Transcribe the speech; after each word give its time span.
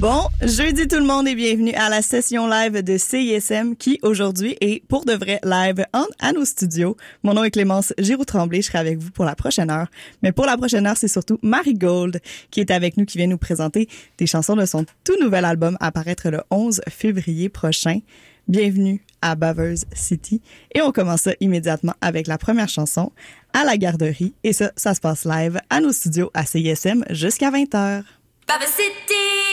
Bon, 0.00 0.28
jeudi 0.42 0.86
tout 0.86 0.98
le 1.00 1.04
monde 1.04 1.26
et 1.26 1.34
bienvenue 1.34 1.72
à 1.74 1.88
la 1.88 2.02
session 2.02 2.46
live 2.46 2.84
de 2.84 2.96
CISM 2.96 3.74
qui 3.74 3.98
aujourd'hui 4.02 4.56
est 4.60 4.86
pour 4.86 5.04
de 5.04 5.12
vrai 5.12 5.40
live 5.42 5.84
en, 5.92 6.04
à 6.20 6.32
nos 6.32 6.44
studios. 6.44 6.96
Mon 7.24 7.34
nom 7.34 7.42
est 7.42 7.50
Clémence 7.50 7.92
Giroux-Tremblay, 7.98 8.62
je 8.62 8.68
serai 8.68 8.78
avec 8.78 8.98
vous 8.98 9.10
pour 9.10 9.24
la 9.24 9.34
prochaine 9.34 9.70
heure. 9.70 9.88
Mais 10.22 10.30
pour 10.30 10.46
la 10.46 10.56
prochaine 10.56 10.86
heure, 10.86 10.96
c'est 10.96 11.08
surtout 11.08 11.40
Marie 11.42 11.74
Gold 11.74 12.20
qui 12.52 12.60
est 12.60 12.70
avec 12.70 12.96
nous, 12.96 13.06
qui 13.06 13.18
vient 13.18 13.26
nous 13.26 13.38
présenter 13.38 13.88
des 14.18 14.28
chansons 14.28 14.54
de 14.54 14.66
son 14.66 14.86
tout 15.02 15.20
nouvel 15.20 15.44
album 15.44 15.76
à 15.80 15.90
paraître 15.90 16.30
le 16.30 16.42
11 16.52 16.80
février 16.88 17.48
prochain. 17.48 17.98
Bienvenue 18.46 19.04
à 19.20 19.34
Baveuse 19.34 19.84
City. 19.94 20.40
Et 20.76 20.80
on 20.80 20.92
commence 20.92 21.22
ça 21.22 21.32
immédiatement 21.40 21.94
avec 22.00 22.28
la 22.28 22.38
première 22.38 22.68
chanson, 22.68 23.10
À 23.52 23.64
la 23.64 23.76
garderie. 23.76 24.32
Et 24.44 24.52
ça, 24.52 24.70
ça 24.76 24.94
se 24.94 25.00
passe 25.00 25.24
live 25.24 25.58
à 25.70 25.80
nos 25.80 25.90
studios 25.90 26.30
à 26.34 26.46
CISM 26.46 27.04
jusqu'à 27.10 27.50
20h. 27.50 28.04
Baveuse 28.46 28.68
City! 28.68 29.47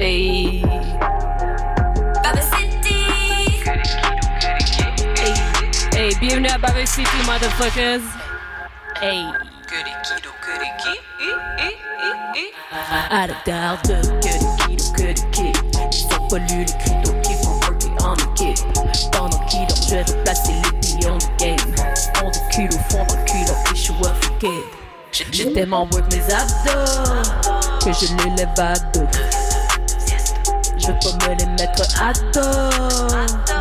Hey. 0.00 0.62
Hey. 5.92 6.14
Bienvenue 6.20 6.46
à 6.46 6.58
Barry 6.58 6.86
City, 6.86 7.10
motherfuckers. 7.26 8.00
Hey. 9.02 9.24
À 13.10 13.26
la 13.26 13.34
kilos, 13.44 14.00
que 14.96 15.02
des 15.02 15.14
kids. 15.32 15.52
Ils 15.92 16.18
lu 16.46 16.58
les 16.58 16.64
cryptos 16.64 17.20
qui 17.24 17.34
font 17.42 17.58
worker 17.58 17.90
en 18.04 18.14
équipe. 18.14 18.64
Pendant 19.10 19.44
qu'ils 19.46 19.66
dorment, 19.66 19.82
je 19.82 19.94
vais 19.96 20.04
les 20.62 21.00
pions 21.00 21.18
du 21.18 21.26
game. 21.38 21.74
Fond 22.14 22.30
de 22.30 22.54
culot, 22.54 22.78
fond 22.88 23.04
dans 23.04 23.16
le 23.16 23.24
culot, 23.24 23.58
et 23.64 23.74
je 23.74 23.74
suis 23.74 23.92
kid. 24.38 24.78
J'ai 25.32 25.52
tellement 25.52 25.88
work 25.92 26.04
mes 26.14 26.22
abdos 26.32 27.18
que 27.84 27.92
je 27.92 28.14
les 28.22 28.36
lève 28.36 28.48
à 28.58 28.74
dos. 28.92 29.06
Je 30.88 30.94
pas 30.94 31.28
me 31.28 31.34
les 31.34 31.44
mettre 31.44 31.84
à 32.02 32.14
dos, 32.14 32.40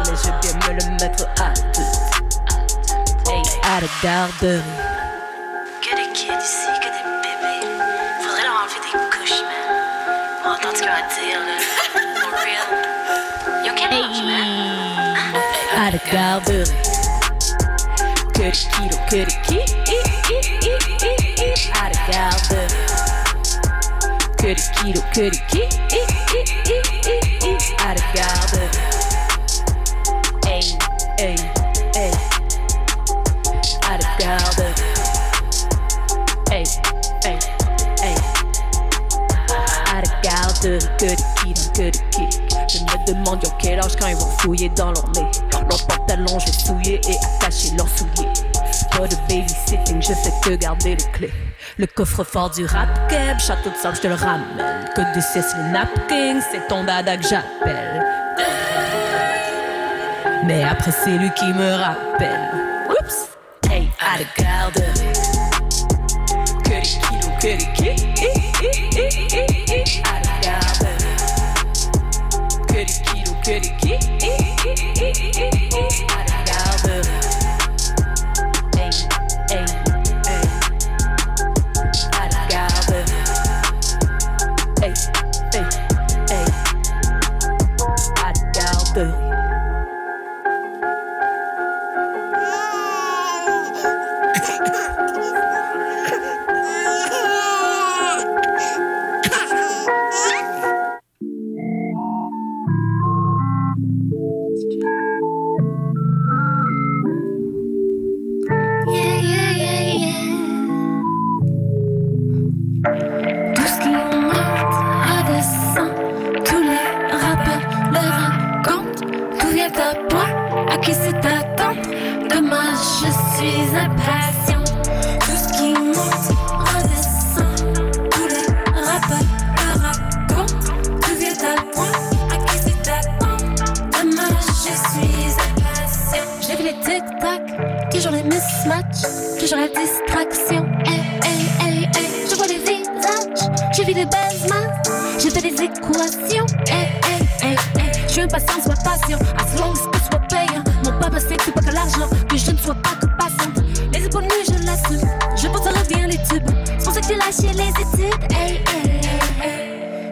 mais 0.06 0.16
je 0.16 0.32
bien 0.40 0.56
me 0.66 0.72
le 0.80 0.86
mettre 0.92 1.26
à 1.42 1.52
deux. 1.74 1.92
Hey, 3.30 3.44
à 3.64 3.82
la 3.82 3.88
garderie. 4.02 4.62
Que 5.82 5.92
des 5.98 6.10
kids 6.14 6.32
ici, 6.42 6.72
que 6.80 6.88
des 6.88 7.04
bébés. 7.22 7.68
Faudrait 8.22 8.44
leur 8.44 8.56
enlever 8.62 8.80
des 8.80 8.96
couches, 9.10 9.42
man. 9.42 9.66
On 10.46 10.48
entend 10.52 10.72
ce 10.74 10.80
qu'ils 10.80 10.90
vont 10.90 11.08
dire, 11.20 11.42
là. 11.44 11.56
For 12.16 12.32
real. 12.32 12.68
Yo, 13.66 13.72
quel 13.76 13.92
âge, 13.92 14.22
man? 14.24 14.48
à 15.76 15.92
la 15.92 16.00
garderie. 16.10 16.72
Que 18.36 18.44
des 18.44 18.52
kilos, 18.52 19.02
que 19.10 19.16
des 19.18 19.38
ki, 19.44 19.60
à 21.74 21.90
la 21.90 22.00
garderie. 22.10 22.74
Que 24.38 24.48
des 24.48 24.68
kilos, 24.82 25.04
que 25.14 25.30
des 25.30 25.42
ki, 25.50 25.77
à 27.88 27.94
la 27.94 28.02
garderie. 28.14 28.78
Hey, 30.46 30.62
hey, 31.18 31.36
hey. 31.96 32.12
Hey, 36.50 36.64
hey, 37.24 37.40
hey. 38.02 38.16
Que 41.00 41.16
kilos, 41.40 41.72
que 41.74 41.90
des 41.92 41.92
ki. 42.12 42.28
Je 42.68 42.80
me 42.80 43.06
demande 43.06 43.46
ont 43.46 43.54
quel 43.60 43.80
âge 43.80 43.96
quand 43.98 44.08
ils 44.08 44.16
vont 44.16 44.32
fouiller 44.40 44.70
dans 44.70 44.92
leur 44.92 45.08
nez. 45.12 45.26
Leurs 45.70 45.88
pantalons, 45.88 46.40
je 46.40 46.48
vais 46.48 47.00
et 47.08 47.18
attacher 47.18 47.72
leurs 47.78 47.88
souliers. 47.88 48.34
Pas 48.92 49.08
de 49.08 49.16
babysitting, 49.30 50.02
je 50.02 50.14
fais 50.14 50.34
que 50.44 50.56
garder 50.56 50.96
les 50.96 51.12
clés. 51.12 51.47
Le 51.80 51.86
coffre-fort 51.86 52.50
du 52.50 52.66
rap 52.66 52.90
keb, 53.08 53.38
château 53.38 53.70
de 53.70 53.76
sable, 53.76 53.96
je 53.98 54.02
te 54.02 54.08
le 54.08 54.16
ramène. 54.16 54.90
Que 54.96 55.14
des 55.14 55.22
cesse 55.22 55.54
les 55.56 55.70
napkins, 55.72 56.42
c'est 56.52 56.68
ton 56.68 56.84
dada 56.84 57.18
que 57.18 57.24
j'appelle. 57.24 58.04
Mais 60.46 60.64
après, 60.64 60.90
c'est 60.90 61.12
lui 61.12 61.30
qui 61.36 61.54
me 61.54 61.76
rappelle. 61.76 62.50
Oups! 62.90 63.30
Hey, 63.70 63.92
à 64.00 64.18
la 64.18 64.26
garderie. 64.44 65.14
Que 66.64 66.70
des 66.70 66.82
kilos, 66.82 67.32
que 67.40 67.52
des 67.58 67.68
ki. 67.76 67.90
À 70.04 70.18
la 70.24 70.36
garderie. 70.42 71.16
Que 72.68 72.74
des 72.74 72.86
kilos, 73.06 73.36
que 73.44 73.56
des 73.60 73.74
ki. 73.78 73.94
À 76.10 76.22
la 76.28 76.37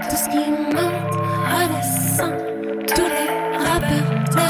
tout 0.09 0.17
ce 0.17 0.29
qui 0.29 0.51
monte 0.75 1.05
redescend. 1.51 2.33
Tous 2.87 3.09
les 3.15 3.29
rappeurs 3.57 4.09
le 4.31 4.45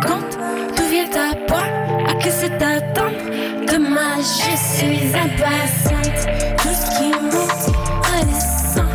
racontent, 0.00 0.36
tout 0.76 0.88
vient 0.90 1.10
à 1.14 1.34
point. 1.46 1.68
À 2.08 2.14
que 2.14 2.30
c'est 2.30 2.62
attendre 2.62 3.22
Demain 3.70 4.16
je 4.18 4.56
suis 4.56 5.14
impatiente. 5.14 6.20
Tout 6.58 6.74
ce 6.74 6.86
qui 6.98 7.08
monte 7.10 7.66
redescend. 8.10 8.94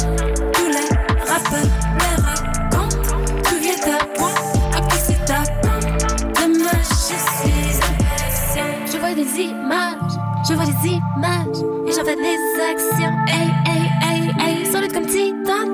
Tous 0.53 0.67
les 0.67 0.89
rappeurs 1.25 1.71
le 1.99 2.11
racontent 2.23 3.17
Tout 3.43 3.59
vient 3.61 3.93
à 3.93 4.05
point 4.17 4.35
À 4.75 4.81
que 4.81 4.97
c'est 4.97 5.31
attendre 5.31 5.95
Demain 6.35 6.79
je 6.81 7.15
suis 7.15 7.77
impatiente. 7.77 8.91
Je 8.91 8.97
vois 8.97 9.13
des 9.13 9.41
images 9.41 10.15
Je 10.47 10.53
vois 10.53 10.65
des 10.65 10.89
images 10.89 11.74
j'en 11.95 12.03
fais 12.03 12.15
des 12.15 12.37
actions. 12.61 13.15
Hey 13.27 13.49
hey 13.65 13.83
hey 14.01 14.31
hey. 14.39 14.65
Solide 14.65 14.93
comme 14.93 15.05
titan 15.05 15.65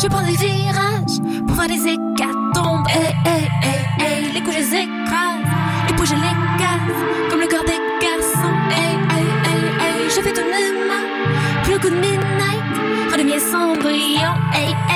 Je 0.00 0.06
prends 0.08 0.22
des 0.22 0.36
virages 0.36 1.18
Pour 1.46 1.56
faire 1.56 1.68
des 1.68 1.88
hécatombes. 1.88 2.86
Hey 2.90 3.14
hey 3.24 3.48
hey 3.62 3.80
hey. 3.98 4.32
Les 4.32 4.40
coups 4.40 4.56
je 4.56 4.60
les 4.60 4.74
écrase. 4.82 5.42
Les 5.88 5.94
bouges, 5.94 6.08
je 6.08 6.14
les 6.14 6.36
casse, 6.58 7.30
comme 7.30 7.40
le 7.40 7.46
corps 7.46 7.64
des 7.64 7.80
garçons. 8.00 8.56
Hey, 8.70 8.94
hey, 9.14 9.26
hey, 9.46 9.62
hey, 9.82 10.10
je 10.10 10.20
fais 10.20 10.32
tourner 10.32 10.72
ma 10.88 11.62
plus 11.62 11.78
coup 11.78 11.90
de 11.90 11.96
midnight, 11.96 12.62
le 13.16 13.78
brillant. 13.80 14.36
Hey, 14.52 14.68
hey, 14.68 14.74
hey, 14.88 14.93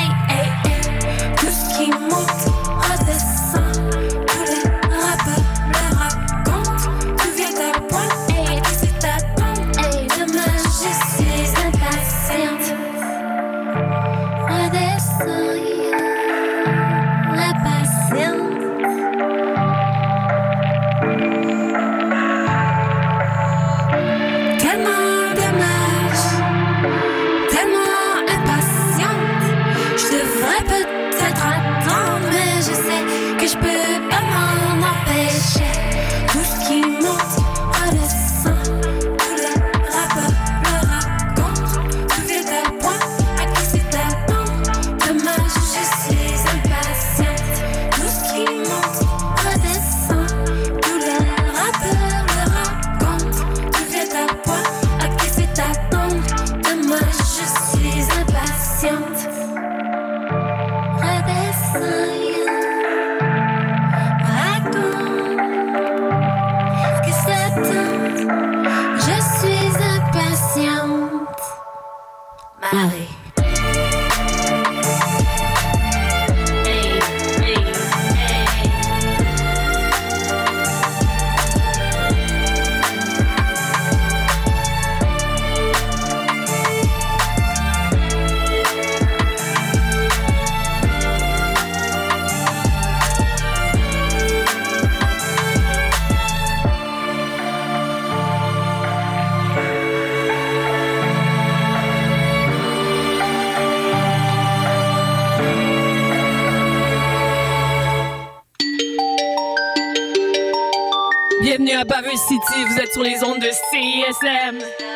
de 114.09 114.88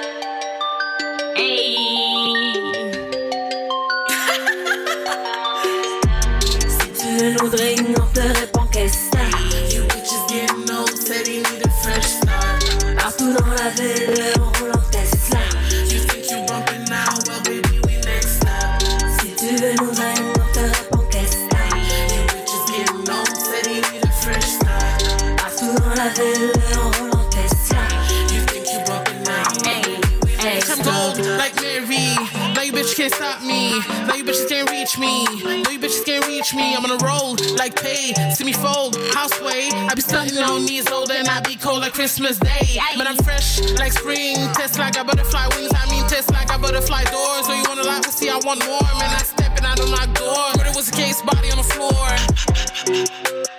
can't 36.73 36.85
reach 36.85 36.85
me. 36.85 36.85
I'm 36.85 36.85
on 36.85 36.91
a 36.91 37.05
roll 37.05 37.37
like 37.57 37.81
pay. 37.81 38.15
See 38.35 38.45
me 38.45 38.53
fold, 38.53 38.97
houseway. 39.15 39.71
I 39.73 39.95
be 39.95 40.01
stunting 40.03 40.39
on 40.39 40.65
knees 40.65 40.91
old 40.91 41.11
and 41.11 41.29
I 41.29 41.41
be 41.41 41.57
cold 41.57 41.81
like 41.81 41.93
Christmas 41.93 42.39
Day. 42.39 42.79
But 42.97 43.07
I'm 43.07 43.17
fresh 43.17 43.61
like 43.79 43.93
spring. 43.93 44.37
Tesla 44.55 44.91
got 44.93 45.07
butterfly 45.07 45.47
wings. 45.57 45.73
I 45.75 45.91
mean 45.91 46.07
Tesla 46.09 46.45
got 46.47 46.61
butterfly 46.61 47.05
doors. 47.05 47.47
So 47.47 47.53
you 47.53 47.65
wanna 47.69 47.85
lot, 47.85 48.03
but 48.03 48.13
see 48.13 48.31
I 48.31 48.37
want 48.45 48.65
more. 48.67 48.81
Man, 48.99 49.11
I 49.11 49.23
stepping 49.23 49.65
out 49.65 49.81
of 49.81 49.91
my 49.91 50.07
door. 50.15 50.53
But 50.55 50.67
it 50.67 50.77
was 50.77 50.89
a 50.89 50.93
case 50.93 51.23
body 51.23 51.51
on 51.51 51.59
the 51.59 51.65
floor. 51.65 52.03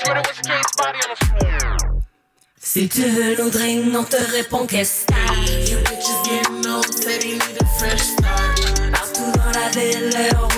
But 0.06 0.18
it 0.18 0.28
was 0.28 0.40
a 0.40 0.44
case 0.44 0.72
body 0.78 1.00
on 1.04 1.10
the 1.10 1.26
floor. 1.26 1.94
Si 2.66 2.88
tu 2.88 3.02
veux 3.02 3.36
nous 3.38 3.50
drainer, 3.52 3.96
on 3.98 4.04
te 4.06 4.16
répond 4.32 4.66
qu'est-ce 4.66 5.06
que 5.06 5.14
c'est? 5.14 5.70
You 5.70 5.78
bitches 5.80 6.24
getting 6.26 6.66
old, 6.66 6.92
said 6.94 7.22
he 7.22 7.34
need 7.34 7.62
a 7.62 7.66
fresh 7.78 8.02
start. 8.02 8.62
Partout 8.92 9.32
dans 9.36 9.52
la 9.52 9.70
ville, 9.70 10.10
oh, 10.42 10.53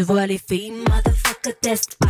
tu 0.00 0.06
vois 0.06 0.26
les 0.26 0.38
filles, 0.38 0.72
motherfucker, 0.88 1.54
teste 1.60 1.96
pas. 1.96 2.08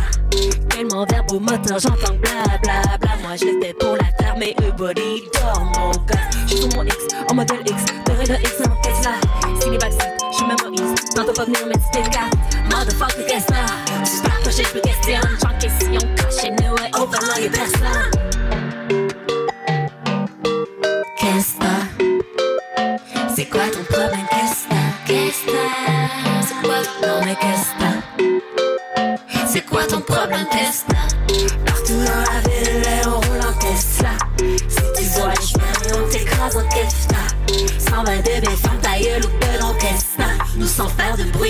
Tellement 0.69 1.05
verbe 1.05 1.29
au 1.33 1.39
moteur, 1.41 1.77
j'entends 1.77 2.15
bla 2.21 2.57
bla 2.63 2.97
bla. 2.97 3.09
Moi 3.21 3.35
fait 3.61 3.73
pour 3.73 3.97
la 3.97 4.05
faire, 4.17 4.35
mais 4.39 4.55
eux 4.61 4.71
dort 5.33 5.59
mon 5.59 5.91
gars. 6.05 6.15
J'suis 6.47 6.59
sur 6.59 6.69
mon 6.77 6.85
X, 6.85 6.95
en 7.29 7.33
modèle 7.33 7.59
X, 7.65 7.83
de 8.05 8.33
X 8.39 8.53
en 8.61 8.81
Tesla. 8.81 9.11
Backseat, 9.77 10.23
j'suis 10.31 10.45
Moïse. 10.45 10.95
Tantôt 11.13 11.33
pas 11.33 11.43
venir 11.43 11.67
mettre 11.67 11.91
cartes. 12.09 12.30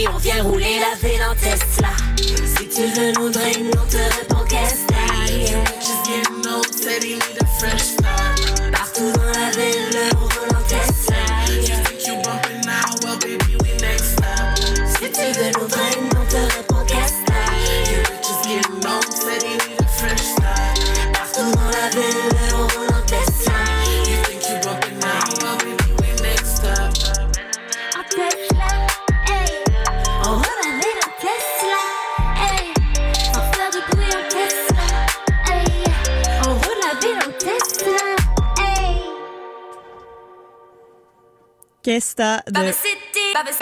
On 0.08 0.18
vient 0.18 0.44
rouler 0.44 0.80
la 0.80 1.08
ville 1.08 1.22
Tesla. 1.36 1.90
Si 2.18 2.68
tu 2.68 2.82
veux 2.82 3.12
nous 3.14 3.30
drainer, 3.30 3.72
on 3.74 3.88
te 3.88 3.98
répond 3.98 4.46
De... 42.18 42.52
Baba 42.52 42.74
City, 42.74 43.34
Baba. 43.34 43.52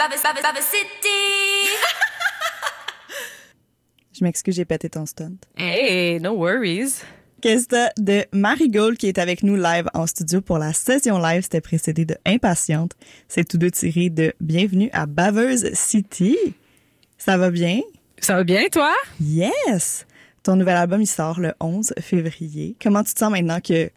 Je 4.12 4.24
m'excuse, 4.24 4.56
j'ai 4.56 4.64
pété 4.64 4.90
ton 4.90 5.06
stunt. 5.06 5.36
Hey, 5.56 6.20
no 6.20 6.32
worries. 6.32 7.02
T'as 7.40 7.90
de 7.96 8.26
Marigold 8.32 8.98
qui 8.98 9.06
est 9.06 9.18
avec 9.18 9.42
nous 9.42 9.56
live 9.56 9.88
en 9.94 10.06
studio 10.06 10.40
pour 10.40 10.58
la 10.58 10.72
session 10.72 11.18
live? 11.18 11.42
C'était 11.42 11.60
précédé 11.60 12.04
de 12.04 12.16
Impatiente. 12.26 12.92
C'est 13.28 13.48
tous 13.48 13.56
deux 13.56 13.70
tirés 13.70 14.10
de 14.10 14.34
Bienvenue 14.40 14.90
à 14.92 15.06
Baveuse 15.06 15.72
City. 15.72 16.36
Ça 17.16 17.38
va 17.38 17.50
bien? 17.50 17.80
Ça 18.18 18.34
va 18.34 18.44
bien, 18.44 18.64
toi? 18.70 18.92
Yes! 19.20 20.06
Ton 20.42 20.56
nouvel 20.56 20.76
album, 20.76 21.00
il 21.00 21.06
sort 21.06 21.40
le 21.40 21.54
11 21.60 21.94
février. 22.00 22.76
Comment 22.82 23.04
tu 23.04 23.14
te 23.14 23.20
sens 23.20 23.30
maintenant 23.30 23.60
que 23.60 23.90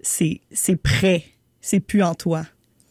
c'est, 0.00 0.40
c'est 0.52 0.76
prêt? 0.76 1.24
C'est 1.60 1.80
plus 1.80 2.02
en 2.02 2.14
toi? 2.14 2.44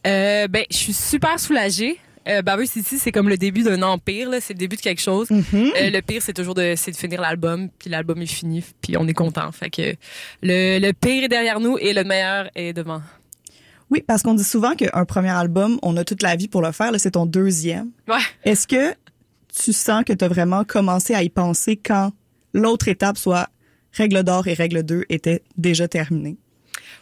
Euh, 0.06 0.48
ben, 0.48 0.66
je 0.70 0.78
suis 0.78 0.94
super 0.94 1.40
soulagée. 1.40 1.98
Euh, 2.28 2.42
City, 2.66 3.00
c'est 3.00 3.12
comme 3.12 3.28
le 3.28 3.38
début 3.38 3.64
d'un 3.64 3.82
empire, 3.82 4.30
là. 4.30 4.40
C'est 4.40 4.54
le 4.54 4.60
début 4.60 4.76
de 4.76 4.82
quelque 4.82 5.02
chose. 5.02 5.28
Euh, 5.32 5.90
le 5.90 6.02
pire, 6.02 6.22
c'est 6.22 6.34
toujours 6.34 6.56
de, 6.56 6.74
c'est 6.78 6.92
de 6.92 6.96
finir 6.96 7.20
l'album, 7.20 7.70
puis 7.78 7.90
l'album 7.90 8.22
est 8.22 8.26
fini, 8.26 8.64
puis 8.82 8.96
on 8.98 9.08
est 9.08 9.14
content. 9.14 9.52
Fait 9.52 9.70
que 9.70 9.96
le, 10.42 10.80
le 10.80 10.92
pire 10.94 11.24
est 11.24 11.28
derrière 11.28 11.60
nous 11.60 11.78
et 11.78 11.94
le 11.94 12.04
meilleur 12.04 12.50
est 12.56 12.74
devant. 12.74 13.02
Oui, 13.90 14.04
parce 14.06 14.24
qu'on 14.24 14.34
dit 14.34 14.44
souvent 14.44 14.74
qu'un 14.76 15.06
premier 15.06 15.30
album, 15.30 15.80
on 15.84 15.96
a 15.98 16.04
toute 16.04 16.24
la 16.24 16.36
vie 16.36 16.48
pour 16.48 16.62
le 16.62 16.72
faire. 16.72 16.92
Là, 16.92 16.98
c'est 16.98 17.12
ton 17.12 17.26
deuxième. 17.26 17.92
Ouais. 18.08 18.16
Est-ce 18.44 18.68
que 18.68 18.96
tu 19.54 19.74
sens 19.74 20.04
que 20.04 20.14
tu 20.14 20.24
as 20.24 20.28
vraiment 20.28 20.64
commencé 20.64 21.14
à 21.14 21.24
y 21.24 21.30
penser 21.30 21.78
quand 21.78 22.12
l'autre 22.54 22.88
étape, 22.88 23.18
soit 23.18 23.50
Règle 23.92 24.24
d'or 24.24 24.48
et 24.48 24.54
Règle 24.54 24.84
2, 24.84 25.06
était 25.10 25.44
déjà 25.58 25.88
terminée? 25.88 26.38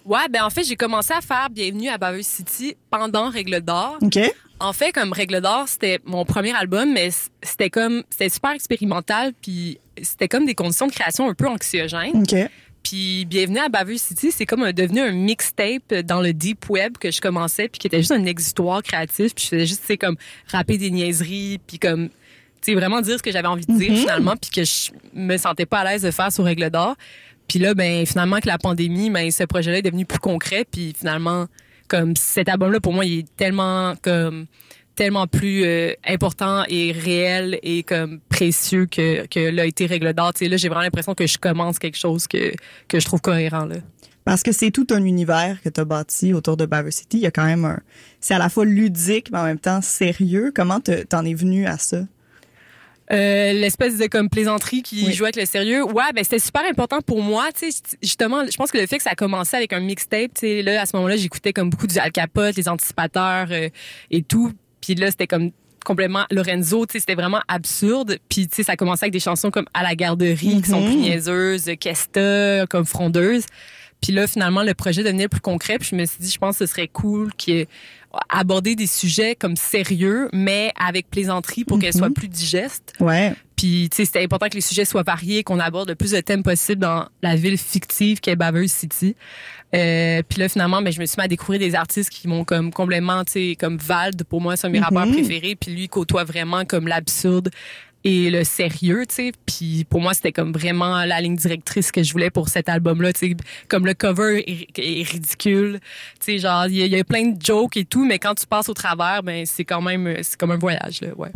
Ouais, 0.06 0.28
ben 0.30 0.44
en 0.44 0.50
fait, 0.50 0.64
j'ai 0.64 0.76
commencé 0.76 1.14
à 1.14 1.22
faire 1.22 1.50
Bienvenue 1.50 1.90
à 1.90 1.98
Baver 1.98 2.24
City 2.24 2.76
pendant 2.90 3.30
Règle 3.30 3.62
d'or. 3.62 3.98
OK? 4.02 4.20
En 4.60 4.74
fait, 4.74 4.92
comme 4.92 5.12
Règle 5.12 5.42
d'or, 5.42 5.66
c'était 5.68 6.00
mon 6.06 6.26
premier 6.26 6.54
album, 6.54 6.92
mais 6.92 7.10
c'était 7.44 7.70
comme 7.70 8.04
c'était 8.10 8.30
super 8.30 8.52
expérimental, 8.52 9.34
puis 9.42 9.80
c'était 10.02 10.28
comme 10.28 10.46
des 10.46 10.56
conditions 10.56 10.88
de 10.88 10.92
création 10.92 11.30
un 11.30 11.34
peu 11.34 11.48
anxiogènes. 11.48 12.22
OK. 12.22 12.36
Puis 12.84 13.26
Bienvenue 13.26 13.60
à 13.60 13.70
Baveux 13.70 13.98
City, 13.98 14.32
c'est 14.32 14.48
comme 14.48 14.64
un, 14.64 14.74
devenu 14.74 15.02
un 15.02 15.12
mixtape 15.12 15.94
dans 16.04 16.20
le 16.20 16.34
deep 16.34 16.70
web 16.70 16.98
que 16.98 17.12
je 17.12 17.22
commençais, 17.22 17.68
puis 17.68 17.78
qui 17.78 17.88
était 17.88 18.00
juste 18.00 18.12
un 18.12 18.26
exutoire 18.26 18.82
créatif, 18.82 19.36
puis 19.36 19.46
je 19.46 19.50
faisais 19.50 19.66
juste, 19.68 19.82
tu 19.82 19.88
sais, 19.88 19.98
comme 19.98 20.16
rapper 20.48 20.78
des 20.78 20.90
niaiseries, 20.90 21.60
puis 21.68 21.78
comme, 21.78 22.10
tu 22.10 22.16
sais, 22.62 22.74
vraiment 22.74 23.02
dire 23.02 23.18
ce 23.18 23.24
que 23.24 23.32
j'avais 23.32 23.48
envie 23.48 23.66
de 23.66 23.74
dire 23.74 23.96
finalement, 23.96 24.36
puis 24.36 24.50
que 24.50 24.64
je 24.64 24.92
me 25.14 25.38
sentais 25.38 25.68
pas 25.68 25.80
à 25.80 25.92
l'aise 25.92 26.02
de 26.02 26.12
faire 26.12 26.32
sur 26.32 26.44
Règle 26.44 26.72
d'or. 26.72 26.96
Puis 27.52 27.60
là, 27.60 27.74
ben 27.74 28.06
finalement 28.06 28.40
que 28.40 28.48
la 28.48 28.58
pandémie, 28.58 29.10
ben 29.10 29.30
ce 29.30 29.44
projet-là 29.44 29.80
est 29.80 29.82
devenu 29.82 30.06
plus 30.06 30.20
concret. 30.20 30.64
Puis 30.64 30.94
finalement, 30.98 31.48
comme 31.90 32.16
cet 32.16 32.48
album-là 32.48 32.80
pour 32.80 32.94
moi, 32.94 33.04
il 33.04 33.20
est 33.20 33.36
tellement 33.36 33.94
comme 34.02 34.46
tellement 34.96 35.28
plus 35.28 35.66
euh, 35.66 35.92
important 36.08 36.64
et 36.70 36.94
réel 36.94 37.60
et 37.62 37.84
comme 37.84 38.22
précieux 38.30 38.86
que 38.86 39.28
que 39.28 39.50
l'a 39.50 39.66
été 39.66 39.86
règle 39.86 40.14
d'art. 40.14 40.32
Là, 40.40 40.56
j'ai 40.56 40.70
vraiment 40.70 40.84
l'impression 40.84 41.14
que 41.14 41.28
je 41.28 41.38
commence 41.38 41.78
quelque 41.78 41.98
chose 41.98 42.26
que 42.26 42.54
que 42.88 43.02
je 43.02 43.06
trouve 43.06 43.20
cohérent 43.20 43.66
là. 43.66 43.76
Parce 44.24 44.44
que 44.44 44.54
c'est 44.54 44.72
tout 44.72 44.88
un 44.92 45.04
univers 45.04 45.62
que 45.62 45.68
tu 45.68 45.82
as 45.82 45.84
bâti 45.86 46.34
autour 46.34 46.56
de 46.56 46.66
Baver 46.66 46.92
City. 46.92 47.18
Il 47.18 47.24
y 47.24 47.26
a 47.26 47.32
quand 47.32 47.44
même 47.44 47.66
un. 47.66 47.82
C'est 48.22 48.34
à 48.34 48.40
la 48.40 48.48
fois 48.48 48.64
ludique, 48.64 49.30
mais 49.30 49.40
en 49.40 49.44
même 49.44 49.60
temps 49.60 49.82
sérieux. 49.82 50.54
Comment 50.56 50.80
te- 50.80 51.04
t'en 51.04 51.26
es 51.26 51.34
venu 51.34 51.66
à 51.66 51.78
ça? 51.78 52.04
Euh, 53.12 53.54
l'espèce 53.54 53.98
de 53.98 54.08
comme 54.08 54.30
plaisanterie 54.30 54.84
qui 54.84 55.06
Oui. 55.06 55.14
jouait 55.14 55.28
avec 55.28 55.36
le 55.36 55.46
sérieux. 55.46 55.84
Ouais, 55.84 56.14
ben 56.16 56.24
c'était 56.24 56.40
super 56.40 56.64
important 56.70 57.02
pour 57.02 57.22
moi, 57.22 57.48
tu 57.58 57.70
sais, 57.72 57.82
justement, 58.02 58.46
je 58.50 58.56
pense 58.56 58.72
que 58.72 58.78
le 58.78 58.88
fait 58.88 58.98
que 58.98 59.04
ça 59.04 59.10
a 59.12 59.16
commencé 59.16 59.58
avec 59.58 59.74
un 59.74 59.82
mixtape, 59.82 60.34
tu 60.36 60.42
sais, 60.42 60.62
là 60.62 60.82
à 60.82 60.86
ce 60.86 60.96
moment-là, 60.96 61.18
j'écoutais 61.18 61.52
comme 61.52 61.70
beaucoup 61.70 61.88
du 61.88 61.98
Al 62.00 62.12
Capote, 62.12 62.56
les 62.56 62.70
anticipateurs 62.70 63.48
euh, 63.52 63.68
et 64.12 64.22
tout, 64.24 64.54
puis 64.80 64.96
là 64.96 65.12
c'était 65.12 65.28
comme 65.28 65.52
complètement 65.84 66.26
Lorenzo, 66.32 66.86
tu 66.86 66.94
sais, 66.94 67.00
c'était 67.00 67.16
vraiment 67.16 67.42
absurde. 67.48 68.20
Puis 68.30 68.48
tu 68.48 68.56
sais, 68.58 68.64
ça 68.64 68.76
commençait 68.76 69.06
avec 69.06 69.14
des 69.14 69.20
chansons 69.20 69.50
comme 69.52 69.66
À 69.74 69.84
la 69.84 69.96
garderie 69.96 70.62
qui 70.62 70.70
sont 70.70 70.84
plus 70.86 70.96
niaiseuses, 70.96 71.72
Kesta 71.80 72.66
comme 72.68 72.86
frondeuse. 72.86 73.44
Puis 74.02 74.12
là, 74.12 74.28
finalement, 74.28 74.64
le 74.64 74.74
projet 74.74 75.04
devenait 75.04 75.28
plus 75.28 75.42
concret. 75.42 75.78
Puis 75.78 75.90
je 75.92 75.96
me 75.96 76.06
suis 76.06 76.20
dit, 76.20 76.32
je 76.32 76.38
pense 76.40 76.58
que 76.58 76.66
ce 76.66 76.72
serait 76.72 76.88
cool 76.88 77.34
qu'il 77.36 77.68
aborder 78.30 78.76
des 78.76 78.88
sujets 78.88 79.36
comme 79.36 79.56
sérieux, 79.56 80.30
mais 80.34 80.72
avec 80.78 81.10
plaisanterie 81.10 81.64
pour 81.64 81.80
qu'elles 81.80 81.94
soient 81.94 82.10
plus 82.10 82.28
digestes. 82.28 82.94
Ouais. 83.00 83.34
Puis, 83.56 83.90
tu 83.92 83.98
sais, 83.98 84.06
c'était 84.06 84.24
important 84.24 84.48
que 84.50 84.56
les 84.56 84.62
sujets 84.62 84.86
soient 84.86 85.04
variés, 85.04 85.44
qu'on 85.44 85.60
aborde 85.60 85.90
le 85.90 85.96
plus 85.96 86.12
de 86.12 86.20
thèmes 86.20 86.42
possible 86.42 86.82
dans 86.82 87.08
la 87.22 87.36
ville 87.36 87.58
fictive 87.58 88.20
qu'est 88.20 88.36
Baveuse 88.36 88.72
City. 88.72 89.16
Euh, 89.76 90.24
puis 90.28 90.40
là, 90.40 90.50
finalement, 90.50 90.82
ben, 90.82 90.92
je 90.92 91.00
me 91.00 91.06
suis 91.06 91.16
mis 91.18 91.26
à 91.26 91.28
découvrir 91.28 91.60
des 91.60 91.76
artistes 91.76 92.10
qui 92.10 92.28
m'ont 92.28 92.44
comme 92.44 92.74
complètement, 92.74 93.24
tu 93.24 93.34
sais, 93.34 93.58
comme 93.60 93.78
Vald, 93.78 94.24
pour 94.24 94.42
moi, 94.42 94.58
c'est 94.58 94.66
un 94.66 94.72
de 94.72 94.74
mes 94.74 94.80
rappeurs 94.80 95.08
préférés. 95.08 95.56
Puis 95.56 95.72
lui, 95.76 95.88
côtoie 95.88 96.24
vraiment 96.24 96.66
comme 96.66 96.88
l'absurde 96.88 97.52
et 98.04 98.30
le 98.30 98.44
sérieux, 98.44 99.06
tu 99.08 99.16
sais. 99.16 99.32
Puis 99.46 99.86
pour 99.90 100.02
moi, 100.02 100.14
c'était 100.14 100.32
comme 100.32 100.52
vraiment 100.52 101.06
la 101.06 101.22
ligne 101.22 101.36
directrice 101.36 101.92
que 101.92 102.04
je 102.04 102.12
voulais 102.12 102.30
pour 102.30 102.50
cet 102.50 102.70
album-là, 102.70 103.14
tu 103.14 103.30
sais. 103.30 103.38
Comme 103.68 103.86
le 103.86 103.94
cover 103.94 104.44
est, 104.48 105.04
ridicule, 105.04 105.80
tu 106.20 106.26
sais, 106.26 106.38
genre, 106.40 106.66
il 106.68 106.88
y 106.88 107.00
a 107.00 107.04
plein 107.04 107.28
de 107.28 107.42
jokes 107.42 107.78
et 107.78 107.86
tout, 107.86 108.06
mais 108.06 108.20
quand 108.20 108.36
tu 108.36 108.46
passes 108.48 108.70
au 108.70 108.74
travers, 108.74 109.24
ben, 109.24 109.46
c'est 109.46 109.66
quand 109.66 109.82
même, 109.82 110.18
c'est 110.22 110.38
comme 110.40 110.52
un 110.52 110.58
voyage, 110.58 111.02
là, 111.02 111.10
ouais. 111.16 111.32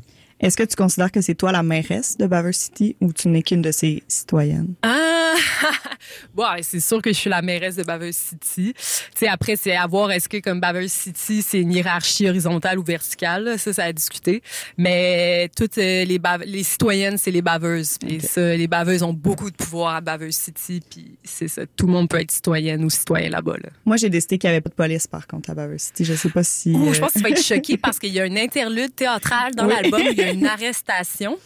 Est-ce 0.46 0.58
que 0.58 0.64
tu 0.64 0.75
considères 0.75 1.12
que 1.12 1.22
c'est 1.22 1.34
toi 1.34 1.52
la 1.52 1.64
mairesse 1.64 2.18
de 2.18 2.28
Baver 2.28 2.54
City 2.54 2.96
ou 3.02 3.12
tu 3.12 3.30
n'es 3.30 3.42
qu'une 3.42 3.64
de 3.64 3.72
ses 3.72 4.04
citoyennes? 4.08 4.75
Ah! 4.84 5.16
bon, 6.36 6.46
c'est 6.62 6.80
sûr 6.80 7.02
que 7.02 7.12
je 7.12 7.18
suis 7.18 7.30
la 7.30 7.42
mairesse 7.42 7.75
de 7.75 7.84
Baveuse 7.84 8.16
City. 8.16 8.74
Tu 8.75 8.82
sais, 9.16 9.28
après, 9.28 9.56
c'est 9.56 9.75
à 9.75 9.88
voir 9.88 10.12
est-ce 10.12 10.30
que 10.30 10.38
comme 10.38 10.60
Baveuse 10.60 10.92
City, 10.92 11.42
c'est 11.42 11.60
une 11.62 11.72
hiérarchie 11.72 12.30
horizontale 12.30 12.80
ou 12.80 12.84
verticale. 12.84 13.58
Ça, 13.58 13.74
ça 13.74 13.86
a 13.86 13.94
discuté. 13.94 14.42
Mais 14.78 15.50
toutes 15.56 15.78
euh, 15.78 16.06
les, 16.06 16.20
les 16.46 16.64
citoyennes, 16.64 17.18
c'est 17.18 17.32
les 17.32 17.42
baveuses. 17.42 17.98
Et 18.08 18.20
ça, 18.20 18.56
les 18.56 18.68
baveuses 18.68 19.04
ont 19.04 19.14
beaucoup 19.14 19.50
de 19.50 19.56
pouvoir 19.56 19.96
à 19.96 20.02
Baveuse 20.02 20.36
City. 20.36 20.82
Puis 20.90 21.18
c'est 21.24 21.48
ça. 21.48 21.64
Tout 21.75 21.88
le 21.88 21.94
monde 21.94 22.10
peut 22.10 22.20
être 22.20 22.32
citoyenne 22.32 22.84
ou 22.84 22.90
citoyen 22.90 23.30
là-bas. 23.30 23.56
Là. 23.64 23.70
Moi, 23.86 23.98
j'ai 23.98 24.10
décidé 24.10 24.38
qu'il 24.38 24.50
n'y 24.50 24.56
avait 24.56 24.62
pas 24.62 24.70
de 24.70 24.75
police, 24.75 25.08
par 25.08 25.28
contre, 25.28 25.50
à 25.50 25.56
Baver 25.56 25.80
City. 25.80 26.06
Je 26.06 26.14
sais 26.14 26.30
pas 26.30 26.44
si... 26.44 26.74
Oh, 26.75 26.90
euh, 26.90 26.94
je 26.94 27.00
pense 27.00 27.14
que 27.14 27.18
tu 27.20 27.24
vas 27.24 27.30
être 27.30 27.44
choqué 27.44 27.78
parce 27.78 28.00
qu'il 28.00 28.14
y 28.14 28.20
a 28.20 28.24
un 28.24 28.36
interlude 28.36 28.96
théâtral 28.96 29.56
dans 29.56 29.68
Oui. 29.68 29.74
l'album. 29.82 30.02
Il 30.12 30.18
y 30.18 30.22
a 30.22 30.32
une 30.32 30.35
arrestation 30.44 31.38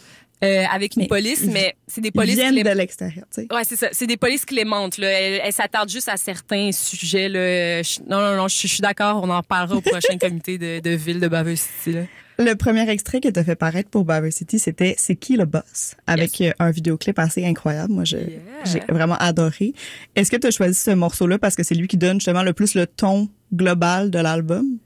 euh, 0.42 0.64
avec 0.72 0.96
une 0.96 1.02
Mais 1.02 1.08
police, 1.08 1.42
mais 1.44 1.76
c'est 1.86 2.00
des 2.00 2.08
ils 2.08 2.12
polices 2.12 2.34
viennent 2.36 2.54
de 2.54 2.70
l'extérieur, 2.70 3.26
tu 3.34 3.42
sais. 3.42 3.54
Ouais, 3.54 3.62
c'est 3.64 3.76
ça. 3.76 3.88
C'est 3.92 4.06
des 4.06 4.16
polices 4.16 4.46
clémentes. 4.46 4.96
Là. 4.96 5.08
Elles, 5.08 5.40
elles 5.44 5.52
s'attardent 5.52 5.90
juste 5.90 6.08
à 6.08 6.16
certains 6.16 6.70
sujets. 6.72 7.28
Là. 7.28 7.82
Je- 7.82 8.00
non, 8.08 8.20
non, 8.20 8.36
non, 8.36 8.48
je, 8.48 8.58
je 8.62 8.66
suis 8.66 8.80
d'accord. 8.80 9.20
On 9.22 9.28
en 9.28 9.42
parlera 9.42 9.76
au 9.76 9.80
prochain 9.82 10.16
comité 10.20 10.56
de, 10.56 10.80
de 10.80 10.90
ville 10.90 11.20
de 11.20 11.28
Baveuse 11.28 11.60
City. 11.60 11.92
Là. 11.96 12.02
Le 12.40 12.54
premier 12.54 12.88
extrait 12.88 13.20
que 13.20 13.28
tu 13.28 13.38
as 13.38 13.44
fait 13.44 13.54
paraître 13.54 13.90
pour 13.90 14.06
Baver 14.06 14.30
City, 14.30 14.58
c'était 14.58 14.94
C'est 14.96 15.14
qui 15.14 15.36
le 15.36 15.44
boss? 15.44 15.94
Avec 16.06 16.40
euh, 16.40 16.52
un 16.58 16.70
vidéoclip 16.70 17.18
assez 17.18 17.44
incroyable. 17.44 17.92
Moi, 17.92 18.04
j'ai 18.04 18.40
vraiment 18.88 19.16
adoré. 19.16 19.74
Est-ce 20.16 20.30
que 20.30 20.38
tu 20.38 20.46
as 20.46 20.50
choisi 20.50 20.74
ce 20.74 20.90
morceau-là 20.92 21.38
parce 21.38 21.54
que 21.54 21.62
c'est 21.62 21.74
lui 21.74 21.86
qui 21.86 21.98
donne 21.98 22.18
justement 22.18 22.42
le 22.42 22.54
plus 22.54 22.74
le 22.74 22.86
ton 22.86 23.28
global 23.52 24.10
de 24.10 24.20
l'album? 24.20 24.78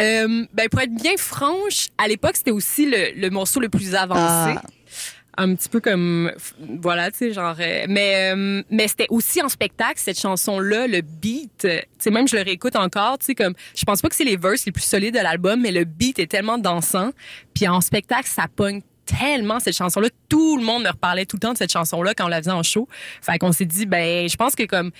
Euh, 0.00 0.46
ben, 0.54 0.68
pour 0.70 0.80
être 0.80 0.94
bien 0.94 1.18
franche, 1.18 1.88
à 1.98 2.08
l'époque, 2.08 2.36
c'était 2.36 2.52
aussi 2.52 2.86
le, 2.86 3.20
le 3.20 3.28
morceau 3.28 3.60
le 3.60 3.68
plus 3.68 3.94
avancé. 3.94 4.56
Ah. 4.56 4.62
Un 5.40 5.54
petit 5.54 5.68
peu 5.68 5.78
comme, 5.78 6.32
voilà, 6.82 7.12
tu 7.12 7.18
sais, 7.18 7.32
genre, 7.32 7.54
euh, 7.60 7.86
mais, 7.88 8.34
euh, 8.34 8.62
mais 8.70 8.88
c'était 8.88 9.06
aussi 9.08 9.40
en 9.40 9.48
spectacle, 9.48 9.94
cette 9.96 10.18
chanson-là, 10.18 10.88
le 10.88 11.00
beat, 11.00 11.64
euh, 11.64 11.78
tu 11.78 11.86
sais, 12.00 12.10
même 12.10 12.26
je 12.26 12.34
le 12.34 12.42
réécoute 12.42 12.74
encore, 12.74 13.18
tu 13.18 13.26
sais, 13.26 13.34
comme, 13.36 13.54
je 13.76 13.84
pense 13.84 14.02
pas 14.02 14.08
que 14.08 14.16
c'est 14.16 14.24
les 14.24 14.36
verses 14.36 14.66
les 14.66 14.72
plus 14.72 14.82
solides 14.82 15.14
de 15.14 15.20
l'album, 15.20 15.60
mais 15.60 15.70
le 15.70 15.84
beat 15.84 16.18
est 16.18 16.26
tellement 16.26 16.58
dansant, 16.58 17.12
puis 17.54 17.68
en 17.68 17.80
spectacle, 17.80 18.26
ça 18.26 18.46
pogne 18.54 18.80
tellement 19.06 19.60
cette 19.60 19.76
chanson-là. 19.76 20.08
Tout 20.28 20.58
le 20.58 20.64
monde 20.64 20.82
me 20.82 20.90
reparlait 20.90 21.24
tout 21.24 21.36
le 21.36 21.40
temps 21.40 21.52
de 21.52 21.58
cette 21.58 21.72
chanson-là 21.72 22.14
quand 22.14 22.26
on 22.26 22.28
la 22.28 22.38
faisait 22.38 22.50
en 22.50 22.62
show. 22.62 22.88
Fait 23.22 23.38
qu'on 23.38 23.52
s'est 23.52 23.64
dit, 23.64 23.86
ben, 23.86 24.28
je 24.28 24.36
pense 24.36 24.54
que 24.54 24.64
comme, 24.64 24.90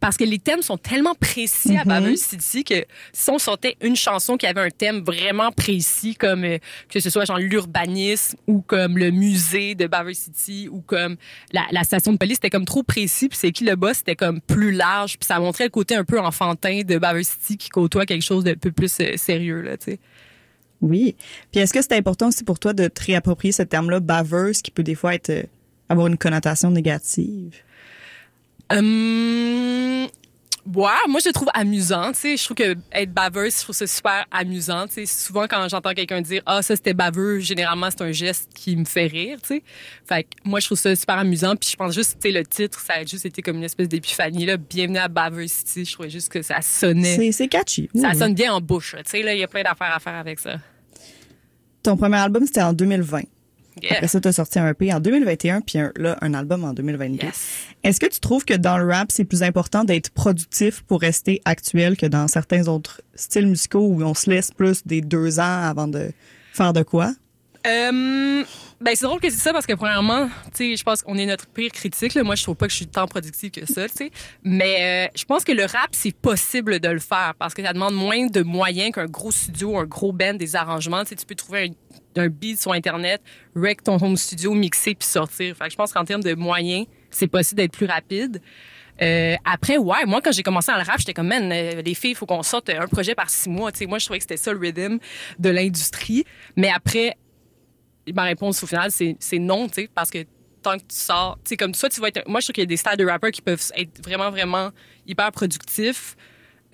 parce 0.00 0.16
que 0.16 0.24
les 0.24 0.38
thèmes 0.38 0.62
sont 0.62 0.76
tellement 0.76 1.14
précis 1.14 1.76
à 1.76 1.84
Baveuse 1.84 2.20
City 2.20 2.64
que 2.64 2.84
si 3.12 3.30
on 3.30 3.38
sortait 3.38 3.76
une 3.80 3.96
chanson 3.96 4.36
qui 4.36 4.46
avait 4.46 4.60
un 4.60 4.70
thème 4.70 5.00
vraiment 5.00 5.52
précis, 5.52 6.14
comme 6.14 6.44
euh, 6.44 6.58
que 6.88 7.00
ce 7.00 7.10
soit 7.10 7.24
genre 7.24 7.38
l'urbanisme 7.38 8.36
ou 8.46 8.60
comme 8.60 8.98
le 8.98 9.10
musée 9.10 9.74
de 9.74 9.86
Baveuse 9.86 10.18
City 10.18 10.68
ou 10.70 10.80
comme 10.80 11.16
la, 11.52 11.66
la 11.70 11.84
station 11.84 12.12
de 12.12 12.18
police, 12.18 12.36
c'était 12.36 12.50
comme 12.50 12.64
trop 12.64 12.82
précis. 12.82 13.28
Puis 13.28 13.38
c'est 13.38 13.52
qui 13.52 13.64
le 13.64 13.76
boss, 13.76 13.98
c'était 13.98 14.16
comme 14.16 14.40
plus 14.40 14.72
large. 14.72 15.18
Puis 15.18 15.26
ça 15.26 15.38
montrait 15.38 15.64
le 15.64 15.70
côté 15.70 15.94
un 15.94 16.04
peu 16.04 16.20
enfantin 16.20 16.82
de 16.82 16.98
Baveuse 16.98 17.28
City 17.28 17.56
qui 17.56 17.68
côtoie 17.68 18.06
quelque 18.06 18.22
chose 18.22 18.44
de 18.44 18.54
peu 18.54 18.72
plus 18.72 18.98
euh, 19.00 19.16
sérieux 19.16 19.60
là, 19.60 19.76
tu 19.76 19.92
sais. 19.92 19.98
Oui. 20.80 21.16
Puis 21.52 21.60
est-ce 21.60 21.72
que 21.72 21.80
c'est 21.80 21.96
important 21.96 22.28
aussi 22.28 22.44
pour 22.44 22.58
toi 22.58 22.72
de 22.72 22.88
te 22.88 23.04
réapproprier 23.04 23.52
ce 23.52 23.62
terme-là, 23.62 24.00
baveuse, 24.00 24.62
qui 24.62 24.72
peut 24.72 24.82
des 24.82 24.96
fois 24.96 25.14
être 25.14 25.30
euh, 25.30 25.42
avoir 25.88 26.08
une 26.08 26.18
connotation 26.18 26.70
négative? 26.70 27.54
Hum, 28.78 30.06
ouais, 30.74 30.90
moi 31.08 31.20
je 31.24 31.30
trouve 31.30 31.48
amusant, 31.54 32.12
tu 32.12 32.18
sais, 32.20 32.36
je 32.36 32.44
trouve 32.44 32.56
que 32.56 32.76
être 32.92 33.12
baveuse, 33.12 33.56
je 33.58 33.62
trouve 33.62 33.74
ça 33.74 33.86
super 33.86 34.24
amusant, 34.30 34.86
tu 34.86 34.94
sais, 34.94 35.06
souvent 35.06 35.46
quand 35.48 35.68
j'entends 35.68 35.92
quelqu'un 35.92 36.20
dire 36.22 36.42
ah 36.46 36.62
ça 36.62 36.76
c'était 36.76 36.94
baveux, 36.94 37.40
généralement 37.40 37.88
c'est 37.90 38.02
un 38.02 38.12
geste 38.12 38.50
qui 38.54 38.76
me 38.76 38.84
fait 38.84 39.06
rire, 39.06 39.38
tu 39.42 39.48
sais. 39.56 39.62
Fait 40.06 40.22
que 40.24 40.28
moi 40.44 40.60
je 40.60 40.66
trouve 40.66 40.78
ça 40.78 40.94
super 40.94 41.18
amusant, 41.18 41.56
puis 41.56 41.68
je 41.70 41.76
pense 41.76 41.94
juste 41.94 42.18
tu 42.20 42.28
sais 42.28 42.32
le 42.38 42.44
titre, 42.46 42.80
ça 42.80 42.94
a 42.94 43.04
juste 43.04 43.26
été 43.26 43.42
comme 43.42 43.56
une 43.56 43.64
espèce 43.64 43.88
d'épiphanie 43.88 44.46
là, 44.46 44.56
bienvenue 44.56 44.98
à 44.98 45.08
Baveuse 45.08 45.50
City, 45.50 45.84
je 45.84 45.92
trouvais 45.92 46.10
juste 46.10 46.28
que 46.30 46.42
ça 46.42 46.62
sonnait 46.62 47.16
C'est, 47.16 47.32
c'est 47.32 47.48
catchy. 47.48 47.90
ça 47.94 48.10
Oui. 48.12 48.16
sonne 48.18 48.34
bien 48.34 48.52
en 48.54 48.60
bouche, 48.60 48.94
tu 49.04 49.10
sais 49.10 49.22
là, 49.22 49.34
il 49.34 49.40
y 49.40 49.44
a 49.44 49.48
plein 49.48 49.62
d'affaires 49.64 49.94
à 49.94 49.98
faire 50.00 50.14
avec 50.14 50.38
ça. 50.38 50.56
Ton 51.82 51.96
premier 51.96 52.18
album, 52.18 52.46
c'était 52.46 52.62
en 52.62 52.72
2020. 52.72 53.22
Yeah. 53.80 53.94
Après 53.94 54.08
ça, 54.08 54.20
tu 54.20 54.28
as 54.28 54.32
sorti 54.32 54.58
un 54.58 54.68
EP 54.68 54.92
en 54.92 55.00
2021, 55.00 55.62
puis 55.62 55.78
un, 55.78 55.92
là, 55.96 56.18
un 56.20 56.34
album 56.34 56.64
en 56.64 56.72
2022. 56.72 57.26
Yes. 57.26 57.48
Est-ce 57.82 58.00
que 58.00 58.06
tu 58.06 58.20
trouves 58.20 58.44
que 58.44 58.54
dans 58.54 58.76
le 58.76 58.86
rap, 58.86 59.10
c'est 59.10 59.24
plus 59.24 59.42
important 59.42 59.84
d'être 59.84 60.10
productif 60.10 60.82
pour 60.82 61.00
rester 61.00 61.40
actuel 61.44 61.96
que 61.96 62.06
dans 62.06 62.28
certains 62.28 62.68
autres 62.68 63.00
styles 63.14 63.46
musicaux 63.46 63.86
où 63.86 64.02
on 64.02 64.14
se 64.14 64.28
laisse 64.28 64.50
plus 64.50 64.86
des 64.86 65.00
deux 65.00 65.40
ans 65.40 65.62
avant 65.62 65.88
de 65.88 66.12
faire 66.52 66.72
de 66.72 66.82
quoi? 66.82 67.12
Euh, 67.66 68.44
ben 68.82 68.94
c'est 68.94 69.04
drôle 69.04 69.20
que 69.20 69.30
c'est 69.30 69.38
ça 69.38 69.52
parce 69.52 69.66
que 69.66 69.74
premièrement, 69.74 70.26
tu 70.26 70.70
sais, 70.70 70.76
je 70.76 70.82
pense 70.82 71.02
qu'on 71.02 71.16
est 71.16 71.26
notre 71.26 71.46
pire 71.46 71.70
critique. 71.70 72.14
Là. 72.14 72.22
Moi, 72.22 72.34
je 72.34 72.42
trouve 72.42 72.56
pas 72.56 72.66
que 72.66 72.72
je 72.72 72.76
suis 72.76 72.86
tant 72.86 73.06
productive 73.06 73.50
que 73.50 73.64
ça, 73.64 73.88
tu 73.88 73.96
sais. 73.96 74.10
Mais 74.42 75.06
euh, 75.06 75.10
je 75.14 75.24
pense 75.24 75.44
que 75.44 75.52
le 75.52 75.64
rap, 75.64 75.90
c'est 75.92 76.14
possible 76.14 76.80
de 76.80 76.88
le 76.88 76.98
faire 76.98 77.34
parce 77.38 77.54
que 77.54 77.62
ça 77.62 77.72
demande 77.72 77.94
moins 77.94 78.26
de 78.26 78.42
moyens 78.42 78.92
qu'un 78.92 79.06
gros 79.06 79.30
studio, 79.30 79.78
un 79.78 79.84
gros 79.84 80.12
band, 80.12 80.34
des 80.34 80.56
arrangements. 80.56 81.02
Tu 81.04 81.10
sais, 81.10 81.16
tu 81.16 81.26
peux 81.26 81.34
trouver 81.34 81.74
un, 82.16 82.22
un 82.22 82.28
beat 82.28 82.60
sur 82.60 82.72
Internet, 82.72 83.22
rec 83.54 83.82
ton 83.82 84.02
home 84.02 84.16
studio, 84.16 84.52
mixer 84.52 84.94
puis 84.94 85.08
sortir. 85.08 85.56
Fait 85.56 85.64
que 85.66 85.70
je 85.70 85.76
pense 85.76 85.92
qu'en 85.92 86.04
termes 86.04 86.22
de 86.22 86.34
moyens, 86.34 86.86
c'est 87.10 87.28
possible 87.28 87.60
d'être 87.60 87.72
plus 87.72 87.86
rapide. 87.86 88.40
Euh, 89.00 89.36
après, 89.44 89.78
ouais, 89.78 90.04
moi, 90.06 90.20
quand 90.20 90.32
j'ai 90.32 90.42
commencé 90.42 90.70
dans 90.70 90.78
le 90.78 90.84
rap, 90.84 90.98
j'étais 90.98 91.14
comme, 91.14 91.28
man, 91.28 91.50
euh, 91.50 91.82
les 91.82 91.94
filles, 91.94 92.10
il 92.10 92.16
faut 92.16 92.26
qu'on 92.26 92.42
sorte 92.42 92.68
un 92.70 92.86
projet 92.86 93.14
par 93.14 93.30
six 93.30 93.48
mois. 93.48 93.72
Tu 93.72 93.78
sais, 93.78 93.86
moi, 93.86 93.98
je 93.98 94.04
trouvais 94.04 94.18
que 94.18 94.24
c'était 94.24 94.36
ça 94.36 94.52
le 94.52 94.58
rhythm 94.58 94.98
de 95.38 95.50
l'industrie. 95.50 96.24
Mais 96.56 96.70
après, 96.70 97.16
ma 98.14 98.24
réponse 98.24 98.62
au 98.62 98.66
final, 98.66 98.90
c'est 98.90 99.38
non, 99.38 99.68
tu 99.68 99.82
sais, 99.82 99.90
parce 99.94 100.10
que 100.10 100.24
tant 100.62 100.76
que 100.76 100.82
tu 100.82 100.96
sors, 100.96 101.38
tu 101.44 101.50
sais, 101.50 101.56
comme 101.56 101.74
soit 101.74 101.88
tu 101.88 102.00
vas 102.00 102.08
être. 102.08 102.26
Moi, 102.28 102.40
je 102.40 102.46
trouve 102.46 102.54
qu'il 102.54 102.62
y 102.62 102.66
a 102.66 102.66
des 102.66 102.76
styles 102.76 102.96
de 102.96 103.06
rappeurs 103.06 103.30
qui 103.30 103.42
peuvent 103.42 103.62
être 103.76 104.02
vraiment, 104.04 104.30
vraiment 104.30 104.70
hyper 105.06 105.30
productifs. 105.32 106.16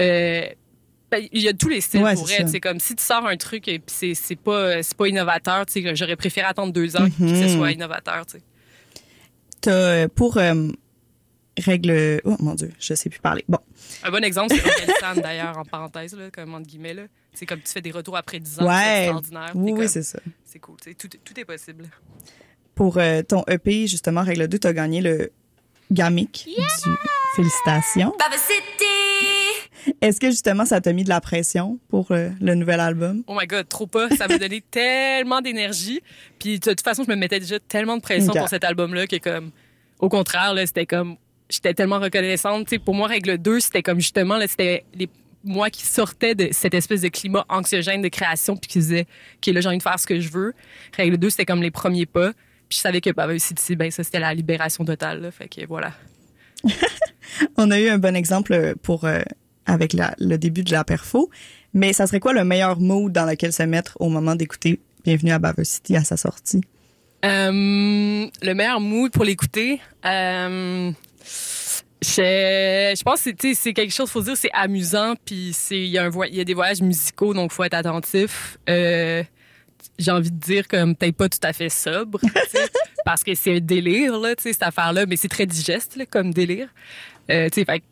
Euh, 0.00 0.46
ben, 1.10 1.26
il 1.32 1.40
y 1.42 1.48
a 1.48 1.54
tous 1.54 1.68
les 1.70 1.80
styles 1.80 2.02
Ouais, 2.02 2.14
pour 2.14 2.28
ça. 2.28 2.46
C'est 2.46 2.60
comme 2.60 2.80
si 2.80 2.94
tu 2.94 3.02
sors 3.02 3.26
un 3.26 3.36
truc 3.36 3.66
et 3.66 3.78
puis 3.78 4.14
c'est 4.14 4.36
pas, 4.36 4.80
pas 4.96 5.08
innovateur, 5.08 5.64
tu 5.66 5.82
sais, 5.82 5.96
j'aurais 5.96 6.16
préféré 6.16 6.46
attendre 6.46 6.72
deux 6.72 6.96
ans 6.96 7.08
que 7.18 7.34
ce 7.34 7.48
soit 7.48 7.72
innovateur, 7.72 8.26
tu 8.26 8.38
sais. 8.38 8.42
T'as, 9.60 9.72
euh, 9.72 10.08
pour 10.08 10.36
euh, 10.36 10.68
règle... 11.58 12.20
Oh 12.24 12.36
mon 12.40 12.54
Dieu, 12.54 12.70
je 12.78 12.94
sais 12.94 13.08
plus 13.08 13.20
parler. 13.20 13.44
Bon, 13.48 13.58
Un 14.02 14.10
bon 14.10 14.24
exemple, 14.24 14.54
c'est 14.54 14.64
Orelsan, 14.64 15.20
d'ailleurs, 15.20 15.58
en 15.58 15.64
parenthèse, 15.64 16.14
là, 16.16 16.30
comme 16.30 16.54
entre 16.54 16.66
guillemets. 16.66 16.94
Là. 16.94 17.02
C'est 17.32 17.46
comme 17.46 17.60
tu 17.60 17.72
fais 17.72 17.80
des 17.80 17.90
retours 17.90 18.16
après 18.16 18.40
10 18.40 18.60
ans, 18.60 18.62
c'est 18.62 18.68
ouais. 18.68 18.98
extraordinaire. 19.02 19.52
Oui, 19.54 19.88
c'est 19.88 20.02
ça. 20.02 20.18
c'est 20.44 20.58
cool. 20.58 20.76
tu 20.82 20.94
Tout, 20.94 21.08
tout 21.24 21.38
est 21.38 21.44
possible. 21.44 21.88
Pour 22.74 22.98
euh, 22.98 23.22
ton 23.22 23.44
EP, 23.48 23.86
justement, 23.86 24.22
Règle 24.22 24.48
2, 24.48 24.58
t'as 24.58 24.72
gagné 24.72 25.00
le 25.00 25.32
Gamic 25.90 26.46
du 26.46 26.90
Félicitations. 27.34 28.14
Baba 28.18 28.36
City. 28.36 29.94
Est-ce 30.00 30.20
que 30.20 30.30
justement 30.30 30.64
ça 30.64 30.80
t'a 30.80 30.92
mis 30.92 31.04
de 31.04 31.08
la 31.08 31.20
pression 31.20 31.78
pour 31.88 32.10
euh, 32.10 32.30
le 32.40 32.54
nouvel 32.54 32.80
album? 32.80 33.22
Oh 33.26 33.36
my 33.38 33.46
god, 33.46 33.68
trop 33.68 33.86
pas. 33.86 34.08
Ça 34.10 34.28
m'a 34.28 34.38
donné 34.38 34.60
tellement 34.70 35.40
d'énergie. 35.40 36.00
Puis 36.38 36.58
de 36.58 36.70
toute 36.70 36.82
façon, 36.82 37.04
je 37.04 37.10
me 37.10 37.16
mettais 37.16 37.40
déjà 37.40 37.58
tellement 37.58 37.96
de 37.96 38.02
pression 38.02 38.32
pour 38.32 38.48
cet 38.48 38.64
album-là 38.64 39.06
que 39.06 39.16
comme, 39.16 39.50
au 39.98 40.08
contraire, 40.08 40.54
là, 40.54 40.66
c'était 40.66 40.86
comme, 40.86 41.16
j'étais 41.50 41.74
tellement 41.74 41.98
reconnaissante. 41.98 42.66
Tu 42.66 42.76
sais, 42.76 42.78
pour 42.78 42.94
moi, 42.94 43.08
règle 43.08 43.38
2, 43.38 43.60
c'était 43.60 43.82
comme 43.82 44.00
justement, 44.00 44.36
là, 44.36 44.46
c'était 44.46 44.84
les 44.94 45.08
moi 45.44 45.70
qui 45.70 45.86
sortais 45.86 46.34
de 46.34 46.48
cette 46.50 46.74
espèce 46.74 47.00
de 47.00 47.08
climat 47.08 47.46
anxiogène 47.48 48.02
de 48.02 48.08
création 48.08 48.56
puis 48.56 48.68
qui 48.68 48.78
disait, 48.80 49.06
OK, 49.36 49.46
là, 49.54 49.60
j'ai 49.60 49.68
envie 49.68 49.78
de 49.78 49.82
faire 49.82 49.98
ce 49.98 50.06
que 50.06 50.18
je 50.20 50.28
veux. 50.30 50.52
Règle 50.96 51.16
2, 51.16 51.30
c'était 51.30 51.46
comme 51.46 51.62
les 51.62 51.70
premiers 51.70 52.06
pas. 52.06 52.32
Puis 52.68 52.76
je 52.76 52.78
savais 52.80 53.00
que 53.00 53.10
Baba 53.10 53.38
City, 53.38 53.76
ben 53.76 53.90
ça, 53.90 54.02
c'était 54.02 54.18
la 54.18 54.34
libération 54.34 54.84
totale. 54.84 55.22
Là. 55.22 55.30
Fait 55.30 55.48
que 55.48 55.64
voilà. 55.66 55.92
On 57.56 57.70
a 57.70 57.80
eu 57.80 57.88
un 57.88 57.98
bon 57.98 58.16
exemple 58.16 58.74
pour 58.82 59.04
euh, 59.04 59.20
avec 59.64 59.92
la- 59.92 60.14
le 60.18 60.36
début 60.38 60.64
de 60.64 60.72
la 60.72 60.84
perfo, 60.84 61.30
mais 61.72 61.92
ça 61.92 62.06
serait 62.06 62.20
quoi 62.20 62.32
le 62.32 62.44
meilleur 62.44 62.80
mood 62.80 63.12
dans 63.12 63.24
lequel 63.24 63.52
se 63.52 63.62
mettre 63.62 63.96
au 64.00 64.08
moment 64.08 64.34
d'écouter 64.34 64.80
Bienvenue 65.04 65.30
à 65.32 65.38
Bava 65.38 65.64
City 65.64 65.96
à 65.96 66.04
sa 66.04 66.16
sortie? 66.16 66.60
Euh, 67.24 67.50
le 68.42 68.52
meilleur 68.54 68.80
mood 68.80 69.10
pour 69.12 69.24
l'écouter, 69.24 69.80
euh, 70.04 70.90
je, 72.02 72.94
je 72.96 73.02
pense 73.02 73.22
que 73.22 73.30
c'est- 73.54 73.72
quelque 73.72 73.92
chose, 73.92 74.10
faut 74.10 74.22
dire, 74.22 74.36
c'est 74.36 74.50
amusant, 74.52 75.14
puis 75.24 75.54
il 75.70 75.86
y 75.86 75.98
a 75.98 76.04
un 76.04 76.10
y 76.26 76.40
a 76.40 76.44
des 76.44 76.54
voyages 76.54 76.80
musicaux, 76.80 77.34
donc 77.34 77.52
faut 77.52 77.64
être 77.64 77.74
attentif. 77.74 78.58
Euh, 78.68 79.22
j'ai 79.98 80.10
envie 80.10 80.30
de 80.30 80.38
dire 80.38 80.68
comme 80.68 80.94
peut-être 80.94 81.16
pas 81.16 81.28
tout 81.28 81.38
à 81.42 81.52
fait 81.52 81.68
sobre, 81.68 82.20
parce 83.04 83.24
que 83.24 83.34
c'est 83.34 83.56
un 83.56 83.60
délire 83.60 84.18
là, 84.18 84.34
cette 84.38 84.62
affaire-là, 84.62 85.06
mais 85.06 85.16
c'est 85.16 85.28
très 85.28 85.46
digeste 85.46 85.96
là, 85.96 86.06
comme 86.06 86.32
délire. 86.32 86.68
Euh, 87.30 87.48
fait 87.50 87.82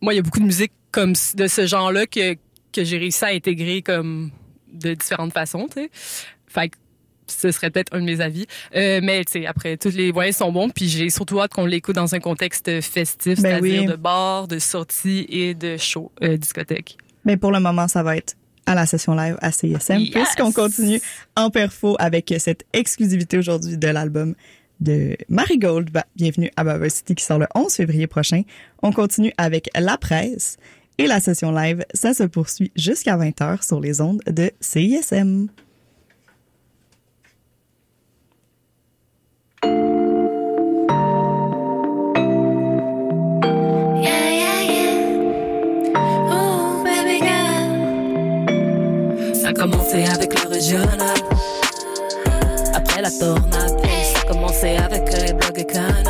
moi, 0.00 0.12
il 0.14 0.16
y 0.16 0.18
a 0.18 0.22
beaucoup 0.22 0.40
de 0.40 0.44
musique 0.46 0.72
comme 0.90 1.12
de 1.34 1.46
ce 1.46 1.66
genre-là 1.66 2.06
que 2.06 2.36
que 2.72 2.84
j'ai 2.84 2.96
réussi 2.96 3.24
à 3.24 3.28
intégrer 3.28 3.82
comme 3.82 4.30
de 4.72 4.94
différentes 4.94 5.34
façons, 5.34 5.68
tu 5.68 5.82
sais. 5.82 5.90
Fait 6.46 6.70
que 6.70 6.76
ce 7.32 7.50
serait 7.50 7.70
peut-être 7.70 7.94
un 7.94 8.00
de 8.00 8.04
mes 8.04 8.20
avis. 8.20 8.46
Euh, 8.74 9.00
mais 9.02 9.24
tu 9.24 9.32
sais, 9.32 9.46
après, 9.46 9.76
tous 9.76 9.94
les 9.94 10.12
voyages 10.12 10.34
sont 10.34 10.52
bons, 10.52 10.68
puis 10.70 10.88
j'ai 10.88 11.10
surtout 11.10 11.40
hâte 11.40 11.52
qu'on 11.52 11.66
l'écoute 11.66 11.96
dans 11.96 12.14
un 12.14 12.20
contexte 12.20 12.80
festif, 12.80 13.40
Ben 13.40 13.60
c'est-à-dire 13.60 13.82
oui. 13.82 13.86
de 13.86 13.96
bar, 13.96 14.48
de 14.48 14.58
sortie 14.58 15.26
et 15.28 15.54
de 15.54 15.76
show, 15.76 16.12
euh, 16.22 16.36
discothèque. 16.36 16.96
Mais 17.24 17.36
pour 17.36 17.52
le 17.52 17.60
moment, 17.60 17.88
ça 17.88 18.02
va 18.02 18.16
être 18.16 18.34
à 18.66 18.74
la 18.74 18.86
session 18.86 19.14
live 19.14 19.36
à 19.40 19.50
CISM, 19.52 19.98
Yes! 19.98 20.10
puisqu'on 20.10 20.52
continue 20.52 21.00
en 21.36 21.50
perfo 21.50 21.96
avec 21.98 22.32
cette 22.38 22.64
exclusivité 22.72 23.38
aujourd'hui 23.38 23.76
de 23.76 23.88
l'album 23.88 24.34
de 24.80 25.16
Marigold. 25.28 25.90
Bah, 25.90 26.04
bienvenue 26.16 26.50
à 26.56 26.64
Bava 26.64 26.88
City 26.88 27.14
qui 27.14 27.24
sort 27.24 27.38
le 27.38 27.46
11 27.54 27.72
février 27.72 28.06
prochain. 28.06 28.42
On 28.82 28.92
continue 28.92 29.32
avec 29.36 29.68
La 29.78 29.96
Presse 29.96 30.56
et 30.98 31.06
la 31.06 31.20
session 31.20 31.52
live, 31.52 31.84
ça 31.94 32.14
se 32.14 32.22
poursuit 32.24 32.70
jusqu'à 32.76 33.16
20h 33.16 33.66
sur 33.66 33.80
les 33.80 34.00
ondes 34.00 34.20
de 34.26 34.50
CISM. 34.60 35.48
Commencé 49.62 50.04
avec 50.06 50.42
le 50.42 50.48
régional, 50.48 51.18
après 52.74 53.00
la 53.00 53.10
tornade. 53.12 53.80
Ça 54.12 54.20
a 54.20 54.32
commencé 54.32 54.76
avec 54.76 55.04
les 55.12 55.32
blogs 55.34 55.58
et 55.58 55.64
canal, 55.64 56.04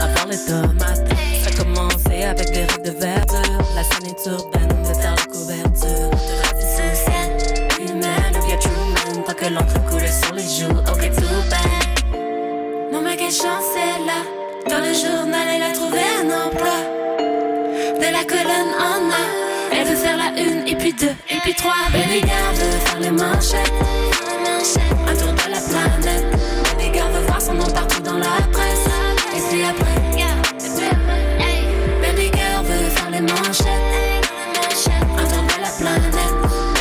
avant 0.00 0.30
les 0.30 0.38
tomates. 0.38 1.04
Ça 1.42 1.50
a 1.50 1.62
commencé 1.62 2.24
avec 2.24 2.50
des 2.52 2.60
rives 2.60 2.82
de 2.84 2.90
verdure, 2.90 3.58
la 3.76 3.84
scène 3.84 4.06
est 4.06 4.26
urbaine, 4.26 4.68
de 4.82 4.94
faire 4.98 5.14
la 5.14 5.26
couverture. 5.30 6.10
De 6.54 6.60
sociale, 6.60 7.36
humaine, 7.80 8.34
via 8.46 8.56
Truman, 8.56 9.22
pas 9.26 9.34
que 9.34 9.44
l'encre 9.52 9.84
coule 9.90 10.08
sur 10.08 10.34
les 10.34 10.42
joues. 10.42 10.80
Ok, 10.90 11.10
tout 11.14 11.50
bad. 11.50 12.92
Non 12.92 13.02
mais 13.02 13.16
quelle 13.16 13.30
chance 13.30 13.70
elle 13.76 14.08
a 14.08 14.70
Dans 14.70 14.80
le 14.80 14.94
journal 14.94 15.48
elle 15.54 15.62
a 15.62 15.72
trouvé 15.72 15.98
un 15.98 16.46
emploi 16.46 16.78
De 17.98 18.10
la 18.10 18.24
colonne 18.24 18.72
en 18.78 19.10
A 19.10 19.24
Elle 19.72 19.86
veut 19.88 19.96
faire 19.96 20.16
la 20.16 20.40
une 20.40 20.66
et 20.66 20.76
puis 20.76 20.94
deux 20.94 21.12
puis 21.44 21.54
trois 21.54 21.74
Baby 21.92 22.20
girl 22.20 22.54
veut 22.54 22.78
faire 22.86 23.00
les 23.00 23.10
manchettes. 23.10 23.72
Un 25.06 25.14
tour 25.14 25.32
de 25.32 25.50
la 25.50 25.60
planète. 25.60 26.24
Baby 26.78 26.98
girl 26.98 27.12
veut 27.12 27.26
voir 27.26 27.40
son 27.40 27.54
nom 27.54 27.66
partout 27.66 28.00
dans 28.00 28.16
la 28.16 28.40
presse. 28.50 28.86
Et 29.36 29.40
puis 29.50 29.62
après. 29.62 29.94
Baby 32.00 32.30
girl 32.34 32.64
veut 32.64 32.88
faire 32.88 33.10
les 33.10 33.20
manchettes. 33.20 33.68
Un 35.18 35.24
tour 35.24 35.42
de 35.42 35.60
la 35.60 35.70
planète. 35.78 36.14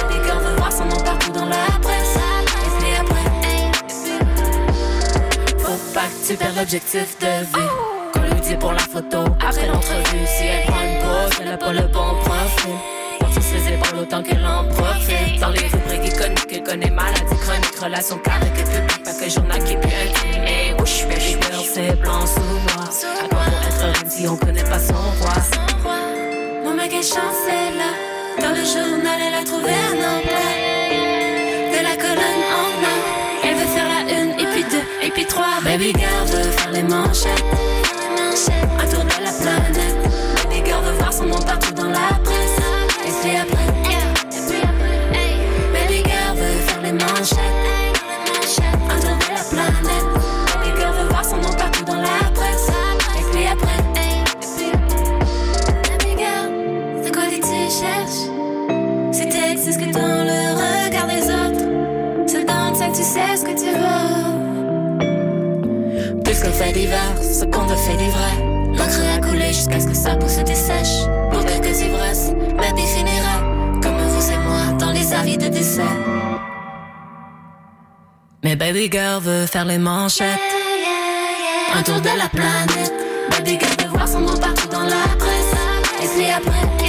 Baby 0.07 0.25
girl 0.25 0.39
veut 0.43 0.55
voir 0.55 0.71
son 0.71 0.85
nom 0.85 1.01
partout 1.03 1.31
dans 1.31 1.45
la 1.45 1.65
presse. 1.81 2.15
Et 2.65 2.71
puis 2.79 2.93
après. 3.01 3.27
Faut 5.59 5.93
pas 5.93 6.07
que 6.07 6.27
tu 6.27 6.35
perdes 6.37 6.55
l'objectif 6.55 7.17
de 7.19 7.43
vue. 7.53 7.69
Qu'on 8.13 8.21
lui 8.21 8.55
pour 8.57 8.71
la 8.71 8.79
photo, 8.79 9.25
après 9.45 9.67
l'entrevue. 9.67 10.25
Si 10.25 10.45
elle 10.45 10.65
prend 10.67 10.81
une 10.81 10.99
pause, 10.99 11.37
elle 11.41 11.51
a 11.51 11.57
pas 11.57 11.73
le 11.73 11.87
bon 11.87 12.15
profil. 12.23 12.92
Autant 13.99 14.23
qu'elle 14.23 14.45
en 14.45 14.65
profite. 14.65 15.39
Dans 15.39 15.49
les 15.49 15.67
rubriques 15.67 16.13
iconiques, 16.13 16.47
elle 16.51 16.63
connaît 16.63 16.89
maladie 16.89 17.35
chronique, 17.41 17.75
relation 17.81 18.17
carrée 18.17 18.51
que 18.51 18.63
public, 18.63 19.03
pas 19.03 19.13
que 19.13 19.29
journal 19.29 19.63
qui 19.63 19.73
est 19.73 19.77
plus 19.77 19.89
intime. 19.89 20.43
Et 20.43 20.81
wesh, 20.81 21.07
baby 21.07 21.37
girl, 21.41 21.63
c'est 21.73 21.99
blanc 21.99 22.25
sous 22.25 22.39
noir. 22.39 22.89
À 22.89 23.27
quoi 23.27 23.39
bon 23.39 23.67
être 23.67 23.81
reine 23.81 24.09
si 24.09 24.27
on 24.27 24.35
connaît 24.35 24.63
pas 24.63 24.79
son 24.79 24.93
roi? 24.93 25.33
Non 26.63 26.73
mais 26.75 26.89
quelle 26.89 27.03
chance 27.03 27.43
elle 27.47 27.79
a 27.79 28.41
Dans 28.41 28.55
le 28.55 28.63
journal 28.65 29.19
elle 29.27 29.33
a 29.35 29.43
trouvé 29.43 29.71
un 29.71 29.97
emploi 29.97 30.45
De 31.71 31.83
la 31.83 31.95
colonne 31.95 32.43
en 32.51 32.83
A 32.83 33.47
Elle 33.47 33.55
veut 33.55 33.67
faire 33.67 33.87
la 33.87 34.11
une 34.11 34.31
et 34.31 34.45
puis 34.51 34.63
deux 34.63 35.05
et 35.05 35.09
puis 35.11 35.25
trois 35.25 35.61
Baby 35.63 35.93
veut 35.93 36.51
faire 36.51 36.71
les 36.71 36.83
manchettes 36.83 37.43
ce 67.43 67.47
qu'on 67.49 67.65
te 67.65 67.75
fait 67.75 67.97
livrer 67.97 68.35
L'encre 68.75 69.01
a 69.15 69.19
coulé 69.19 69.47
jusqu'à 69.47 69.79
ce 69.79 69.87
que 69.87 69.93
sa 69.93 70.15
peau 70.15 70.27
se 70.27 70.41
dessèche. 70.41 71.05
Pour 71.31 71.45
quelques 71.45 71.79
ivresses, 71.81 72.31
baby 72.57 72.81
finira. 72.81 73.39
Comme 73.81 73.97
vous 73.97 74.31
et 74.31 74.37
moi 74.37 74.73
dans 74.79 74.91
les 74.91 75.13
avis 75.13 75.37
de 75.37 75.47
décès. 75.47 75.81
Mais 78.43 78.55
baby 78.55 78.89
girl 78.91 79.21
veut 79.21 79.45
faire 79.45 79.65
les 79.65 79.77
manchettes. 79.77 80.39
Un 81.75 81.83
tour 81.83 82.01
de 82.01 82.17
la 82.17 82.29
planète. 82.29 82.93
Baby 83.29 83.59
girl 83.59 83.75
veut 83.83 83.89
voir 83.89 84.07
son 84.07 84.21
nom 84.21 84.37
partout 84.37 84.67
dans 84.69 84.83
la 84.83 85.05
presse. 85.19 85.53
Et 86.01 86.07
puis 86.07 86.31
après 86.31 86.82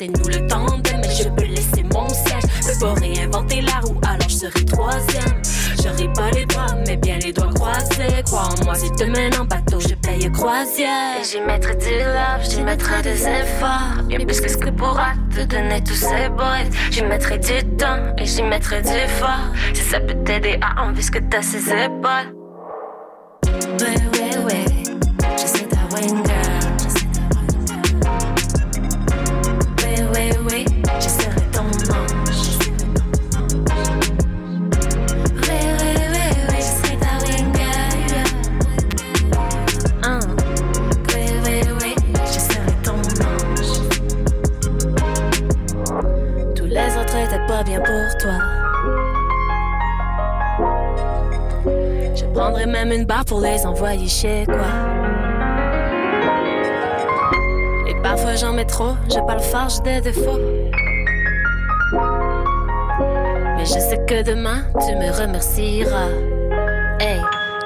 messière. 0.00 0.08
J'essaie 0.08 0.08
nous 0.08 0.28
le 0.28 0.46
tandem, 0.46 1.00
mais 1.00 1.14
je 1.14 1.28
peux 1.28 1.44
laisser 1.44 1.84
mon 1.92 2.08
siège. 2.08 2.42
Peux 2.66 2.86
pas 2.86 2.94
réinventer 2.94 3.60
la 3.62 3.80
roue, 3.80 3.98
alors 4.06 4.28
je 4.28 4.34
serai 4.34 4.64
troisième. 4.64 5.42
J'aurai 5.82 6.12
pas 6.12 6.30
les 6.30 6.46
bras, 6.46 6.74
mais 6.86 6.96
bien 6.96 7.18
les 7.18 7.32
doigts 7.32 7.52
croisés. 7.54 8.22
Crois 8.24 8.48
en 8.48 8.64
moi, 8.64 8.74
si 8.74 8.90
te 8.92 9.04
mène 9.04 9.34
en 9.36 9.44
bateau, 9.44 9.80
je 9.80 9.94
paye 9.94 10.30
croisière. 10.32 11.22
J'y 11.30 11.40
mettrai 11.40 11.76
du 11.76 11.90
love, 11.90 12.50
j'y 12.50 12.62
mettrai 12.62 13.02
des 13.02 13.26
efforts. 13.26 14.02
Bien 14.06 14.18
plus 14.18 14.40
que 14.40 14.48
ce 14.48 14.56
que 14.56 14.70
pourra 14.70 15.12
te 15.34 15.44
donner 15.44 15.82
tous 15.82 15.94
ces 15.94 16.28
boys. 16.30 16.68
J'y 16.90 17.02
mettrai 17.02 17.38
du 17.38 17.76
temps 17.76 18.14
et 18.18 18.26
j'y 18.26 18.42
mettrai 18.42 18.82
du 18.82 19.08
fort. 19.18 19.52
Si 19.74 19.82
ça 19.82 20.00
peut 20.00 20.16
t'aider 20.24 20.58
à 20.60 20.84
enlever 20.84 21.02
ce 21.02 21.10
que 21.10 21.18
t'as 21.18 21.42
ses 21.42 21.68
épaules. 21.70 22.39
Et 57.86 57.94
parfois 58.02 58.34
j'en 58.34 58.52
mets 58.52 58.64
trop, 58.66 58.94
j'ai 59.08 59.20
pas 59.20 59.36
le 59.36 59.40
farge 59.40 59.80
des 59.82 60.00
défauts. 60.00 60.40
Mais 63.56 63.64
je 63.64 63.78
sais 63.78 64.04
que 64.08 64.22
demain 64.24 64.64
tu 64.84 64.96
me 64.96 65.10
remercieras. 65.12 66.10
Hey, 66.98 67.20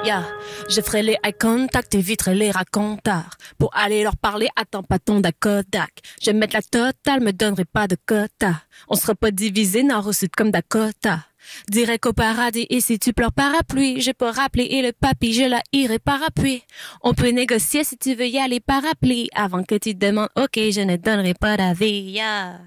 Yeah. 0.05 0.23
Je 0.69 0.81
ferai 0.81 1.01
les 1.01 1.17
eye 1.23 1.33
contact, 1.33 1.95
éviterai 1.95 2.35
les 2.35 2.51
racontars. 2.51 3.37
Pour 3.57 3.75
aller 3.75 4.03
leur 4.03 4.15
parler, 4.15 4.47
attends 4.55 4.83
pas 4.83 4.99
ton 4.99 5.19
Dakodak. 5.19 5.93
Je 6.21 6.29
vais 6.29 6.37
mettre 6.37 6.55
la 6.55 6.61
totale, 6.61 7.21
me 7.21 7.31
donnerai 7.31 7.65
pas 7.65 7.87
de 7.87 7.97
quota. 8.05 8.61
On 8.87 8.93
sera 8.93 9.15
pas 9.15 9.31
divisé 9.31 9.81
nord 9.81 10.05
au 10.05 10.13
sud 10.13 10.29
comme 10.35 10.51
Dakota. 10.51 11.21
Direct 11.69 12.05
au 12.05 12.13
paradis, 12.13 12.67
et 12.69 12.81
si 12.81 12.99
tu 12.99 13.13
pleures 13.13 13.33
parapluie, 13.33 14.01
je 14.01 14.11
peux 14.11 14.29
rappeler 14.29 14.65
et 14.65 14.81
le 14.81 14.91
papy, 14.91 15.33
je 15.33 15.43
la 15.43 15.61
irai 15.73 15.99
parapluie. 15.99 16.63
On 17.01 17.13
peut 17.13 17.29
négocier 17.29 17.83
si 17.83 17.97
tu 17.97 18.15
veux 18.15 18.27
y 18.27 18.37
aller 18.37 18.59
parapluie, 18.59 19.29
avant 19.35 19.63
que 19.63 19.75
tu 19.75 19.93
te 19.95 20.05
demandes, 20.05 20.29
ok, 20.35 20.55
je 20.55 20.81
ne 20.81 20.95
donnerai 20.95 21.33
pas 21.33 21.57
d'avis, 21.57 22.11
yeah. 22.11 22.59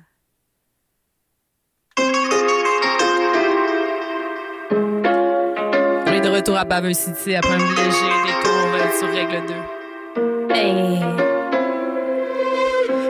On 4.71 6.13
est 6.13 6.21
de 6.21 6.29
retour 6.29 6.57
à 6.57 6.65
Baveux 6.65 6.93
City 6.93 7.35
après 7.35 7.55
un 7.55 7.59
léger 7.59 8.13
détour 8.27 8.69
euh, 8.75 8.99
sur 8.99 9.09
règle 9.09 9.43
2. 9.47 10.55
hey. 10.55 11.01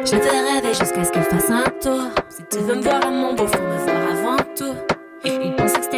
Je 0.04 0.16
te 0.16 0.26
rêvais 0.26 0.74
jusqu'à 0.74 1.04
ce 1.04 1.12
qu'il 1.12 1.22
fasse 1.22 1.50
un 1.50 1.64
tour. 1.82 2.10
Si 2.30 2.42
tu 2.50 2.58
veux 2.64 2.76
me 2.76 2.82
voir 2.82 3.06
à 3.06 3.10
mon 3.10 3.34
beau, 3.34 3.46
faut 3.46 3.62
me 3.62 3.76
voir 3.76 4.10
avant 4.10 4.42
tout. 4.56 4.74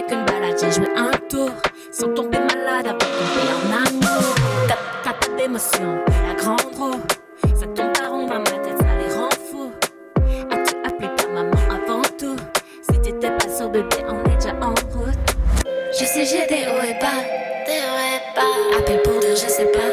C'était 0.00 0.14
qu'une 0.14 0.24
balade, 0.24 0.56
j'ai 0.58 0.72
joué 0.72 0.88
un 0.96 1.10
tour. 1.28 1.50
Sans 1.92 2.08
tomber 2.14 2.38
malade, 2.38 2.86
avant 2.86 2.94
de 2.94 2.98
tomber 2.98 3.44
en 3.52 3.76
amour. 3.76 4.34
Tape, 4.66 4.78
tape 5.04 5.36
d'émotion, 5.36 5.98
la 6.26 6.34
grande 6.34 6.74
roue. 6.78 7.00
Ça 7.54 7.66
tourne 7.66 7.92
par 7.92 8.10
rond 8.10 8.26
dans 8.26 8.38
ma 8.38 8.44
tête, 8.44 8.78
ça 8.78 8.86
les 8.98 9.14
rend 9.14 9.28
fous. 9.50 9.72
As-tu 10.50 10.74
appelé 10.86 11.08
ta 11.16 11.28
maman 11.28 11.50
avant 11.68 12.02
tout? 12.18 12.36
Si 12.90 12.98
t'étais 13.00 13.30
pas 13.30 13.48
sûr, 13.54 13.68
bébé, 13.68 13.96
on 14.08 14.24
est 14.30 14.36
déjà 14.36 14.54
en 14.62 14.70
route. 14.70 15.18
Je 15.66 16.04
sais, 16.06 16.24
j'ai 16.24 16.46
des 16.46 16.66
hauts 16.66 16.82
et 16.82 16.98
bas, 16.98 17.20
des 17.66 17.80
hauts 17.82 18.00
et 18.00 18.20
bas. 18.34 18.78
Appelle 18.78 19.02
pour 19.02 19.20
dire, 19.20 19.36
je 19.36 19.50
sais 19.50 19.66
pas, 19.66 19.90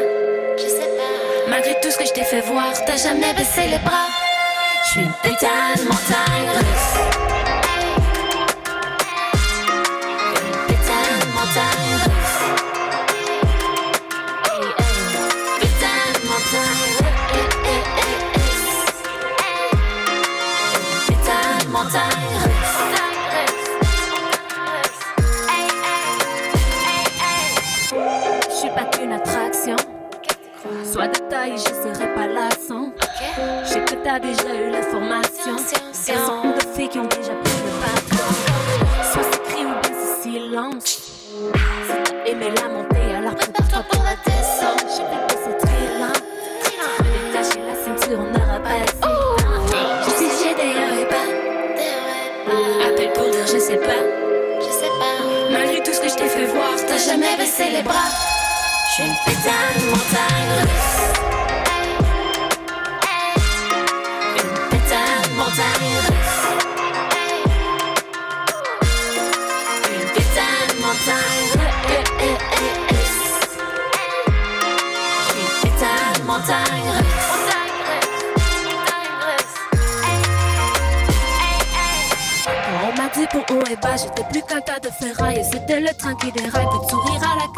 je 0.56 0.68
sais 0.68 0.88
pas. 0.96 1.50
Malgré 1.50 1.78
tout 1.82 1.90
ce 1.90 1.98
que 1.98 2.06
je 2.06 2.12
t'ai 2.12 2.24
fait 2.24 2.40
voir, 2.40 2.72
t'as 2.86 2.96
jamais 2.96 3.34
baissé 3.34 3.66
les 3.68 3.78
bras. 3.78 4.08
Je 4.84 4.90
suis 4.90 5.00
une 5.02 5.12
putain 5.22 5.82
montagne 5.84 6.48
russe. 6.56 7.17
Soit 30.98 31.06
de 31.06 31.30
taille, 31.30 31.54
je 31.56 31.62
serai 31.62 32.12
pas 32.12 32.26
lassant. 32.26 32.90
Je 33.62 33.68
sais 33.68 33.84
que 33.84 33.94
t'as 34.02 34.18
déjà 34.18 34.52
eu 34.52 34.68
l'information. 34.68 35.54
Elles 36.08 36.18
sont 36.18 36.50
de 36.50 36.76
filles 36.76 36.88
qui 36.88 36.98
ont 36.98 37.04
déjà 37.04 37.34
pris 37.34 37.60
le 37.64 37.70
patron. 37.78 38.34
Soit 39.12 39.22
c'est 39.30 39.42
cri 39.44 39.64
ou 39.64 39.74
bien 39.80 39.92
c'est 39.94 40.28
silence. 40.28 40.84
Si 40.84 40.98
t'as 42.02 42.28
aimé 42.28 42.48
la 42.50 42.68
montée, 42.68 43.14
alors 43.16 43.36
prépare-toi 43.36 43.84
pour 43.88 44.02
la 44.02 44.16
descente. 44.24 44.88
Je 44.90 45.02
vais 45.02 45.22
que 45.28 45.34
c'est 45.44 45.56
très 45.64 45.86
lent. 46.00 46.18
Je 46.64 47.04
vais 47.04 47.20
détacher 47.30 47.60
la 47.64 47.76
ceinture, 47.76 48.18
on 48.18 48.34
aura 48.34 48.58
pas 48.58 48.78
assez. 48.82 49.14
Je 50.02 50.10
sais, 50.10 50.30
j'ai 50.42 50.54
des 50.56 51.04
bas. 51.04 51.28
Appelle 52.88 53.12
pour 53.12 53.30
dire, 53.30 53.46
je 53.46 53.58
sais 53.60 53.76
pas. 53.76 54.02
Je 54.58 54.72
sais 54.72 54.92
pas. 54.98 55.16
Malgré 55.52 55.80
tout 55.80 55.92
ce 55.92 56.00
que 56.00 56.08
je 56.08 56.16
t'ai 56.16 56.28
fait 56.28 56.46
voir, 56.46 56.74
t'as 56.88 56.98
jamais 56.98 57.36
baissé 57.36 57.70
les 57.70 57.82
bras. 57.82 58.27
Une 59.00 59.14
putain 59.24 59.64
de 59.76 59.84
montagne. 59.90 60.66
Une 64.34 64.54
putain 64.70 65.08
de 65.22 65.28
montagne. 65.36 65.98
Une 69.92 70.08
putain 70.10 70.56
de 70.68 70.74
montagne 70.80 71.48
une 75.36 75.50
putain 75.60 76.02
de 76.18 76.22
montagne 76.24 76.88
russe. 76.90 77.28
Pour 83.30 83.44
haut 83.50 83.64
et 83.68 83.76
bas, 83.76 83.96
j'étais 83.96 84.22
plus 84.30 84.42
qu'un 84.42 84.60
tas 84.60 84.78
de 84.78 84.88
ferraille. 84.90 85.38
Et 85.38 85.44
c'était 85.44 85.80
le 85.80 85.92
train 85.92 86.14
qui 86.14 86.30
déraille, 86.30 86.66
de 86.66 86.88
sourire 86.88 87.20
à 87.22 87.36
la 87.36 87.48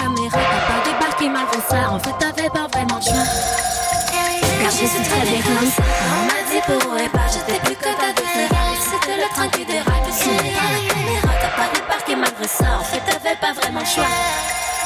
On 4.92 6.24
m'a 6.26 6.42
dit 6.50 6.60
pour 6.66 6.98
et 6.98 7.08
bas, 7.08 7.26
j'étais 7.32 7.60
plus 7.60 7.76
tas 7.76 8.12
de 8.12 8.22
ferraille. 8.22 8.78
C'était 8.80 9.16
le 9.16 9.28
train 9.32 9.48
qui 9.48 9.64
déraille, 9.64 10.02
peu 10.04 10.10
de 10.10 10.16
sourire 10.16 10.58
à 10.58 10.72
la 10.72 10.94
caméra. 10.94 11.28
T'as 11.40 11.50
pas 11.50 11.68
débarqué 11.72 12.16
malgré 12.16 12.48
ça, 12.48 12.78
en 12.80 12.84
fait 12.84 13.00
t'avais 13.00 13.36
pas 13.36 13.52
vraiment 13.52 13.80
le 13.80 13.86
choix. 13.86 14.04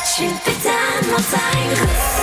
Je 0.04 0.10
suis 0.10 0.24
une 0.24 0.38
putain 0.38 0.70
de 1.02 1.06
montagne 1.10 2.13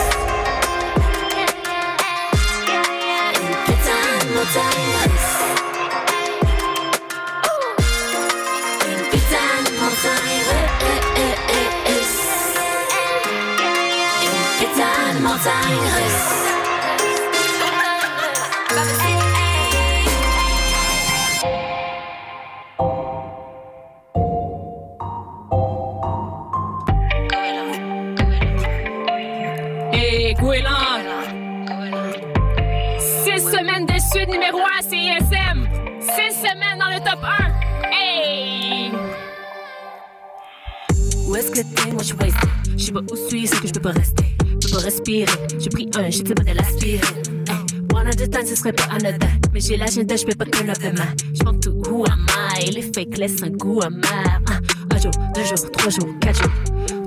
j'ai 49.71 49.77
l'agenda, 49.77 50.15
je 50.17 50.25
peux 50.25 50.35
pas 50.35 50.43
up 50.43 50.77
demain. 50.83 51.07
Je 51.33 51.43
pense 51.43 51.59
tout, 51.61 51.71
who 51.87 52.03
am 52.05 52.25
I? 52.59 52.71
Les 52.71 52.81
fakes 52.81 53.17
laissent 53.17 53.41
un 53.41 53.51
goût 53.51 53.81
amer. 53.81 54.41
Un, 54.49 54.95
un 54.95 54.99
jour, 54.99 55.11
deux 55.33 55.45
jours, 55.45 55.71
trois 55.71 55.89
jours, 55.89 56.09
quatre 56.19 56.41
jours. 56.41 56.51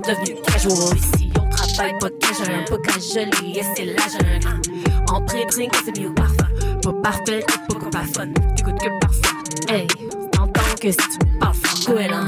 Devenu 0.07 0.41
casual 0.47 0.97
ici. 0.97 1.29
On 1.39 1.73
travaille 1.73 1.93
pas 1.99 2.09
casual, 2.19 2.65
pas 2.67 2.77
casual, 2.77 3.29
et 3.45 3.61
c'est 3.75 3.85
la 3.85 4.01
jungle. 4.07 4.61
En 5.11 5.21
pré-drink, 5.21 5.73
c'est 5.85 5.99
mieux 5.99 6.11
parfum. 6.15 6.47
Pas 6.81 6.93
parfait, 7.03 7.45
pas 7.69 7.89
pas 7.91 8.05
fun. 8.13 8.33
T'écoutes 8.55 8.79
que 8.79 8.89
parfum. 8.99 9.37
Hey, 9.69 9.85
t'entends 10.31 10.75
que 10.81 10.89
si 10.89 10.97
tu 10.97 11.39
parles, 11.39 11.53
faut 11.53 11.93
goéland. 11.93 12.27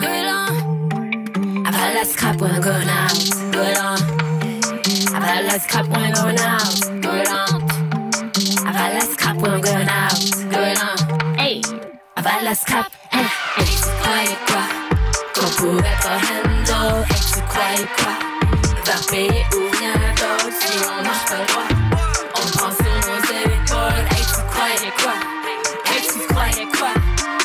About 1.66 1.94
that 1.94 2.06
scrap 2.06 2.40
when 2.40 2.52
I'm 2.52 2.62
going 2.62 2.88
out. 2.88 3.12
On. 3.56 3.98
About 5.16 5.50
that 5.50 5.62
scrap 5.64 5.88
when 5.88 6.04
I'm 6.04 6.14
going 6.14 6.40
out. 6.40 7.02
Good 7.02 7.28
pas 16.02 16.20
handle. 16.28 17.06
Hey, 17.10 17.20
tu 17.34 17.42
croyais 17.48 17.88
quoi? 17.98 18.14
Va 18.86 18.98
payer 19.10 19.46
ou 19.54 19.78
rien 19.78 19.94
d'autre 20.16 20.56
si 20.60 20.78
on 20.86 21.04
marche 21.04 21.26
pas 21.26 21.44
droit. 21.48 21.68
On 22.36 22.46
prend 22.58 22.72
sur 22.72 22.96
nos 23.08 23.22
épaules. 23.24 24.06
Hey, 24.12 24.24
tu 24.26 24.42
croyais 24.52 24.94
quoi? 25.02 25.16
Hey, 25.86 26.02
tu 26.02 26.34
croyais 26.34 26.68
quoi? 26.78 26.92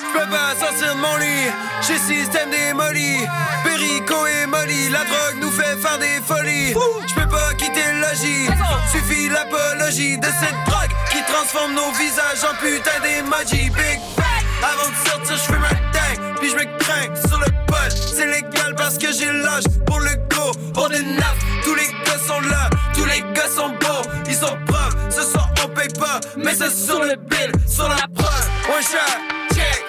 J'peux 0.09 0.31
pas 0.31 0.55
sortir 0.59 0.95
de 0.95 1.01
mon 1.01 1.16
lit, 1.16 1.51
j'ai 1.87 1.99
système 1.99 2.51
démoli. 2.51 3.27
Perico 3.64 4.27
et 4.27 4.47
Molly, 4.47 4.88
la 4.90 5.05
drogue 5.05 5.38
nous 5.40 5.51
fait 5.51 5.77
faire 5.77 5.99
des 5.99 6.21
folies. 6.27 6.75
J'peux 7.09 7.29
pas 7.29 7.55
quitter 7.55 7.85
le 7.92 8.01
logis, 8.01 8.49
suffit 8.90 9.29
l'apologie 9.29 10.18
de 10.18 10.27
cette 10.27 10.64
drogue 10.66 10.92
qui 11.11 11.23
transforme 11.33 11.75
nos 11.75 11.92
visages 11.92 12.45
en 12.45 12.55
putain 12.61 13.01
d'emoji. 13.03 13.71
Big 13.71 14.01
bang, 14.16 14.22
avant 14.62 14.88
de 14.88 15.09
sortir, 15.09 15.37
j'fume 15.37 15.64
un 15.64 15.92
dingue, 15.92 16.38
puis 16.40 16.51
j'me 16.51 16.64
crains 16.79 17.14
sur 17.29 17.38
le 17.38 17.46
bol. 17.66 17.90
C'est 17.90 18.27
légal 18.27 18.75
parce 18.77 18.98
que 18.98 19.12
j'ai 19.12 19.33
l'âge 19.33 19.64
pour 19.87 20.01
le 20.01 20.14
go. 20.35 20.53
On 20.77 20.88
est 20.90 21.03
neuf, 21.03 21.37
tous 21.64 21.75
les 21.75 21.87
gars 22.05 22.18
sont 22.27 22.40
là, 22.40 22.70
tous 22.94 23.05
les 23.05 23.20
gars 23.35 23.48
sont 23.55 23.70
beaux, 23.70 24.11
ils 24.29 24.35
sont 24.35 24.57
propres. 24.66 24.96
Ce 25.11 25.22
soir 25.22 25.48
on 25.64 25.68
paye 25.68 25.88
pas, 25.98 26.20
mais 26.37 26.55
c'est 26.55 26.70
sur 26.70 27.01
le 27.03 27.16
bill, 27.16 27.53
sur 27.66 27.88
la 27.88 28.07
preuve. 28.14 28.48
One 28.68 28.83
shot, 28.83 29.55
check. 29.55 29.85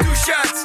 Two 0.00 0.14
shots, 0.14 0.64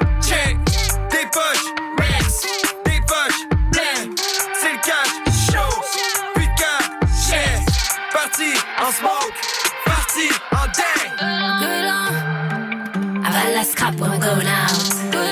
on. 13.59 13.65
About 13.65 13.65
that 13.65 13.71
scrap 13.71 13.99
when 13.99 14.11
I'm 14.11 14.19
going 14.19 14.47
out. 14.47 15.28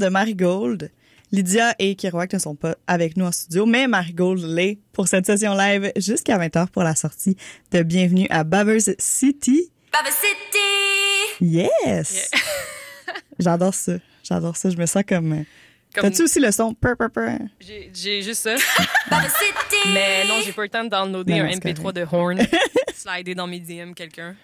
De 0.00 0.08
Marigold. 0.08 0.90
Lydia 1.32 1.74
et 1.78 1.94
Kiroak 1.94 2.32
ne 2.32 2.38
sont 2.40 2.56
pas 2.56 2.74
avec 2.88 3.16
nous 3.16 3.24
en 3.26 3.30
studio, 3.30 3.64
mais 3.64 3.86
Marigold 3.86 4.42
l'est 4.42 4.78
pour 4.92 5.06
cette 5.06 5.26
session 5.26 5.54
live 5.54 5.92
jusqu'à 5.96 6.36
20h 6.38 6.68
pour 6.70 6.82
la 6.82 6.96
sortie 6.96 7.36
de 7.70 7.82
Bienvenue 7.82 8.26
à 8.30 8.42
Bavers 8.42 8.80
City. 8.98 9.70
Baba 9.92 10.08
City! 10.10 11.44
Yes! 11.54 12.30
J'adore 13.38 13.74
ça. 13.74 13.92
J'adore 14.24 14.56
ça. 14.56 14.70
Je 14.70 14.76
me 14.76 14.86
sens 14.86 15.04
comme... 15.06 15.32
euh, 15.32 15.42
Comme- 15.94 16.02
T'as-tu 16.10 16.22
aussi 16.22 16.40
le 16.40 16.50
son? 16.50 16.74
Pur, 16.74 16.96
pur, 16.96 17.10
pur? 17.10 17.38
J'ai 17.60 18.22
juste 18.22 18.42
ça. 18.42 18.54
Mais 19.92 20.24
non, 20.26 20.40
j'ai 20.44 20.52
pas 20.52 20.62
eu 20.62 20.66
le 20.66 20.70
temps 20.70 20.84
de 20.84 20.88
downloader 20.90 21.32
Non, 21.32 21.40
un 21.40 21.46
non, 21.46 21.52
c'est 21.62 21.72
MP3 21.72 21.92
de 21.92 22.06
Horn. 22.10 22.38
Slider 22.94 23.34
dans 23.34 23.46
mes 23.46 23.60
DM 23.60 23.92
quelqu'un. 23.94 24.34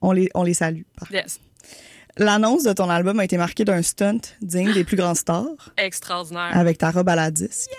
On 0.00 0.12
les, 0.12 0.28
on 0.34 0.42
les 0.42 0.54
salue. 0.54 0.82
par 0.96 1.10
Yes. 1.12 1.40
L'annonce 2.18 2.64
de 2.64 2.72
ton 2.72 2.90
album 2.90 3.20
a 3.20 3.24
été 3.24 3.38
marquée 3.38 3.64
d'un 3.64 3.80
stunt 3.82 4.20
digne 4.42 4.72
des 4.74 4.84
plus 4.84 4.96
grands 4.96 5.14
stars 5.14 5.46
Extraordinaire. 5.78 6.50
avec 6.56 6.76
ta 6.78 6.90
robe 6.90 7.08
à 7.08 7.16
la 7.16 7.30
disque. 7.30 7.70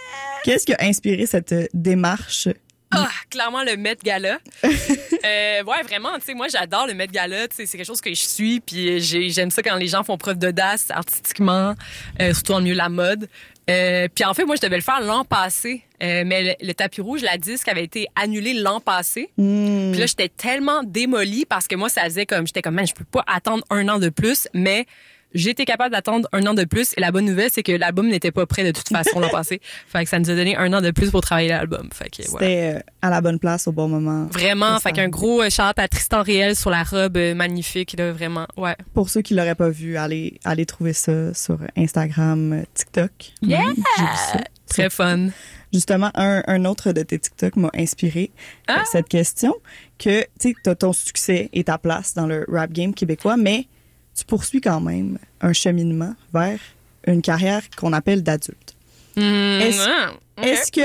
Qu'est-ce 0.43 0.65
qui 0.65 0.73
a 0.73 0.77
inspiré 0.81 1.25
cette 1.25 1.53
euh, 1.53 1.67
démarche? 1.73 2.47
Ah, 2.95 3.09
clairement 3.29 3.63
le 3.63 3.75
Met 3.77 3.97
Gala. 4.03 4.39
euh, 4.63 5.63
ouais, 5.63 5.83
vraiment, 5.83 6.15
tu 6.19 6.25
sais, 6.25 6.33
moi 6.33 6.47
j'adore 6.47 6.87
le 6.87 6.93
Met 6.93 7.07
Gala, 7.07 7.47
tu 7.47 7.55
sais, 7.55 7.65
c'est 7.65 7.77
quelque 7.77 7.87
chose 7.87 8.01
que 8.01 8.09
je 8.09 8.15
suis, 8.21 8.59
puis 8.59 8.99
j'ai- 8.99 9.29
j'aime 9.29 9.51
ça 9.51 9.61
quand 9.63 9.75
les 9.75 9.87
gens 9.87 10.03
font 10.03 10.17
preuve 10.17 10.37
d'audace 10.37 10.87
artistiquement, 10.91 11.75
euh, 12.21 12.33
surtout 12.33 12.53
en 12.53 12.61
milieu 12.61 12.73
de 12.73 12.77
la 12.77 12.89
mode. 12.89 13.27
Euh, 13.69 14.07
puis 14.13 14.25
en 14.25 14.33
fait, 14.33 14.43
moi 14.43 14.55
je 14.57 14.61
devais 14.61 14.75
le 14.75 14.81
faire 14.83 14.99
l'an 15.01 15.23
passé, 15.23 15.83
euh, 16.03 16.23
mais 16.25 16.43
le, 16.59 16.67
le 16.67 16.73
tapis 16.73 16.99
rouge, 16.99 17.21
la 17.21 17.37
disque 17.37 17.69
avait 17.69 17.83
été 17.85 18.07
annulé 18.15 18.53
l'an 18.53 18.81
passé. 18.81 19.29
Hmm. 19.37 19.91
Puis 19.91 19.99
là, 20.01 20.05
j'étais 20.05 20.27
tellement 20.27 20.83
démolie 20.83 21.45
parce 21.45 21.67
que 21.69 21.75
moi, 21.75 21.87
ça 21.87 22.03
faisait 22.03 22.25
comme, 22.25 22.45
j'étais 22.45 22.61
comme, 22.61 22.75
man, 22.75 22.85
je 22.85 22.93
peux 22.93 23.05
pas 23.05 23.23
attendre 23.25 23.63
un 23.69 23.87
an 23.87 23.99
de 23.99 24.09
plus, 24.09 24.49
mais 24.53 24.85
j'étais 25.33 25.65
capable 25.65 25.91
d'attendre 25.93 26.27
un 26.31 26.45
an 26.47 26.53
de 26.53 26.63
plus. 26.63 26.93
Et 26.97 27.01
la 27.01 27.11
bonne 27.11 27.25
nouvelle, 27.25 27.49
c'est 27.51 27.63
que 27.63 27.71
l'album 27.71 28.07
n'était 28.07 28.31
pas 28.31 28.45
prêt 28.45 28.63
de 28.63 28.71
toute 28.71 28.89
façon 28.89 29.19
l'an 29.19 29.29
passé. 29.31 29.61
Fait 29.87 30.03
que 30.03 30.09
ça 30.09 30.19
nous 30.19 30.29
a 30.29 30.35
donné 30.35 30.55
un 30.55 30.71
an 30.73 30.81
de 30.81 30.91
plus 30.91 31.11
pour 31.11 31.21
travailler 31.21 31.49
l'album. 31.49 31.89
Fait 31.93 32.09
que, 32.09 32.27
voilà. 32.29 32.47
C'était 32.47 32.75
euh, 32.75 32.79
à 33.01 33.09
la 33.09 33.21
bonne 33.21 33.39
place 33.39 33.67
au 33.67 33.71
bon 33.71 33.87
moment. 33.87 34.27
Vraiment, 34.31 34.79
fait 34.79 34.91
qu'un 34.91 35.09
gros 35.09 35.41
euh, 35.41 35.49
shout 35.49 35.61
à 35.77 35.87
Tristan 35.87 36.23
Réel 36.23 36.55
sur 36.55 36.69
la 36.69 36.83
robe 36.83 37.17
euh, 37.17 37.33
magnifique, 37.35 37.95
là, 37.97 38.11
vraiment. 38.11 38.47
Ouais. 38.57 38.75
Pour 38.93 39.09
ceux 39.09 39.21
qui 39.21 39.33
l'auraient 39.33 39.55
pas 39.55 39.69
vu, 39.69 39.97
allez, 39.97 40.39
allez 40.43 40.65
trouver 40.65 40.93
ça 40.93 41.33
sur 41.33 41.59
Instagram, 41.77 42.53
euh, 42.53 42.63
TikTok. 42.73 43.11
Yeah! 43.41 43.63
Ça. 43.97 44.39
Très 44.67 44.89
fun. 44.89 45.27
Justement, 45.71 46.11
un, 46.15 46.43
un 46.47 46.65
autre 46.65 46.91
de 46.91 47.01
tes 47.03 47.17
TikTok 47.19 47.55
m'a 47.55 47.69
inspiré 47.75 48.31
Ah! 48.67 48.83
cette 48.91 49.07
question 49.07 49.55
que 49.97 50.21
tu 50.21 50.49
sais, 50.49 50.53
t'as 50.63 50.75
ton 50.75 50.93
succès 50.93 51.49
et 51.53 51.63
ta 51.63 51.77
place 51.77 52.13
dans 52.13 52.27
le 52.27 52.45
rap 52.47 52.71
game 52.71 52.93
québécois, 52.93 53.37
mais 53.37 53.67
tu 54.15 54.25
poursuis 54.25 54.61
quand 54.61 54.81
même 54.81 55.17
un 55.41 55.53
cheminement 55.53 56.15
vers 56.33 56.59
une 57.07 57.21
carrière 57.21 57.61
qu'on 57.77 57.93
appelle 57.93 58.23
d'adulte. 58.23 58.75
Mm, 59.15 59.21
Est-ce- 59.21 59.87
ouais, 59.89 60.07
ok. 60.37 60.45
Est-ce 60.47 60.71
que 60.71 60.81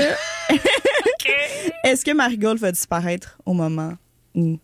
est-ce 1.83 2.05
que 2.05 2.11
Marigold 2.11 2.59
va 2.59 2.71
disparaître 2.71 3.37
au 3.45 3.53
moment 3.53 3.93
où 4.35 4.59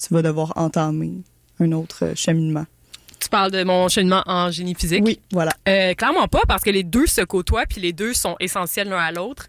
tu 0.00 0.14
vas 0.14 0.22
devoir 0.22 0.52
entamer 0.56 1.12
un 1.58 1.72
autre 1.72 2.12
cheminement? 2.16 2.66
Tu 3.18 3.28
parles 3.28 3.50
de 3.50 3.62
mon 3.64 3.88
cheminement 3.88 4.22
en 4.26 4.50
génie 4.50 4.74
physique? 4.74 5.02
Oui, 5.04 5.20
voilà. 5.30 5.52
Euh, 5.68 5.92
clairement 5.94 6.26
pas, 6.26 6.40
parce 6.48 6.62
que 6.62 6.70
les 6.70 6.82
deux 6.84 7.06
se 7.06 7.20
côtoient, 7.20 7.66
puis 7.66 7.80
les 7.80 7.92
deux 7.92 8.14
sont 8.14 8.34
essentiels 8.40 8.88
l'un 8.88 8.98
à 8.98 9.12
l'autre. 9.12 9.48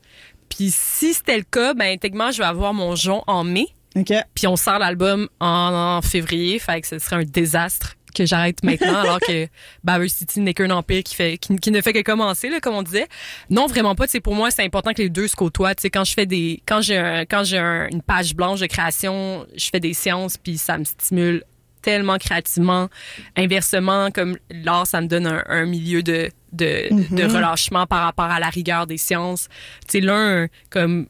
Puis 0.50 0.71
si 0.71 1.13
c'était 1.13 1.38
le 1.38 1.43
cas, 1.50 1.74
ben 1.74 1.97
techniquement, 1.97 2.32
je 2.32 2.39
vais 2.39 2.45
avoir 2.45 2.74
mon 2.74 2.95
jon 2.95 3.24
en 3.28 3.45
mai, 3.45 3.67
OK. 3.95 4.12
puis 4.36 4.47
on 4.47 4.58
sort 4.58 4.80
l'album 4.80 5.30
en, 5.39 5.97
en 5.97 6.02
février, 6.02 6.60
fait 6.60 6.82
que 6.82 6.88
ce 6.88 7.00
serait 7.00 7.15
un 7.17 7.24
désastre 7.24 7.95
que 8.13 8.26
j'arrête 8.26 8.63
maintenant, 8.63 8.95
alors 9.02 9.19
que 9.19 9.47
Baver 9.84 10.08
City 10.10 10.39
n'est 10.39 10.54
qu'un 10.54 10.69
empire 10.71 11.04
qui 11.04 11.15
fait 11.15 11.38
qui, 11.38 11.56
qui 11.58 11.71
ne 11.71 11.82
fait 11.82 11.93
que 11.93 12.02
commencer, 12.02 12.50
là, 12.50 12.60
comme 12.60 12.76
on 12.76 12.84
disait. 12.84 13.08
Non, 13.50 13.67
vraiment 13.67 13.95
pas. 13.95 14.08
Sais, 14.08 14.19
pour 14.19 14.36
moi, 14.36 14.52
c'est 14.52 14.63
important 14.63 14.93
que 14.93 15.02
les 15.02 15.10
deux 15.10 15.28
se 15.28 15.36
côtoient. 15.36 15.76
Tu 15.76 15.82
sais, 15.84 15.89
quand 15.89 16.04
je 16.04 16.13
fais 16.13 16.26
des, 16.26 16.62
quand 16.65 16.82
j'ai 16.82 16.97
un- 16.97 17.21
quand 17.26 17.43
j'ai 17.43 17.58
un- 17.58 17.88
une 17.91 18.02
page 18.02 18.36
blanche 18.36 18.60
de 18.60 18.65
création, 18.67 19.45
je 19.56 19.69
fais 19.71 19.80
des 19.80 19.93
séances, 19.93 20.38
puis 20.38 20.58
ça 20.58 20.78
me 20.78 20.84
stimule 20.84 21.43
tellement 21.82 22.17
créativement. 22.17 22.89
Inversement, 23.36 24.12
comme 24.12 24.38
l'art, 24.52 24.86
ça 24.86 25.02
me 25.02 25.08
donne 25.08 25.26
un, 25.28 25.43
un 25.47 25.65
milieu 25.65 26.04
de, 26.04 26.30
de, 26.52 26.89
de 27.15 27.24
relâchement 27.24 27.88
par 27.88 28.04
rapport 28.04 28.26
à 28.26 28.39
la 28.39 28.50
rigueur 28.50 28.86
des 28.88 28.97
sciences. 28.97 29.47
Tu 29.88 30.00
sais, 30.00 30.02
l'un, 30.02 30.47
comme, 30.69 31.08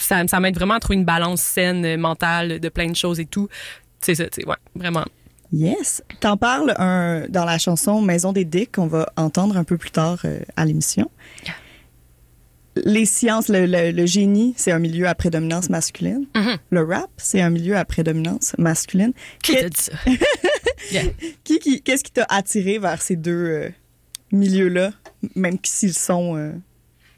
ça, 0.00 0.26
ça 0.26 0.40
m'aide 0.40 0.54
vraiment 0.54 0.74
à 0.74 0.80
trouver 0.80 0.96
une 0.96 1.04
balance 1.04 1.42
saine, 1.42 1.96
mentale, 2.00 2.60
de 2.60 2.68
plein 2.68 2.86
de 2.88 2.96
choses 2.96 3.20
et 3.20 3.26
tout. 3.26 3.48
c'est 4.00 4.14
ça, 4.14 4.24
tu 4.28 4.40
sais, 4.42 4.48
ouais, 4.48 4.56
vraiment. 4.74 5.04
Yes. 5.52 6.02
T'en 6.20 6.36
parles 6.36 6.74
un, 6.78 7.26
dans 7.28 7.44
la 7.44 7.58
chanson 7.58 8.00
Maison 8.02 8.32
des 8.32 8.44
Dicks 8.44 8.72
qu'on 8.74 8.86
va 8.86 9.12
entendre 9.16 9.56
un 9.56 9.64
peu 9.64 9.76
plus 9.78 9.90
tard 9.90 10.18
euh, 10.24 10.40
à 10.56 10.64
l'émission. 10.64 11.10
Les 12.84 13.06
sciences, 13.06 13.48
le, 13.48 13.64
le- 13.64 13.90
le 13.90 14.06
génie, 14.06 14.52
c'est 14.58 14.70
un 14.70 14.78
milieu 14.78 15.06
à 15.08 15.14
prédominance 15.14 15.70
masculine. 15.70 16.26
Mhm. 16.34 16.56
Le 16.70 16.84
rap, 16.84 17.08
c'est 17.16 17.40
un 17.40 17.48
milieu 17.48 17.74
à 17.76 17.84
prédominance 17.86 18.54
masculine. 18.58 19.12
Qui 19.42 19.54
t'a 19.56 19.68
dit 19.68 19.80
ça? 19.80 19.92
Yeah. 20.92 21.02
qui, 21.42 21.58
qui- 21.58 21.82
qu'est-ce 21.82 22.04
qui 22.04 22.12
t'a 22.12 22.26
attiré 22.28 22.78
vers 22.78 23.00
ces 23.02 23.16
deux 23.16 23.32
euh, 23.32 23.70
milieux-là, 24.30 24.92
même 25.34 25.56
s'ils 25.64 25.94
sont 25.94 26.36
euh, 26.36 26.52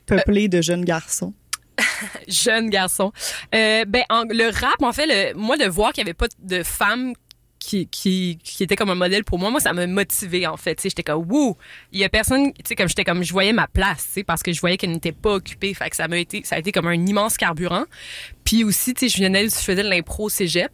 peuplés 0.07 0.49
de 0.49 0.62
jeunes 0.62 0.85
garçons? 0.85 1.35
jeune 2.29 2.71
garçon. 2.71 3.12
Euh, 3.55 3.85
ben, 3.85 4.05
en- 4.11 4.23
le 4.25 4.51
rap, 4.59 4.81
en 4.81 4.93
fait, 4.93 5.07
le, 5.07 5.37
moi, 5.37 5.57
de 5.59 5.67
voir 5.67 5.93
qu'il 5.93 6.03
y 6.03 6.07
avait 6.07 6.14
pas 6.14 6.29
de 6.38 6.62
femmes 6.62 7.12
qui, 7.59 7.87
qui, 7.88 8.38
qui 8.42 8.62
était 8.62 8.77
comme 8.77 8.90
un 8.90 8.94
modèle 8.94 9.25
pour 9.25 9.38
moi, 9.38 9.51
moi, 9.51 9.61
ça 9.61 9.73
m'a 9.73 9.87
motivé, 9.87 10.47
en 10.47 10.57
fait. 10.57 10.81
J'étais 10.83 11.03
comme, 11.03 11.31
wouh, 11.31 11.57
il 11.92 12.01
y 12.01 12.05
a 12.05 12.09
personne, 12.09 12.53
tu 12.53 12.62
sais, 12.66 12.75
comme 12.75 12.88
j'étais 12.88 13.05
comme, 13.05 13.23
je 13.23 13.33
voyais 13.33 13.53
ma 13.53 13.66
place, 13.66 14.07
tu 14.07 14.12
sais, 14.12 14.25
parce 14.25 14.42
que 14.42 14.53
je 14.53 14.61
voyais 14.61 14.77
qu'elle 14.77 14.92
n'était 14.92 15.12
pas 15.12 15.35
occupée. 15.35 15.75
Fait 15.75 15.90
que 15.90 15.97
ça 15.97 16.09
m'a 16.09 16.18
été, 16.18 16.42
ça 16.44 16.57
a 16.57 16.59
été 16.59 16.73
comme 16.73 16.87
un 16.87 17.07
immense 17.07 17.37
carburant. 17.37 17.85
Puis 18.44 18.64
aussi, 18.64 18.94
tu 18.94 19.09
sais, 19.09 19.16
je 19.16 19.23
venais, 19.23 19.44
je 19.49 19.55
faisais 19.57 19.83
de 19.83 19.88
l'impro 19.88 20.29
cégep. 20.29 20.73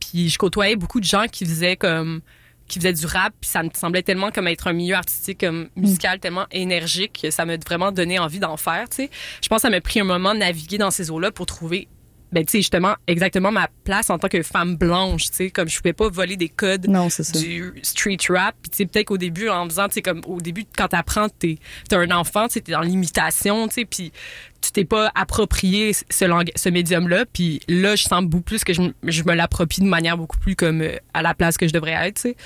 Puis 0.00 0.28
je 0.28 0.38
côtoyais 0.38 0.76
beaucoup 0.76 1.00
de 1.00 1.04
gens 1.04 1.26
qui 1.30 1.46
faisaient 1.46 1.76
comme 1.76 2.20
qui 2.66 2.78
faisaient 2.78 2.94
du 2.94 3.04
rap, 3.04 3.34
puis 3.40 3.50
ça 3.50 3.62
me 3.62 3.68
semblait 3.74 4.02
tellement 4.02 4.30
comme 4.30 4.48
être 4.48 4.68
un 4.68 4.72
milieu 4.72 4.94
artistique 4.94 5.40
comme 5.40 5.68
musical 5.76 6.18
tellement 6.18 6.46
énergique 6.50 7.20
que 7.22 7.30
ça 7.30 7.44
m'a 7.44 7.58
vraiment 7.58 7.92
donné 7.92 8.18
envie 8.18 8.38
d'en 8.38 8.56
faire, 8.56 8.88
tu 8.88 8.96
sais. 8.96 9.10
Je 9.42 9.48
pense 9.48 9.58
que 9.58 9.62
ça 9.62 9.70
m'a 9.70 9.82
pris 9.82 10.00
un 10.00 10.04
moment 10.04 10.32
de 10.32 10.38
naviguer 10.38 10.78
dans 10.78 10.90
ces 10.90 11.10
eaux-là 11.10 11.30
pour 11.30 11.44
trouver 11.44 11.88
ben 12.34 12.44
tu 12.44 12.50
sais 12.52 12.58
justement 12.58 12.94
exactement 13.06 13.50
ma 13.52 13.68
place 13.84 14.10
en 14.10 14.18
tant 14.18 14.28
que 14.28 14.42
femme 14.42 14.76
blanche, 14.76 15.30
tu 15.30 15.36
sais, 15.36 15.50
comme 15.50 15.68
je 15.68 15.76
pouvais 15.78 15.92
pas 15.94 16.08
voler 16.08 16.36
des 16.36 16.48
codes 16.50 16.86
Non, 16.88 17.08
du 17.40 17.72
street 17.82 18.18
rap. 18.28 18.54
Puis 18.60 18.70
tu 18.70 18.76
sais 18.78 18.86
peut-être 18.86 19.06
qu'au 19.06 19.16
début 19.18 19.48
en 19.48 19.64
faisant 19.66 19.88
tu 19.88 19.94
sais 19.94 20.02
comme 20.02 20.20
au 20.26 20.40
début 20.40 20.64
quand 20.76 20.88
t'apprends 20.88 21.28
t'es 21.28 21.56
t'es 21.88 21.96
un 21.96 22.10
enfant, 22.10 22.48
tu 22.48 22.54
sais 22.54 22.60
t'es 22.60 22.72
dans 22.72 22.82
l'imitation, 22.82 23.68
tu 23.68 23.74
sais 23.74 23.84
puis 23.86 24.12
tu 24.60 24.72
t'es 24.72 24.84
pas 24.84 25.10
approprié 25.14 25.92
ce 25.92 26.24
lang- 26.24 26.50
ce 26.56 26.68
médium 26.68 27.08
là 27.08 27.24
puis 27.32 27.60
là 27.68 27.96
je 27.96 28.02
sens 28.04 28.24
beaucoup 28.24 28.42
plus 28.44 28.64
que 28.64 28.72
je, 28.72 28.82
je 29.04 29.22
me 29.24 29.34
l'approprie 29.34 29.82
de 29.82 29.86
manière 29.86 30.16
beaucoup 30.18 30.38
plus 30.38 30.56
comme 30.56 30.80
euh, 30.82 30.96
à 31.12 31.22
la 31.22 31.34
place 31.34 31.56
que 31.56 31.68
je 31.68 31.72
devrais 31.72 31.92
être, 32.08 32.16
tu 32.16 32.30
sais, 32.30 32.36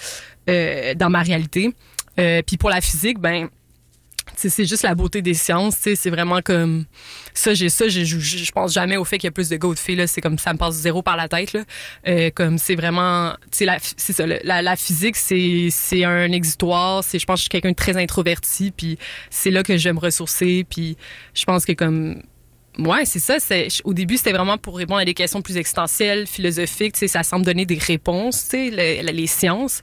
euh, 0.51 0.95
dans 0.95 1.11
ma 1.11 1.23
réalité. 1.23 1.73
Euh, 2.19 2.43
puis 2.47 2.57
pour 2.57 2.69
la 2.71 2.81
physique, 2.81 3.19
ben 3.21 3.49
c'est 4.49 4.65
juste 4.65 4.83
la 4.85 4.95
beauté 4.95 5.21
des 5.23 5.35
sciences, 5.35 5.81
tu 5.81 5.97
c'est 5.97 6.11
vraiment 6.11 6.41
comme 6.43 6.85
ça 7.35 7.55
j'ai 7.55 7.69
ça 7.69 7.89
je 7.89 8.51
pense 8.53 8.73
jamais 8.73 8.97
au 8.97 9.05
fait 9.05 9.19
qu'il 9.19 9.27
y 9.27 9.29
a 9.29 9.33
plus 9.33 9.49
de 9.49 9.57
gars 9.57 9.69
ou 9.69 9.75
de 9.75 9.79
filles 9.79 10.07
c'est 10.07 10.21
comme 10.21 10.39
ça 10.39 10.53
me 10.53 10.59
passe 10.59 10.75
zéro 10.75 11.03
par 11.03 11.17
la 11.17 11.29
tête 11.29 11.53
là. 11.53 11.65
Euh, 12.07 12.31
comme 12.35 12.59
c'est 12.59 12.77
vraiment 12.77 13.35
la 13.61 13.79
ça 13.81 14.27
la, 14.27 14.63
la 14.63 14.77
physique 14.77 15.17
c'est 15.17 16.05
un 16.05 16.31
exutoire, 16.31 17.03
je 17.03 17.25
pense 17.25 17.35
que 17.35 17.37
je 17.37 17.43
suis 17.43 17.49
quelqu'un 17.49 17.71
de 17.71 17.75
très 17.77 17.97
introverti 17.97 18.71
puis 18.71 18.99
c'est 19.31 19.51
là 19.51 19.63
que 19.63 19.77
je 19.77 19.85
vais 19.89 19.93
me 19.93 20.01
ressourcer 20.01 20.65
puis 20.69 20.97
je 21.35 21.45
pense 21.45 21.65
que 21.65 21.73
comme 21.73 22.23
Ouais, 22.79 23.05
c'est 23.07 23.19
ça. 23.19 23.39
Au 23.83 23.93
début, 23.93 24.19
c'était 24.19 24.31
vraiment 24.33 24.57
pour 24.57 24.77
répondre 24.79 25.01
à 25.01 25.05
des 25.05 25.15
questions 25.15 25.43
plus 25.43 25.57
existentielles, 25.57 26.29
philosophiques. 26.29 26.93
Tu 26.93 27.01
sais, 27.01 27.09
ça 27.09 27.25
semble 27.25 27.45
donner 27.45 27.67
des 27.67 27.79
réponses, 27.79 28.45
tu 28.45 28.51
sais, 28.51 28.71
le- 28.71 29.05
le- 29.05 29.13
les 29.13 29.27
sciences. 29.27 29.83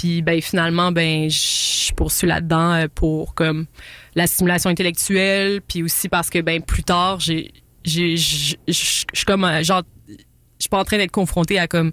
Puis, 0.00 0.22
ben, 0.22 0.40
finalement, 0.40 0.92
ben, 0.92 1.28
je 1.28 1.92
poursuis 1.92 2.26
là-dedans 2.26 2.72
euh, 2.72 2.86
pour 2.94 3.34
comme 3.34 3.66
la 4.14 4.26
stimulation 4.26 4.70
intellectuelle, 4.70 5.60
puis 5.66 5.82
aussi 5.82 6.08
parce 6.08 6.30
que 6.30 6.38
ben 6.40 6.62
plus 6.62 6.82
tard, 6.84 7.20
j'ai, 7.20 7.52
j'ai, 7.84 8.16
je 8.16 8.54
suis 8.66 9.24
comme 9.26 9.44
euh, 9.44 9.62
genre, 9.62 9.82
je 10.08 10.14
suis 10.58 10.68
pas 10.70 10.78
en 10.80 10.84
train 10.84 10.96
d'être 10.96 11.10
confrontée 11.10 11.58
à 11.58 11.66
comme 11.66 11.92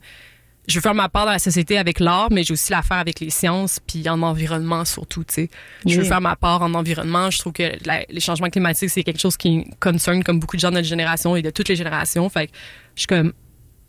je 0.70 0.76
veux 0.76 0.82
faire 0.82 0.94
ma 0.96 1.10
part 1.10 1.26
dans 1.26 1.32
la 1.34 1.40
société 1.40 1.78
avec 1.78 2.00
l'art, 2.00 2.30
mais 2.32 2.44
j'ai 2.44 2.54
aussi 2.54 2.72
la 2.72 2.82
faire 2.82 2.98
avec 2.98 3.20
les 3.20 3.30
sciences, 3.30 3.80
puis 3.86 4.08
en 4.08 4.22
environnement 4.22 4.86
surtout, 4.86 5.24
tu 5.26 5.34
sais. 5.34 5.50
Je 5.86 5.96
veux 5.98 6.04
faire 6.08 6.22
ma 6.22 6.36
part 6.38 6.62
en 6.62 6.74
environnement. 6.76 7.30
Je 7.30 7.40
trouve 7.40 7.54
que 7.54 7.72
la- 7.86 8.06
les 8.10 8.20
changements 8.22 8.50
climatiques, 8.50 8.90
c'est 8.90 9.04
quelque 9.04 9.20
chose 9.20 9.36
qui 9.38 9.66
concerne 9.82 10.24
comme 10.24 10.40
beaucoup 10.40 10.56
de 10.56 10.62
gens 10.62 10.70
de 10.70 10.76
notre 10.76 10.88
génération 10.88 11.36
et 11.36 11.42
de 11.42 11.50
toutes 11.50 11.68
les 11.70 11.76
générations. 11.76 12.28
Fait 12.30 12.48
que 12.48 12.54
je 12.96 13.02
suis 13.02 13.08
comme, 13.08 13.34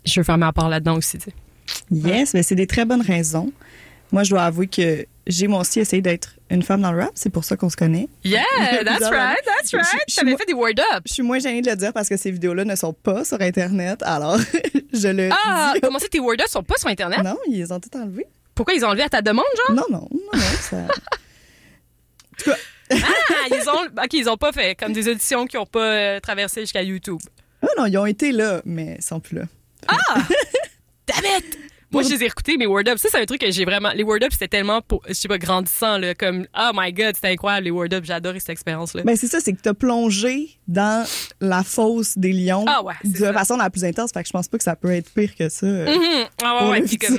je 0.05 0.19
veux 0.21 0.25
faire 0.25 0.39
ma 0.39 0.53
part 0.53 0.69
là-dedans 0.69 0.97
aussi, 0.97 1.19
tu 1.19 1.27
sais. 1.27 1.35
Yes, 1.91 2.33
mais 2.35 2.43
c'est 2.43 2.55
des 2.55 2.67
très 2.67 2.85
bonnes 2.85 3.03
raisons. 3.03 3.53
Moi, 4.12 4.23
je 4.23 4.31
dois 4.31 4.42
avouer 4.44 4.66
que 4.68 5.07
j'ai 5.27 5.47
moi 5.49 5.61
aussi 5.61 5.81
essayé 5.81 6.01
d'être 6.01 6.31
une 6.51 6.62
femme 6.62 6.81
dans 6.81 6.92
le 6.92 7.03
rap. 7.03 7.11
C'est 7.14 7.29
pour 7.29 7.44
ça 7.44 7.57
qu'on 7.57 7.68
se 7.68 7.77
connaît. 7.77 8.09
Yeah, 8.25 8.42
that's 8.85 9.05
right, 9.11 9.38
that's 9.44 9.71
je- 9.71 10.14
T'avais 10.16 10.31
moi- 10.31 10.38
fait 10.38 10.47
des 10.47 10.55
word 10.55 10.71
up. 10.94 11.03
Je 11.07 11.12
suis 11.12 11.23
moins 11.23 11.38
gênée 11.38 11.61
de 11.61 11.68
le 11.71 11.77
dire 11.77 11.92
parce 11.92 12.09
que 12.09 12.16
ces 12.16 12.31
vidéos-là 12.31 12.64
ne 12.64 12.75
sont 12.75 12.94
pas 12.94 13.25
sur 13.25 13.38
Internet. 13.40 14.03
Alors, 14.03 14.38
je 14.92 15.09
le 15.09 15.29
Ah, 15.33 15.73
dis. 15.75 15.81
comment 15.83 15.99
ça, 15.99 16.09
tes 16.09 16.21
word 16.21 16.37
up 16.40 16.49
sont 16.49 16.62
pas 16.62 16.77
sur 16.79 16.88
Internet? 16.88 17.23
Non, 17.23 17.37
ils 17.49 17.59
les 17.59 17.71
ont 17.73 17.81
tout 17.81 17.94
enlevés. 17.97 18.27
Pourquoi 18.55 18.75
ils 18.75 18.85
ont 18.85 18.88
enlevé 18.88 19.03
à 19.03 19.09
ta 19.11 19.21
demande, 19.23 19.44
genre? 19.68 19.77
Non, 19.77 19.85
non, 19.99 20.09
non, 20.11 20.21
non. 20.33 20.40
Ça... 20.61 20.79
Ah, 22.90 22.97
ils 23.51 23.68
ont, 23.68 23.85
ok, 24.03 24.12
ils 24.14 24.29
ont 24.31 24.37
pas 24.38 24.53
fait 24.53 24.75
comme 24.75 24.92
des 24.94 25.09
auditions 25.09 25.47
qui 25.47 25.59
ont 25.59 25.66
pas 25.66 25.92
euh, 25.92 26.21
traversé 26.21 26.62
jusqu'à 26.62 26.83
YouTube. 26.83 27.18
Ah 27.62 27.66
non, 27.77 27.85
ils 27.87 27.99
ont 27.99 28.07
été 28.07 28.33
là, 28.33 28.62
mais 28.64 28.97
ils 28.99 29.05
sont 29.05 29.21
plus 29.21 29.37
là. 29.37 29.42
Damn 31.07 31.25
it! 31.38 31.59
Moi, 31.90 32.03
je 32.03 32.11
les 32.11 32.22
ai 32.22 32.27
écoutés, 32.27 32.57
mes 32.59 32.66
Word 32.66 32.87
Up. 32.88 32.98
Ça, 32.98 33.09
c'est 33.11 33.20
un 33.20 33.24
truc 33.24 33.40
que 33.40 33.51
j'ai 33.51 33.64
vraiment. 33.64 33.90
Les 33.94 34.03
Word 34.03 34.18
Up, 34.22 34.31
c'était 34.33 34.48
tellement, 34.48 34.83
pour- 34.83 35.03
je 35.09 35.14
sais 35.14 35.29
pas, 35.29 35.38
grandissant, 35.38 35.96
là. 35.96 36.14
Comme, 36.14 36.46
oh 36.59 36.70
my 36.74 36.92
god, 36.92 37.14
c'était 37.14 37.29
incroyable, 37.29 37.64
les 37.64 37.70
Word 37.70 37.92
Up. 37.94 38.05
Adoré 38.11 38.40
cette 38.40 38.51
expérience-là. 38.51 39.03
Ben, 39.05 39.16
c'est 39.16 39.27
ça, 39.27 39.40
c'est 39.40 39.53
que 39.55 39.61
t'as 39.62 39.74
plongé 39.74 40.51
dans 40.66 41.07
la 41.40 41.62
fosse 41.62 42.18
des 42.18 42.33
lions 42.33 42.64
Ah 42.68 42.83
ouais, 42.83 42.94
de 43.05 43.16
ça. 43.16 43.33
façon 43.33 43.57
la 43.57 43.70
plus 43.70 43.85
intense. 43.85 44.11
Fait 44.12 44.22
que 44.22 44.29
je 44.29 44.33
pense 44.33 44.48
pas 44.48 44.59
que 44.59 44.64
ça 44.64 44.77
peut 44.77 44.90
être 44.92 45.11
pire 45.14 45.35
que 45.35 45.48
ça. 45.48 45.66
euh. 45.66 45.87
Mhm. 45.96 46.27
Ah 46.42 46.64
ouais, 46.64 46.70
ouais, 46.70 46.83
puis 46.83 46.98
comme, 46.98 47.18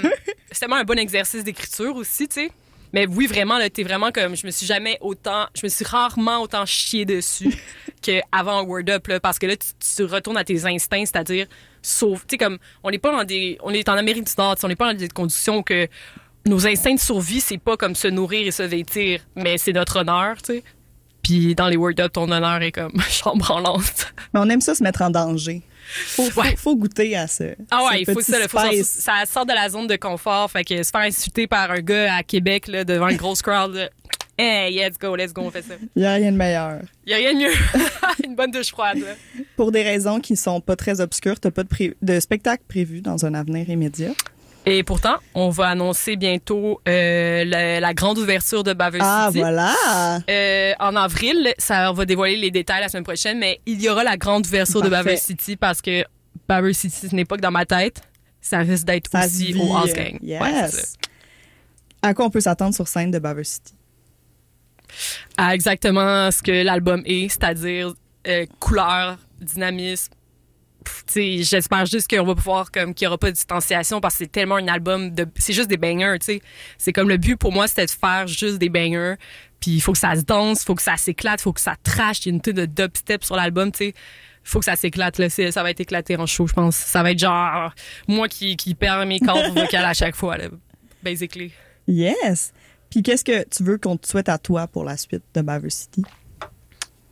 c'est 0.52 0.60
tellement 0.60 0.76
un 0.78 0.84
bon 0.84 1.00
exercice 1.00 1.44
d'écriture 1.44 1.96
aussi, 1.96 2.28
tu 2.28 2.42
sais. 2.42 2.52
Mais 2.94 3.06
oui, 3.06 3.28
vraiment, 3.28 3.58
là, 3.60 3.70
t'es 3.70 3.84
vraiment 3.84 4.12
comme, 4.12 4.36
je 4.36 4.46
me 4.48 4.52
suis 4.52 4.66
jamais 4.66 4.98
autant, 5.02 5.46
je 5.56 5.62
me 5.64 5.70
suis 5.70 5.86
rarement 5.86 6.42
autant 6.42 6.66
chié 6.66 7.06
dessus 7.06 7.54
qu'avant 8.02 8.60
un 8.60 8.64
Word 8.64 8.90
Up, 8.90 9.06
là, 9.08 9.20
parce 9.20 9.38
que 9.38 9.46
là, 9.46 9.56
tu, 9.56 9.68
tu 9.96 10.04
retournes 10.06 10.38
à 10.38 10.44
tes 10.44 10.66
instincts, 10.66 11.06
c'est-à-dire, 11.06 11.46
sauf, 11.82 12.22
tu 12.28 12.34
sais, 12.34 12.38
comme, 12.38 12.58
on 12.84 12.92
n'est 12.92 13.00
pas 13.00 13.12
dans 13.12 13.24
des, 13.24 13.58
on 13.64 13.72
est 13.72 13.88
en 13.90 13.94
Amérique 13.94 14.26
du 14.26 14.34
Nord, 14.38 14.56
tu 14.56 14.62
sais, 14.62 14.66
on 14.66 14.70
n'est 14.70 14.76
pas 14.76 14.92
dans 14.94 14.98
des 14.98 15.08
conditions 15.10 15.64
que 15.64 15.88
nos 16.46 16.66
instincts 16.68 16.96
de 16.96 17.00
survie, 17.00 17.42
c'est 17.42 17.58
pas 17.58 17.78
comme 17.78 17.96
se 17.96 18.08
nourrir 18.08 18.48
et 18.48 18.52
se 18.52 18.64
vêtir, 18.64 19.22
mais 19.36 19.58
c'est 19.58 19.74
notre 19.74 20.00
honneur, 20.00 20.38
tu 20.42 20.54
sais. 20.54 20.64
Puis 21.22 21.54
dans 21.54 21.68
les 21.68 21.76
Word 21.78 22.00
Up, 22.00 22.14
ton 22.14 22.32
honneur 22.32 22.62
est 22.62 22.72
comme 22.72 23.00
chambre 23.10 23.52
en 23.52 23.60
lente. 23.60 24.14
Mais 24.34 24.40
on 24.40 24.50
aime 24.50 24.62
ça 24.62 24.74
se 24.74 24.82
mettre 24.82 25.02
en 25.02 25.10
danger. 25.10 25.62
Faut, 25.92 26.30
faut, 26.30 26.42
Ouais. 26.42 26.56
faut 26.56 26.76
goûter 26.76 27.16
à 27.18 27.28
ce. 27.28 27.56
Ah 27.72 27.84
ouais, 27.86 28.02
il 28.02 28.06
faut 28.06 28.14
petit 28.20 28.32
ça, 28.32 28.48
faut 28.48 28.58
ça 28.84 29.14
sort 29.26 29.46
de 29.46 29.54
la 29.54 29.70
zone 29.70 29.88
de 29.88 29.96
confort, 29.96 30.50
fait 30.50 30.64
que 30.64 30.82
se 30.82 30.90
faire 30.92 31.02
insulter 31.02 31.46
par 31.48 31.72
un 31.72 31.80
gars 31.82 32.16
à 32.16 32.24
Québec 32.24 32.68
là, 32.68 32.84
devant 32.84 33.10
une 33.10 33.18
grosse 33.18 33.42
crowd, 33.42 33.74
là, 33.76 33.90
hey, 34.40 34.74
let's 34.76 34.98
go, 34.98 35.16
let's 35.16 35.34
go, 35.34 35.42
on 35.44 35.52
fait 35.52 35.62
ça. 35.62 35.76
Il 35.96 36.02
n'y 36.02 36.06
a 36.08 36.14
rien 36.14 36.32
de 36.32 36.38
meilleur. 36.38 36.80
Y 37.06 37.14
a 37.14 37.18
rien 37.18 37.34
de 37.34 37.40
mieux. 37.40 37.54
une 38.26 38.36
bonne 38.36 38.52
douche 38.52 38.70
froide. 38.70 38.98
Là. 39.00 39.44
Pour 39.56 39.72
des 39.72 39.84
raisons 39.84 40.20
qui 40.20 40.36
sont 40.36 40.62
pas 40.62 40.76
très 40.76 41.02
obscures, 41.02 41.40
t'as 41.40 41.52
pas 41.52 41.64
de, 41.64 41.68
pré- 41.70 41.96
de 42.02 42.20
spectacle 42.20 42.64
prévu 42.68 43.02
dans 43.02 43.26
un 43.26 43.34
avenir 43.34 43.70
immédiat. 43.70 44.12
Et 44.66 44.84
pourtant, 44.84 45.16
on 45.34 45.50
va 45.50 45.68
annoncer 45.70 46.16
bientôt 46.16 46.82
euh, 46.88 47.44
la, 47.46 47.80
la 47.80 47.94
grande 47.94 48.18
ouverture 48.20 48.64
de 48.64 48.74
Baver 48.74 49.00
Ah, 49.02 49.28
City. 49.30 49.40
voilà! 49.40 50.20
Euh, 50.30 50.74
en 50.80 50.96
avril, 50.96 51.54
ça 51.58 51.92
va 51.92 52.06
dévoiler 52.06 52.36
les 52.36 52.52
détails 52.52 52.82
la 52.82 52.90
semaine 52.90 53.06
prochaine, 53.06 53.40
mais 53.40 53.62
il 53.66 53.82
y 53.82 53.90
aura 53.90 54.04
la 54.04 54.18
grande 54.18 54.46
ouverture 54.46 54.82
de. 54.82 54.90
Baver 54.90 55.16
City 55.18 55.56
parce 55.56 55.82
que 55.82 56.04
Baver 56.48 56.74
City, 56.74 57.08
ce 57.10 57.16
n'est 57.16 57.26
pas 57.26 57.38
que 57.38 57.42
dans 57.42 57.52
ma 57.52 57.66
tête, 57.66 58.02
ça 58.42 58.60
risque 58.60 58.86
d'être 58.86 59.10
aussi 59.18 59.56
au 59.56 59.76
House 59.76 59.92
euh, 59.92 59.96
Gang. 59.96 60.20
Yes. 60.22 60.42
Ouais, 60.42 61.10
à 62.02 62.14
quoi 62.14 62.26
on 62.26 62.30
peut 62.30 62.42
s'attendre 62.42 62.76
sur 62.76 62.88
scène 62.88 63.12
de 63.12 63.20
Baver 63.20 63.46
City? 63.46 63.74
À 65.38 65.54
exactement 65.54 66.32
ce 66.32 66.42
que 66.42 66.64
l'album 66.64 67.02
est, 67.06 67.30
c'est-à-dire 67.30 67.94
euh, 68.28 68.46
couleur, 68.60 69.18
dynamisme. 69.42 70.14
J'espère 71.14 71.86
juste 71.86 72.10
qu'on 72.10 72.24
va 72.24 72.36
pouvoir, 72.36 72.72
qu'il 72.72 72.94
n'y 73.00 73.08
aura 73.08 73.18
pas 73.18 73.28
de 73.28 73.36
distanciation 73.36 74.02
parce 74.02 74.16
que 74.16 74.20
c'est 74.20 74.32
tellement 74.32 74.56
un 74.56 74.68
album 74.68 75.12
de. 75.12 75.28
C'est 75.36 75.54
juste 75.54 75.70
des 75.70 75.78
bangers, 75.78 76.18
tu 76.20 76.26
sais. 76.26 76.42
C'est 76.78 76.94
comme 76.94 77.10
le 77.10 77.18
but 77.18 77.36
pour 77.36 77.52
moi, 77.52 77.68
c'était 77.68 77.86
de 77.86 77.92
faire 77.92 78.28
juste 78.28 78.58
des 78.58 78.70
bangers. 78.70 79.16
Puis 79.60 79.72
il 79.72 79.82
faut 79.82 79.92
que 79.92 79.98
ça 79.98 80.16
se 80.16 80.22
danse, 80.22 80.62
il 80.62 80.66
faut 80.66 80.76
que 80.76 80.82
ça 80.82 80.98
s'éclate, 80.98 81.42
il 81.42 81.44
faut 81.44 81.54
que 81.54 81.62
ça 81.62 81.76
trash. 81.84 82.26
Il 82.26 82.30
y 82.30 82.32
a 82.32 82.36
une 82.36 82.42
tonne 82.42 82.56
de 82.56 82.66
dubstep 82.66 83.24
sur 83.24 83.36
l'album, 83.36 83.72
tu 83.72 83.78
sais. 83.90 83.94
Faut 84.44 84.60
que 84.60 84.66
ça 84.66 84.76
s'éclate, 84.76 85.20
là. 85.20 85.30
Ça 85.30 85.64
va 85.64 85.70
être 85.70 85.82
éclaté 85.82 86.16
en 86.18 86.26
show, 86.26 86.48
je 86.48 86.54
pense. 86.54 86.76
Ça 86.76 87.04
va 87.04 87.12
être 87.12 87.20
genre 87.20 87.74
moi 88.08 88.28
qui, 88.28 88.56
qui 88.56 88.74
perds 88.74 89.06
mes 89.06 89.20
cordes 89.20 89.54
vocales 89.54 89.86
à 89.86 89.94
chaque 89.94 90.16
fois. 90.16 90.38
Basically. 91.04 91.52
Yes! 91.88 92.54
Puis 92.90 93.04
qu'est-ce 93.04 93.24
que 93.24 93.48
tu 93.50 93.64
veux 93.64 93.78
qu'on 93.78 93.98
te 93.98 94.08
souhaite 94.08 94.30
à 94.30 94.38
toi 94.38 94.68
pour 94.68 94.84
la 94.84 94.98
suite 94.98 95.24
de 95.36 95.42
Baver 95.42 95.70
City? 95.70 96.04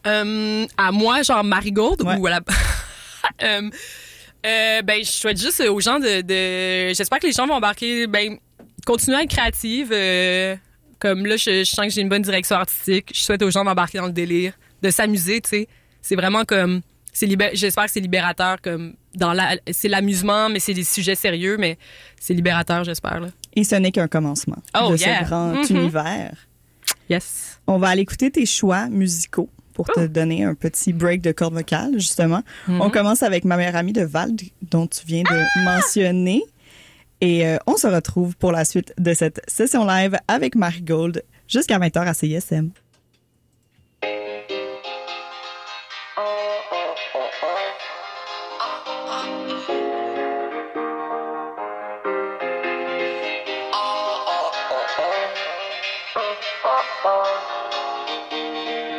Euh, 0.06 0.66
à 0.78 0.92
moi, 0.92 1.22
genre 1.22 1.44
Marigold 1.44 2.02
Ouais. 2.02 2.16
ou 2.18 2.28
à 2.28 2.30
la. 2.32 2.42
Euh, 3.44 3.70
euh, 4.46 4.82
ben, 4.84 5.04
je 5.04 5.10
souhaite 5.10 5.40
juste 5.40 5.60
aux 5.62 5.80
gens 5.82 6.00
de. 6.00 6.22
de- 6.22 6.94
J'espère 6.94 7.20
que 7.20 7.28
les 7.28 7.34
gens 7.34 7.46
vont 7.46 7.56
embarquer. 7.56 8.08
Ben, 8.08 8.38
continuer 8.86 9.18
à 9.18 9.24
être 9.24 9.30
créative. 9.30 9.90
comme 11.00 11.26
là, 11.26 11.36
je, 11.36 11.64
je 11.64 11.70
sens 11.70 11.88
que 11.88 11.92
j'ai 11.92 12.02
une 12.02 12.10
bonne 12.10 12.22
direction 12.22 12.56
artistique. 12.56 13.12
Je 13.14 13.20
souhaite 13.20 13.42
aux 13.42 13.52
gens 13.52 13.66
d'embarquer 13.66 13.98
dans 13.98 14.06
le 14.06 14.14
délire, 14.14 14.54
de 14.82 14.90
s'amuser, 14.90 15.42
tu 15.42 15.50
sais. 15.50 15.68
C'est 16.02 16.16
vraiment 16.16 16.46
comme. 16.46 16.82
libé- 17.22 17.52
j'espère 17.54 17.86
que 17.86 17.92
c'est 17.92 18.00
libérateur 18.00 18.62
comme 18.62 18.94
dans 19.16 19.34
la 19.34 19.58
c'est 19.72 19.90
l'amusement 19.90 20.48
mais 20.50 20.60
c'est 20.60 20.76
des 20.76 20.84
sujets 20.84 21.16
sérieux 21.16 21.58
mais 21.60 21.78
c'est 22.20 22.36
libérateur 22.36 22.84
j'espère 22.84 23.20
là. 23.20 23.28
Et 23.58 23.64
ce 23.64 23.76
n'est 23.76 23.91
qu'un 23.91 24.08
commencement 24.08 24.58
Oh, 24.80 24.91
de 24.91 24.97
yeah. 24.97 25.20
ce 25.20 25.26
grand 25.26 25.47
Mhm. 25.53 25.66
univers. 25.78 26.36
Yes. 27.10 27.60
On 27.68 27.78
va 27.80 27.89
aller 27.89 28.03
écouter 28.03 28.30
tes 28.32 28.45
choix 28.45 28.88
musicaux 28.88 29.49
pour 29.74 29.88
Oh. 29.89 29.99
te 29.99 30.05
donner 30.08 30.43
un 30.43 30.53
petit 30.55 30.93
break 30.93 31.22
de 31.22 31.32
cordes 31.32 31.53
vocales, 31.55 31.93
justement. 31.95 32.43
Mhm. 32.68 32.82
On 32.82 32.89
commence 32.89 33.24
avec 33.24 33.45
ma 33.45 33.58
meilleure 33.58 33.76
amie 33.76 33.93
de 33.93 34.03
Val, 34.03 34.32
dont 34.62 34.88
tu 34.88 35.01
viens 35.05 35.24
de 35.24 35.28
Ah! 35.55 35.60
mentionner. 35.64 36.43
Et 37.20 37.47
euh, 37.47 37.58
on 37.66 37.78
se 37.78 37.88
retrouve 37.88 38.36
pour 38.38 38.51
la 38.51 38.64
suite 38.64 38.93
de 38.99 39.14
cette 39.14 39.41
session 39.47 39.86
live 39.86 40.18
avec 40.28 40.55
Marie 40.55 40.84
Gold 40.84 41.24
jusqu'à 41.47 41.80
20h 41.80 42.08
à 42.08 42.14
CISM. 42.14 42.70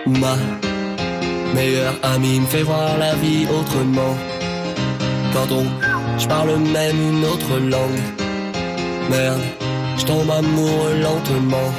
Ma 0.08 0.36
meilleure 1.54 1.94
amie 2.02 2.40
me 2.40 2.46
fait 2.46 2.62
voir 2.62 2.96
la 2.98 3.14
vie 3.16 3.46
autrement. 3.46 4.16
Quand 5.34 5.52
on, 5.52 5.66
je 6.18 6.26
parle 6.26 6.56
même 6.56 6.96
une 6.96 7.24
autre 7.26 7.58
langue. 7.58 8.00
Merde, 9.10 9.42
je 9.98 10.06
tombe 10.06 10.30
amoureux 10.30 10.96
lentement. 11.02 11.70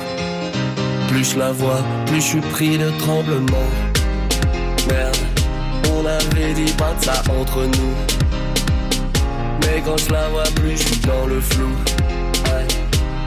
Plus 1.07 1.31
je 1.31 1.39
la 1.39 1.51
vois, 1.51 1.81
plus 2.05 2.21
je 2.21 2.27
suis 2.27 2.41
pris 2.41 2.77
de 2.77 2.91
tremblement. 2.99 3.69
Merde, 4.87 5.17
on 5.91 6.05
avait 6.05 6.53
dit 6.53 6.71
pas 6.73 6.93
de 6.99 7.03
ça 7.03 7.23
entre 7.39 7.63
nous. 7.63 7.95
Mais 9.61 9.81
quand 9.83 9.97
je 9.97 10.11
la 10.13 10.27
vois 10.29 10.49
plus, 10.55 10.77
je 10.77 10.83
suis 10.83 10.99
dans 10.99 11.25
le 11.25 11.41
flou. 11.41 11.71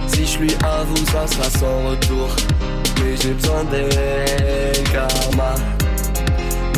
Si 0.06 0.26
je 0.26 0.38
lui 0.38 0.54
avoue, 0.62 1.04
ça 1.06 1.26
sera 1.26 1.50
sans 1.50 1.90
retour. 1.90 2.28
J'ai 3.20 3.34
besoin 3.34 3.64
d'elle, 3.64 4.72
car 4.92 5.08
ma 5.36 5.54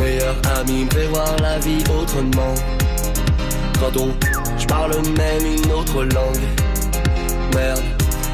meilleure 0.03 0.37
amie 0.59 0.85
me 0.85 1.07
voir 1.07 1.37
la 1.41 1.59
vie 1.59 1.83
autrement. 1.99 2.55
Quand 3.81 3.97
on, 3.99 4.11
je 4.59 4.67
parle 4.67 4.93
même 5.17 5.47
une 5.47 5.73
autre 5.73 6.05
langue. 6.05 6.47
Merde, 7.55 7.83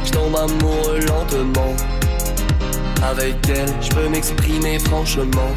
je 0.04 0.10
tombe 0.10 0.34
amoureux 0.36 1.00
lentement. 1.00 1.74
Avec 3.02 3.36
elle, 3.48 3.72
je 3.80 3.88
peux 3.90 4.08
m'exprimer 4.08 4.78
franchement. 4.78 5.52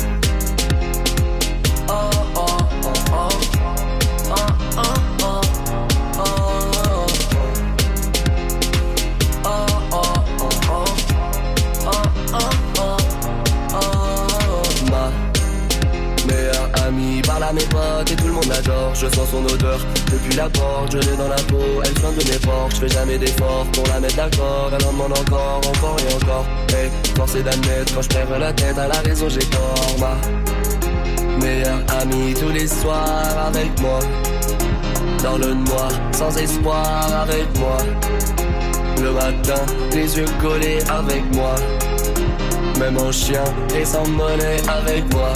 Je 18.66 19.08
sens 19.10 19.30
son 19.30 19.44
odeur 19.44 19.80
depuis 20.10 20.38
la 20.38 20.50
porte, 20.50 20.94
je 20.94 20.98
l'ai 20.98 21.18
dans 21.18 21.28
la 21.28 21.36
peau. 21.36 21.82
Elle 21.84 22.00
soigne 22.00 22.16
de 22.16 22.32
mes 22.32 22.40
portes, 22.40 22.72
je 22.72 22.76
fais 22.78 22.88
jamais 22.88 23.18
d'efforts 23.18 23.66
pour 23.74 23.86
la 23.88 24.00
mettre 24.00 24.16
d'accord. 24.16 24.72
Elle 24.72 24.86
en 24.86 24.94
demande 24.94 25.12
encore, 25.12 25.62
encore 25.68 25.98
et 26.00 26.14
encore. 26.14 26.46
Hey, 26.70 26.90
force 27.16 27.36
est 27.36 27.44
d'admettre 27.44 27.94
quand 27.94 28.02
je 28.02 28.10
perds 28.10 28.40
la 28.40 28.54
tête 28.54 28.78
à 28.78 28.88
la 28.88 29.00
raison, 29.02 29.28
j'ai 29.28 29.46
tort. 29.48 29.96
Ma 30.00 30.16
meilleure 31.46 31.82
amie 32.00 32.34
tous 32.36 32.50
les 32.50 32.68
soirs 32.68 33.48
avec 33.48 33.80
moi. 33.82 34.00
Dans 35.22 35.38
le 35.38 35.54
noir, 35.54 35.90
sans 36.14 36.38
espoir 36.38 37.14
avec 37.22 37.58
moi. 37.60 37.78
Le 39.02 39.12
matin, 39.12 39.66
les 39.92 40.18
yeux 40.18 40.26
collés 40.42 40.80
avec 40.90 41.24
moi. 41.36 41.56
Même 42.80 42.98
en 42.98 43.12
chien 43.12 43.44
et 43.76 43.84
sans 43.84 44.08
monnaie 44.08 44.62
avec 44.68 45.14
moi. 45.14 45.34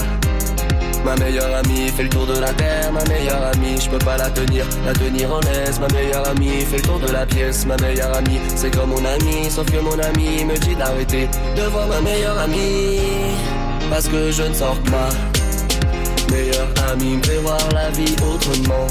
Ma 1.08 1.16
meilleure 1.16 1.56
amie 1.56 1.88
fait 1.88 2.04
le 2.04 2.10
tour 2.10 2.28
de 2.28 2.38
la 2.38 2.52
terre, 2.52 2.92
ma 2.92 3.02
meilleure 3.06 3.42
amie, 3.54 3.80
je 3.80 3.90
peux 3.90 3.98
pas 3.98 4.18
la 4.18 4.30
tenir, 4.30 4.66
la 4.86 4.92
tenir 4.92 5.34
en 5.34 5.40
laisse. 5.40 5.80
Ma 5.80 5.88
meilleure 5.88 6.28
amie 6.28 6.66
fait 6.70 6.76
le 6.76 6.82
tour 6.82 7.00
de 7.00 7.10
la 7.10 7.26
pièce, 7.26 7.66
ma 7.66 7.78
meilleure 7.78 8.14
amie, 8.14 8.42
c'est 8.58 8.76
comme 8.76 8.90
mon 8.90 9.06
ami, 9.06 9.50
sauf 9.50 9.66
que 9.72 9.80
mon 9.80 9.98
ami 10.00 10.44
me 10.44 10.58
dit 10.58 10.76
d'arrêter 10.76 11.30
de 11.56 11.62
voir 11.72 11.88
ma 11.88 12.02
meilleure 12.02 12.38
amie, 12.38 13.00
parce 13.90 14.10
que 14.10 14.32
je 14.32 14.44
ne 14.44 14.54
sors 14.54 14.78
pas. 14.92 15.08
Meilleure 16.30 16.68
amie 16.92 17.16
me 17.16 17.40
voir 17.40 17.70
la 17.74 17.90
vie 17.92 18.14
autrement. 18.22 18.88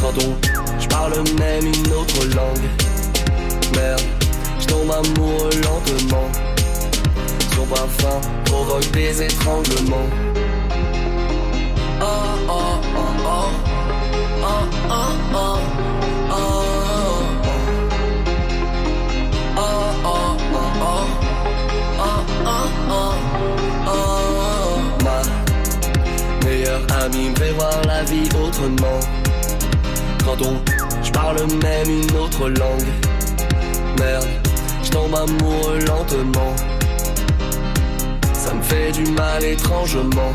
Quand 0.00 0.14
on, 0.24 0.80
je 0.80 0.88
parle 0.88 1.12
même 1.38 1.66
une 1.66 1.92
autre 1.92 2.24
langue. 2.34 2.68
Merde, 3.74 4.00
je 4.60 4.66
tombe 4.66 4.90
amoureux 4.90 5.50
lentement. 5.62 6.30
Son 7.54 7.66
parfum 7.66 8.18
provoque 8.46 8.90
des 8.92 9.22
étranglements 9.24 10.08
ami 27.06 27.30
me 27.30 27.36
fait 27.36 27.52
voir 27.52 27.82
la 27.86 28.02
vie 28.04 28.28
autrement. 28.44 29.00
Quand 30.24 30.42
on, 30.42 30.56
je 31.02 31.10
parle 31.12 31.38
même 31.62 31.88
une 31.88 32.16
autre 32.16 32.48
langue. 32.48 32.90
Merde, 33.98 34.26
je 34.82 34.90
tombe 34.90 35.14
amoureux 35.14 35.78
lentement. 35.86 36.54
Ça 38.32 38.54
me 38.54 38.62
fait 38.62 38.92
du 38.92 39.10
mal 39.12 39.44
étrangement. 39.44 40.32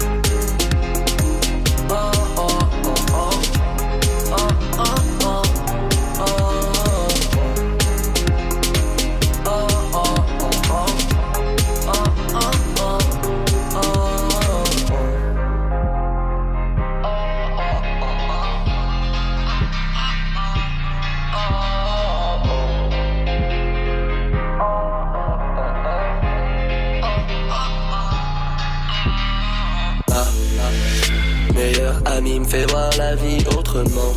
Amie 32.32 32.40
me 32.40 32.46
fait 32.46 32.70
voir 32.72 32.90
la 32.98 33.16
vie 33.16 33.44
autrement. 33.58 34.14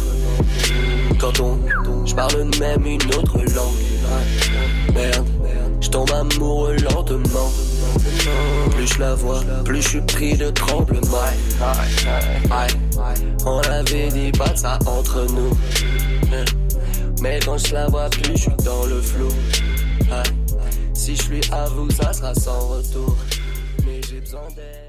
Quand 1.19 1.41
on, 1.41 1.59
je 2.07 2.15
parle 2.15 2.45
même 2.61 2.87
une 2.87 3.15
autre 3.15 3.39
langue. 3.39 4.95
Merde, 4.95 5.27
je 5.81 5.89
tombe 5.89 6.11
amoureux 6.13 6.77
lentement. 6.77 7.51
Plus 8.71 8.87
je 8.95 9.01
la 9.01 9.15
vois, 9.15 9.41
plus 9.65 9.83
je 9.83 9.89
suis 9.89 10.01
pris 10.01 10.37
de 10.37 10.51
tremblement. 10.51 11.01
On 13.47 13.61
avait 13.61 14.09
dit 14.09 14.33
pas 14.33 14.55
ça 14.55 14.79
entre 14.87 15.27
nous. 15.33 15.57
Mais 17.23 17.41
quand 17.45 17.59
je 17.59 17.75
la 17.75 17.87
vois 17.87 18.11
plus, 18.11 18.37
je 18.37 18.43
suis 18.43 18.57
dans 18.65 18.87
le 18.87 19.01
flou. 19.01 19.29
Si 20.95 21.17
je 21.17 21.29
lui 21.29 21.41
avoue, 21.53 21.91
ça 21.91 22.13
sera 22.13 22.35
sans 22.35 22.69
retour. 22.69 23.17
Mais 23.85 24.01
j'ai 24.09 24.21
besoin 24.21 24.49
d'elle. 24.55 24.84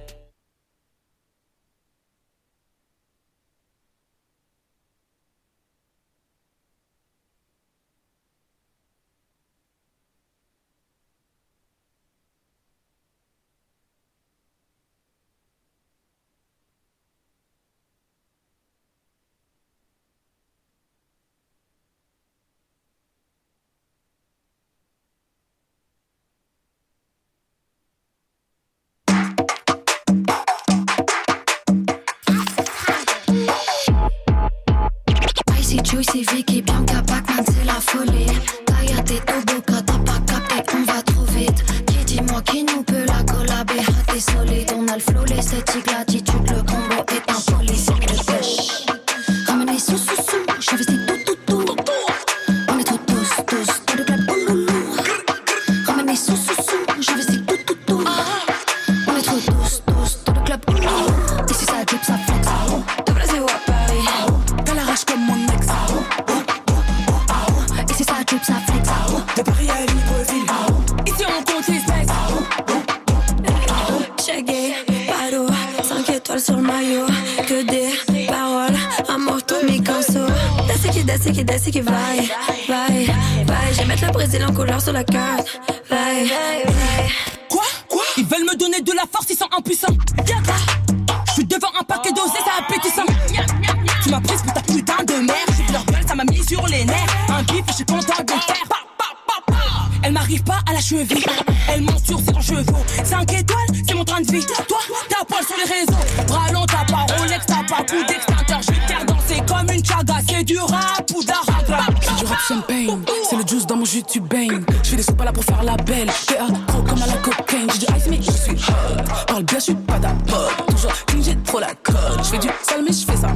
Du 110.46 110.60
rap 110.60 111.12
ou. 111.16 111.22
C'est 111.22 112.16
du 112.20 112.26
rap 112.26 112.40
champagne, 112.48 113.00
c'est 113.30 113.36
le 113.36 113.48
juice 113.48 113.66
dans 113.66 113.78
mon 113.78 113.86
jus, 113.86 114.04
tu 114.04 114.20
baignes. 114.20 114.64
Je 114.84 114.90
fais 114.90 114.96
des 114.98 115.04
sous 115.04 115.14
pas 115.14 115.26
là 115.26 115.34
pour 115.34 115.44
faire 115.44 115.64
la 115.64 115.76
belle. 115.76 116.10
T'es 116.28 116.38
pro 116.68 116.82
comme 116.84 117.02
à 117.02 117.08
la 117.08 117.18
cocaine. 117.18 117.68
J'ai 117.74 117.80
du 117.80 117.98
ice, 117.98 118.06
mais 118.10 118.20
je 118.22 118.32
suis 118.32 118.52
hot. 118.52 119.04
Parle 119.28 119.44
bien, 119.44 119.58
je 119.58 119.64
suis 119.64 119.76
pas 119.76 119.98
d'abord. 119.98 120.52
Toujours 120.68 120.94
clean, 121.08 121.22
j'ai 121.24 121.36
trop 121.38 121.60
la 121.60 121.74
cote. 121.84 121.96
Je 122.20 122.24
fais 122.24 122.38
du 122.38 122.48
sale, 122.62 122.84
mais 122.86 122.94
je 122.94 123.06
fais 123.06 123.18
ça. 123.18 123.28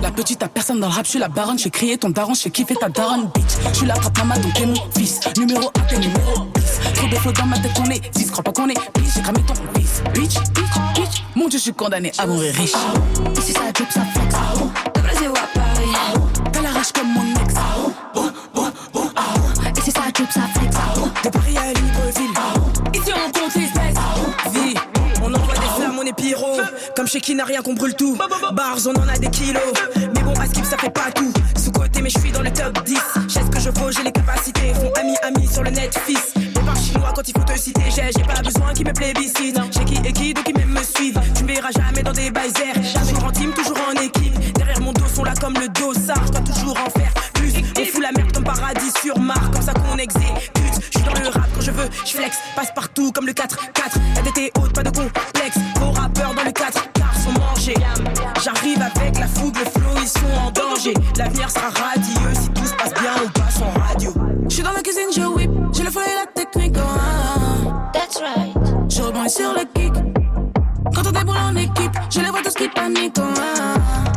La 0.00 0.10
petite, 0.10 0.42
à 0.42 0.48
personne 0.48 0.80
dans 0.80 0.88
le 0.88 0.94
rap, 0.94 1.04
je 1.04 1.10
suis 1.10 1.18
la 1.18 1.28
baronne, 1.28 1.58
je 1.58 1.68
crier 1.68 1.96
ton 1.98 2.10
daron, 2.10 2.34
je 2.34 2.48
kiffer 2.48 2.74
ta 2.74 2.88
daronne, 2.88 3.28
bitch. 3.34 3.52
Je 3.72 3.76
suis 3.76 3.86
la 3.86 3.94
trappe 3.94 4.18
maman, 4.18 4.34
donc 4.40 4.54
t'es 4.54 4.66
mon 4.66 4.74
fils. 4.96 5.20
Numéro 5.38 5.70
1, 5.76 5.80
t'es 5.82 5.98
numéro 5.98 6.46
10. 6.54 6.94
Trop 6.94 7.08
de 7.08 7.16
flots 7.16 7.32
dans 7.32 7.46
ma 7.46 7.58
tête, 7.58 7.74
qu'on 7.74 7.90
est 7.90 8.00
10. 8.14 8.30
Crois 8.30 8.42
pas 8.42 8.52
qu'on 8.52 8.68
est 8.68 8.74
bitch, 8.94 9.14
j'ai 9.14 9.22
cramé 9.22 9.40
ton 9.42 9.54
fils. 9.78 10.02
Bitch, 10.14 10.34
bitch, 10.54 10.94
bitch. 10.94 11.22
Mon 11.36 11.48
dieu, 11.48 11.58
je 11.58 11.64
suis 11.64 11.74
condamné 11.74 12.10
à 12.18 12.26
mourir 12.26 12.54
riche. 12.54 12.72
Ici 13.38 13.52
ça 13.52 13.70
drip, 13.72 13.92
ça. 13.92 14.00
Comme 16.90 17.12
mon 17.12 17.22
ex. 17.40 17.54
Ici 19.78 19.92
ça 19.92 20.00
drip, 20.12 20.32
ça 20.32 20.40
flex. 20.54 20.76
De 21.22 21.28
Paris 21.28 21.56
à 21.56 21.72
Libreville. 21.72 22.34
Ici, 22.92 23.12
on 23.14 23.30
compte 23.30 23.54
les 23.54 23.62
espèces. 23.62 23.94
Vie, 24.52 24.74
on 25.22 25.32
envoie 25.32 25.54
des 25.54 25.60
flammes, 25.76 25.96
on 26.00 26.02
est 26.02 26.12
pyro. 26.12 26.60
Comme 26.96 27.06
chez 27.06 27.20
qui 27.20 27.36
n'a 27.36 27.44
rien 27.44 27.62
qu'on 27.62 27.74
brûle 27.74 27.94
tout. 27.94 28.16
Bars, 28.52 28.78
on 28.86 29.00
en 29.00 29.08
a 29.08 29.16
des 29.16 29.30
kilos. 29.30 29.62
Mais 29.96 30.22
bon, 30.22 30.32
à 30.34 30.46
skip, 30.46 30.64
ça 30.64 30.76
fait 30.76 30.90
pas 30.90 31.12
tout. 31.14 31.32
Sous 31.56 31.70
côté, 31.70 32.02
mais 32.02 32.10
je 32.10 32.18
suis 32.18 32.32
dans 32.32 32.42
le 32.42 32.52
top 32.52 32.84
10. 32.84 32.98
J'ai 33.28 33.40
ce 33.40 33.46
que 33.46 33.60
je 33.60 33.70
vaux, 33.70 33.90
j'ai 33.92 34.02
les 34.02 34.12
capacités. 34.12 34.74
Font 34.74 34.92
ami, 35.00 35.14
ami 35.22 35.46
sur 35.46 35.62
le 35.62 35.70
net, 35.70 35.96
fils. 36.04 36.34
Les 36.36 36.60
bars 36.62 36.76
chinois, 36.76 37.12
quand 37.14 37.26
il 37.26 37.32
faut 37.32 37.44
te 37.44 37.58
citer, 37.58 37.84
j'ai 37.94 38.10
j'ai 38.14 38.24
pas 38.24 38.42
besoin 38.42 38.72
qu'ils 38.74 38.86
me 38.86 38.92
plébiscitent. 38.92 39.60
J'ai 39.70 39.84
qui 39.84 40.00
et 40.04 40.12
qui, 40.12 40.34
donc 40.34 40.48
ils 40.48 40.56
même 40.56 40.70
me 40.70 40.82
suivent. 40.82 41.20
Tu 41.36 41.44
me 41.44 41.54
verras 41.54 41.70
jamais 41.70 42.02
dans 42.02 42.12
des 42.12 42.30
baisers. 42.30 42.74
Comme 45.40 45.54
le 45.54 45.68
dossard. 45.68 46.26
Je 46.26 46.32
dois 46.32 46.40
toujours 46.40 46.78
en 46.78 46.90
faire 46.98 47.12
plus. 47.34 47.52
On 47.78 47.84
fout 47.84 48.02
la 48.02 48.12
merde 48.12 48.32
comme 48.32 48.44
paradis 48.44 48.92
sur 49.02 49.18
Mars. 49.18 49.48
Comme 49.52 49.62
ça 49.62 49.72
qu'on 49.74 49.96
exécute. 49.98 50.52
Je 50.90 50.98
suis 50.98 51.06
dans 51.06 51.20
le 51.20 51.28
rap 51.28 51.48
quand 51.54 51.60
je 51.60 51.70
veux, 51.70 51.88
je 52.04 52.10
flex. 52.10 52.36
Passe 52.56 52.72
partout 52.74 53.12
comme 53.12 53.26
le 53.26 53.32
4-4. 53.32 53.56
La 54.16 54.22
DT 54.22 54.52
haute, 54.58 54.72
pas 54.72 54.82
de 54.82 54.90
complexe. 54.90 55.58
Vos 55.76 55.90
rappeurs 55.92 56.34
dans 56.34 56.44
le 56.44 56.52
4 56.52 56.92
car 56.92 57.14
sont 57.14 57.32
mangés. 57.32 57.74
J'arrive 58.42 58.80
avec 58.82 59.18
la 59.18 59.26
fougue, 59.26 59.56
le 59.56 59.64
flow, 59.64 59.90
ils 60.00 60.08
sont 60.08 60.32
en 60.40 60.50
danger. 60.50 60.94
L'avenir 61.16 61.50
sera 61.50 61.68
radieux 61.68 62.40
si 62.40 62.48
tout 62.50 62.66
se 62.66 62.74
passe 62.74 62.92
bien, 62.94 63.12
on 63.24 63.28
passe 63.38 63.60
en 63.62 63.70
radio. 63.80 64.12
Je 64.48 64.54
suis 64.54 64.62
dans 64.62 64.72
la 64.72 64.82
cuisine, 64.82 65.08
je 65.14 65.22
whip. 65.22 65.50
J'ai 65.72 65.84
le 65.84 65.90
flow 65.90 66.02
et 66.02 66.14
la 66.14 66.26
technique. 66.42 66.76
oh, 66.78 66.82
ah. 66.82 67.90
That's 67.92 68.20
right. 68.20 68.54
Je 68.88 69.02
rebondis 69.02 69.30
sur 69.30 69.52
le 69.52 69.64
kick. 69.74 69.92
Quand 70.94 71.06
on 71.06 71.12
déboule 71.12 71.36
en 71.36 71.56
équipe, 71.56 71.92
je 72.10 72.20
les 72.20 72.30
vois 72.30 72.42
tous 72.42 72.54
qui 72.54 72.68
paniquent. 72.68 73.18
oh, 73.18 73.22
ah. 73.38 74.11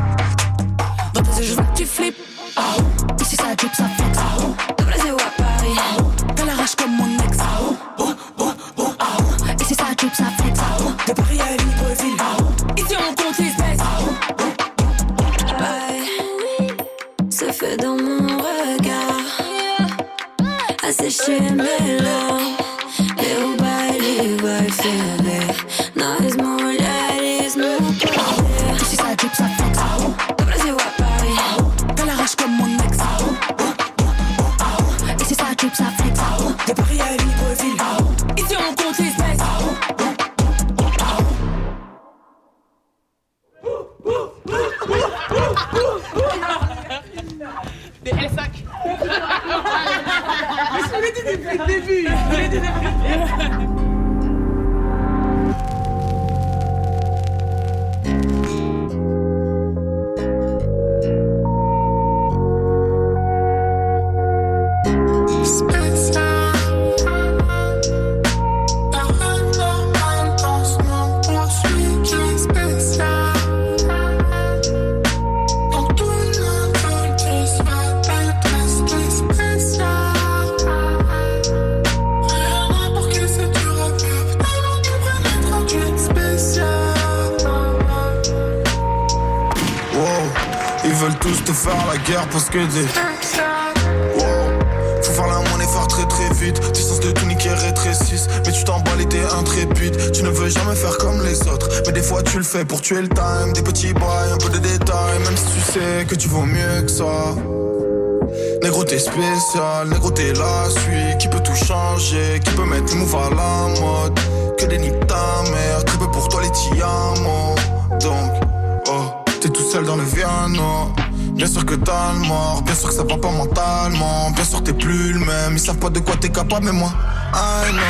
Dans 119.84 119.96
le 119.98 120.04
Viano. 120.04 120.94
Bien 121.34 121.48
sûr 121.48 121.66
que 121.66 121.76
t'as 121.76 122.14
le 122.14 122.20
mort, 122.20 122.62
bien 122.62 122.76
sûr 122.76 122.90
que 122.90 122.96
ça 122.96 123.04
va 123.04 123.18
pas 123.18 123.32
mentalement. 123.32 124.32
Bien 124.32 124.44
sûr 124.46 124.64
t'es 124.64 124.74
plus 124.74 125.14
le 125.14 125.20
même, 125.20 125.54
ils 125.54 125.60
savent 125.60 125.78
pas 125.78 125.90
de 125.90 126.00
quoi 126.00 126.16
t'es 126.16 126.30
capable 126.30 126.66
mais 126.66 126.72
moi 126.72 126.92
I 127.34 127.72
know. 127.72 127.82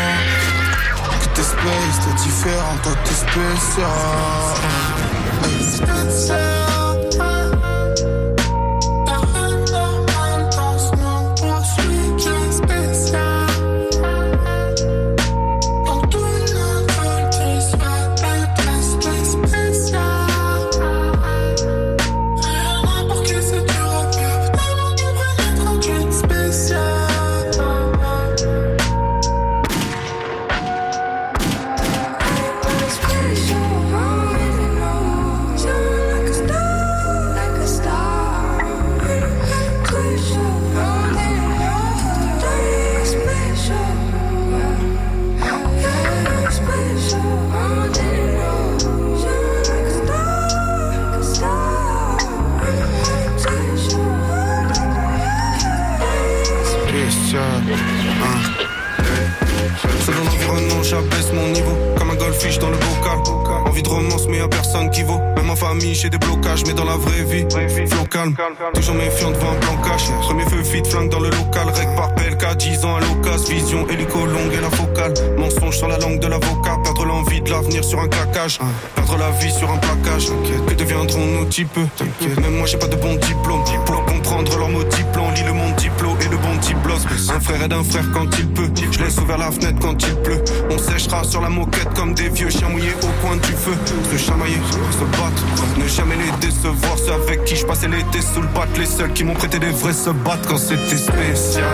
Que 1.20 1.28
t'es 1.36 1.44
space, 1.44 2.00
t'es 2.04 2.14
différent, 2.24 2.76
toi 2.82 2.94
t'es 3.04 3.14
spécial 3.14 3.96
dans 62.60 62.70
le 62.70 62.78
bocal. 62.78 63.20
Envie 63.66 63.82
de 63.82 63.90
romance, 63.90 64.28
mais 64.28 64.38
y'a 64.38 64.48
personne 64.48 64.90
qui 64.92 65.02
vaut. 65.02 65.20
Même 65.36 65.50
en 65.50 65.56
famille, 65.56 65.96
j'ai 65.96 66.10
des 66.10 66.20
blocages, 66.20 66.64
mais 66.68 66.74
dans 66.74 66.86
la 66.86 66.96
vraie 66.96 67.24
vie, 67.24 67.46
flow 67.88 68.06
calme. 68.06 68.36
Toujours 68.74 68.96
méfiant 68.96 69.32
devant 69.32 69.52
un 69.52 69.56
plan 69.56 69.78
cash. 69.84 70.10
Premier 70.22 70.44
feu 70.44 70.62
vite, 70.62 70.88
flingue 70.88 71.10
dans 71.10 71.20
le 71.20 71.30
local. 71.30 71.68
Rec 71.74 71.88
par 71.96 72.14
PLK, 72.14 72.56
10 72.58 72.86
ans 72.86 72.96
à 72.98 73.00
l'occasion. 73.00 73.56
Vision, 73.56 73.88
hélico 73.90 74.26
longue 74.26 74.54
et 74.54 74.62
la 74.62 74.70
focale. 74.70 75.14
Mensonge 75.38 75.78
sur 75.78 75.88
la 75.88 75.98
langue 75.98 76.20
de 76.20 76.28
l'avocat. 76.28 76.78
Perdre 77.06 77.20
l'envie 77.20 77.42
de 77.42 77.52
l'avenir 77.52 77.84
sur 77.84 78.00
un 78.00 78.08
claquage. 78.08 78.60
Perdre 78.96 79.18
la 79.18 79.30
vie 79.32 79.52
sur 79.52 79.70
un 79.70 79.78
plaquage. 79.78 80.28
Que 80.68 80.74
deviendront 80.74 81.26
nos 81.28 81.46
types? 81.46 81.80
T'inquiète, 81.98 82.40
même 82.40 82.58
moi 82.58 82.66
j'ai 82.66 82.78
pas 82.78 82.88
de 82.88 82.96
bon 82.96 83.14
diplôme. 83.16 83.64
Pour 83.86 84.04
comprendre 84.06 84.58
leur 84.58 84.70
mots 84.70 84.84
plan, 85.14 85.30
lis 85.32 85.44
le 85.44 85.54
monde 85.54 85.76
diplôme 85.76 86.18
et 86.22 86.30
le 86.30 86.38
bon 86.38 86.56
diplos. 86.56 87.06
Un 87.34 87.40
frère 87.40 87.62
aide 87.62 87.74
un 87.74 87.84
frère 87.84 88.06
quand 88.12 88.26
il 88.40 88.48
peut. 88.48 88.70
Je 88.92 89.04
laisse 89.04 89.18
ouvert 89.20 89.38
la 89.38 89.52
fenêtre 89.52 89.78
quand 89.80 90.02
il 90.02 90.16
pleut. 90.16 90.44
On 90.72 90.78
séchera 90.80 91.24
sur 91.24 91.42
la 91.42 91.50
moquette 91.50 91.94
comme 91.96 92.16
des 92.16 92.30
vieux 92.30 92.50
chiens 92.50 92.70
mouillés 92.70 92.96
au 93.04 93.26
coin 93.26 93.36
du 93.36 93.52
feu. 93.52 93.76
Se 94.12 94.18
chamailler, 94.18 94.58
se 94.92 95.06
battre, 95.18 95.44
ne 95.78 95.88
jamais 95.88 96.16
les 96.16 96.48
décevoir. 96.48 96.98
Ceux 96.98 97.14
avec 97.14 97.44
qui 97.46 97.56
je 97.56 97.66
passais 97.68 97.88
l'été 97.88 98.22
sous 98.22 98.42
le 98.42 98.48
bat, 98.48 98.66
les 98.80 98.86
seuls 98.88 99.14
qui 99.14 99.24
m'ont 99.24 99.36
prêté 99.36 99.60
des 99.60 99.70
vrais 99.70 99.94
se 99.94 100.10
battent 100.10 100.48
quand 100.48 100.58
c'était 100.58 100.98
spécial. 100.98 101.66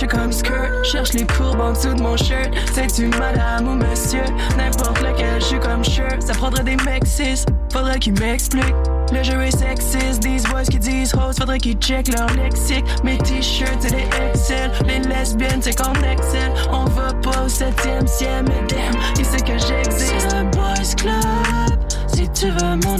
Vélo 0.00 0.06
j'suis 0.06 0.06
comme 0.06 0.32
skirt. 0.32 0.84
Cherche 0.84 1.12
les 1.12 1.26
courbes 1.26 1.60
en 1.60 1.72
dessous 1.72 1.94
de 1.94 2.02
mon 2.02 2.16
shirt. 2.16 2.50
C'est-tu 2.72 3.08
madame 3.08 3.68
ou 3.68 3.74
monsieur? 3.74 4.24
N'importe 4.56 5.00
lequel, 5.00 5.40
j'suis 5.40 5.60
comme 5.60 5.84
shirt. 5.84 6.22
Ça 6.22 6.32
prendrait 6.34 6.64
des 6.64 6.76
mecs 6.76 7.06
cis, 7.06 7.44
faudrait 7.72 7.98
qu'ils 7.98 8.18
m'expliquent. 8.18 8.74
Le 9.12 9.22
jeu 9.24 9.40
est 9.42 9.56
sexiste, 9.56 10.22
these 10.22 10.44
boys 10.44 10.64
qui 10.64 10.78
disent 10.78 11.12
hoes, 11.14 11.32
faudrait 11.36 11.58
qu'ils 11.58 11.76
check 11.78 12.08
leur 12.08 12.32
lexique. 12.34 12.84
Mes 13.02 13.18
t-shirts, 13.18 13.78
c'est 13.80 13.90
des 13.90 14.06
Excel. 14.28 14.70
Les 14.86 15.00
lesbiennes, 15.00 15.60
c'est 15.60 15.76
qu'on 15.76 15.92
excelle. 15.94 16.52
On 16.70 16.84
va 16.84 17.12
pas 17.14 17.44
au 17.44 17.48
septième 17.48 18.06
ciel, 18.06 18.44
mais 18.44 18.66
damn, 18.68 18.94
il 19.18 19.24
sait 19.24 19.40
que 19.40 19.58
j'existe? 19.58 20.14
C'est 20.28 20.36
un 20.36 20.44
boys 20.44 20.94
club, 20.96 21.80
si 22.06 22.28
tu 22.30 22.50
veux 22.50 22.76
mon 22.84 22.99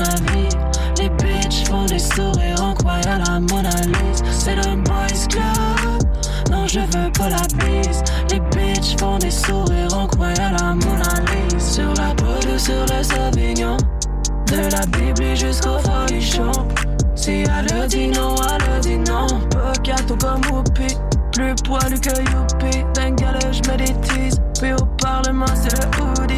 des 9.31 9.37
sourires 9.37 9.97
en 9.97 10.07
croyant 10.07 10.51
la 10.59 10.74
Mona 10.74 11.14
Lisa. 11.31 11.59
Sur 11.59 11.95
la 11.95 12.14
peau 12.14 12.59
sur 12.59 12.85
le 12.91 13.03
Sauvignon. 13.03 13.76
De 14.47 14.70
la 14.72 14.85
Bible 14.87 15.37
jusqu'au 15.37 15.78
folichon. 15.78 16.51
Si 17.14 17.45
elle 17.45 17.87
dit 17.87 18.09
non, 18.09 18.35
elle 18.41 18.81
dit 18.81 18.99
non. 18.99 19.26
Pas 19.51 19.72
comme 20.20 20.41
Whoopi. 20.51 20.97
Plus 21.33 21.55
poilu 21.64 22.01
que 22.01 22.18
Youpi. 22.18 22.85
D'un 22.95 23.12
des 23.76 23.95
teases. 24.01 24.41
Puis 24.61 24.72
au 24.72 24.85
Parlement, 25.01 25.47
c'est 25.55 25.81
le. 25.81 26.30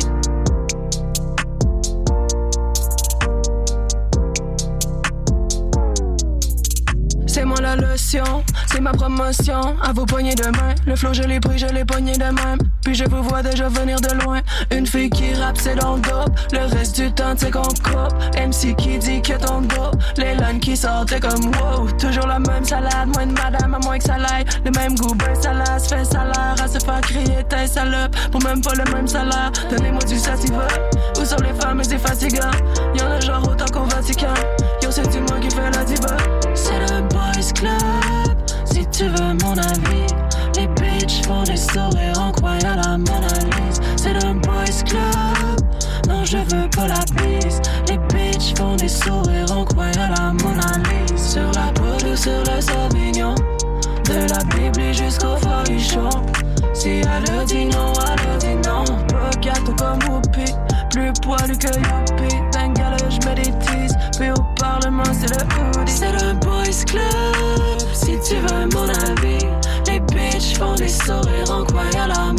C'est 7.95 8.81
ma 8.81 8.93
promotion. 8.93 9.77
À 9.83 9.93
vos 9.93 10.07
poignées 10.07 10.35
de 10.35 10.47
main, 10.47 10.75
le 10.87 10.97
flow 10.97 11.13
je 11.13 11.23
l'ai 11.23 11.41
pris, 11.41 11.59
je 11.59 11.67
l'ai 11.67 11.85
pogné 11.85 12.13
de 12.13 12.25
même. 12.25 12.59
Puis 12.85 12.95
je 12.95 13.05
vous 13.05 13.23
vois 13.23 13.43
déjà 13.43 13.69
venir 13.69 14.01
de 14.01 14.25
loin. 14.25 14.41
Une 14.71 14.87
fille 14.87 15.11
qui 15.11 15.35
rappe, 15.35 15.59
c'est 15.59 15.75
dans 15.75 15.97
le 15.97 16.01
dope. 16.01 16.31
Le 16.53 16.75
reste 16.75 16.99
du 16.99 17.13
temps, 17.13 17.35
c'est 17.37 17.51
qu'on 17.51 17.63
coupe. 17.63 18.15
MC 18.35 18.75
qui 18.77 18.99
dit 18.99 19.21
que 19.21 19.35
ton 19.35 19.61
dos. 19.61 19.91
Les 20.17 20.35
lines 20.35 20.61
qui 20.61 20.77
sortent, 20.77 21.11
t'es 21.11 21.21
comme 21.21 21.53
wow. 21.61 21.91
Toujours 21.99 22.27
la 22.27 22.39
même 22.39 22.65
salade, 22.65 23.09
moins 23.15 23.27
de 23.27 23.33
madame, 23.33 23.75
à 23.75 23.79
moins 23.79 23.99
que 23.99 24.05
ça 24.05 24.17
l'aille. 24.17 24.45
Le 24.65 24.71
même 24.71 24.95
goût, 24.97 25.15
ben 25.15 25.35
salade, 25.35 25.81
se 25.81 25.95
fait 25.95 26.05
salaire. 26.05 26.55
À 26.63 26.69
se 26.69 26.79
faire 26.79 27.01
crier, 27.03 27.45
t'es 27.49 27.67
salope. 27.67 28.17
Pour 28.31 28.43
même 28.43 28.63
pas 28.63 28.75
le 28.75 28.91
même 28.93 29.07
salaire. 29.07 29.53
Donnez-moi 29.71 30.03
du 30.09 30.19
sativa. 30.19 30.67
Où 31.21 31.25
sont 31.25 31.37
les 31.43 31.53
femmes, 31.61 31.83
c'est 31.85 31.99
fatigant. 31.99 32.51
Y'en 32.95 33.11
a 33.11 33.21
genre 33.21 33.47
autant 33.49 33.67
qu'au 33.67 33.85
Vatican. 33.85 34.35
Yo, 34.83 34.91
c'est 34.91 35.09
du 35.11 35.21
moi 35.21 35.39
qui 35.41 35.52
je 46.33 46.39
veux 46.39 46.69
pas 46.71 46.89
la 46.89 47.05
bise. 47.17 47.61
Les 47.89 47.99
bitches 48.09 48.55
font 48.57 48.75
des 48.77 48.89
sourires 48.89 49.53
en 49.53 49.65
croyant 49.65 50.09
la 50.17 50.33
Mona 50.33 50.79
Lisa. 50.89 51.17
Sur 51.17 51.53
la 51.53 51.71
peau 51.73 52.07
ou 52.07 52.17
sur 52.17 52.41
le 52.49 52.61
Sauvignon. 52.61 53.35
De 54.05 54.27
la 54.31 54.43
Bible 54.55 54.95
jusqu'au 54.95 55.37
folichon. 55.37 56.09
Si 56.73 57.03
elle 57.03 57.45
dit 57.45 57.67
non, 57.67 57.93
elle 58.01 58.39
dit 58.39 58.69
non. 58.69 58.85
Gâteau 59.43 59.75
comme 59.77 59.99
Whoopi. 60.09 60.53
Plus 60.91 61.13
poilu 61.23 61.57
que 61.59 61.69
Youpi. 61.69 62.35
D'un 62.53 62.73
gala, 62.73 62.97
j'mets 63.11 63.35
des. 63.35 63.53
Puis 64.17 64.31
au 64.31 64.43
Parlement, 64.59 65.03
c'est 65.13 65.29
le 65.29 65.43
hoodie. 65.45 65.93
C'est 65.93 66.13
le 66.13 66.33
boys 66.35 66.85
club. 66.87 67.79
Si 67.93 68.19
tu 68.27 68.37
veux 68.37 68.67
mon 68.73 68.89
avis. 68.89 69.45
Les 69.87 70.01
bitches 70.01 70.57
font 70.57 70.75
des 70.75 70.89
sourires 70.89 71.51
en 71.51 71.65
croyant 71.65 72.07
la 72.07 72.33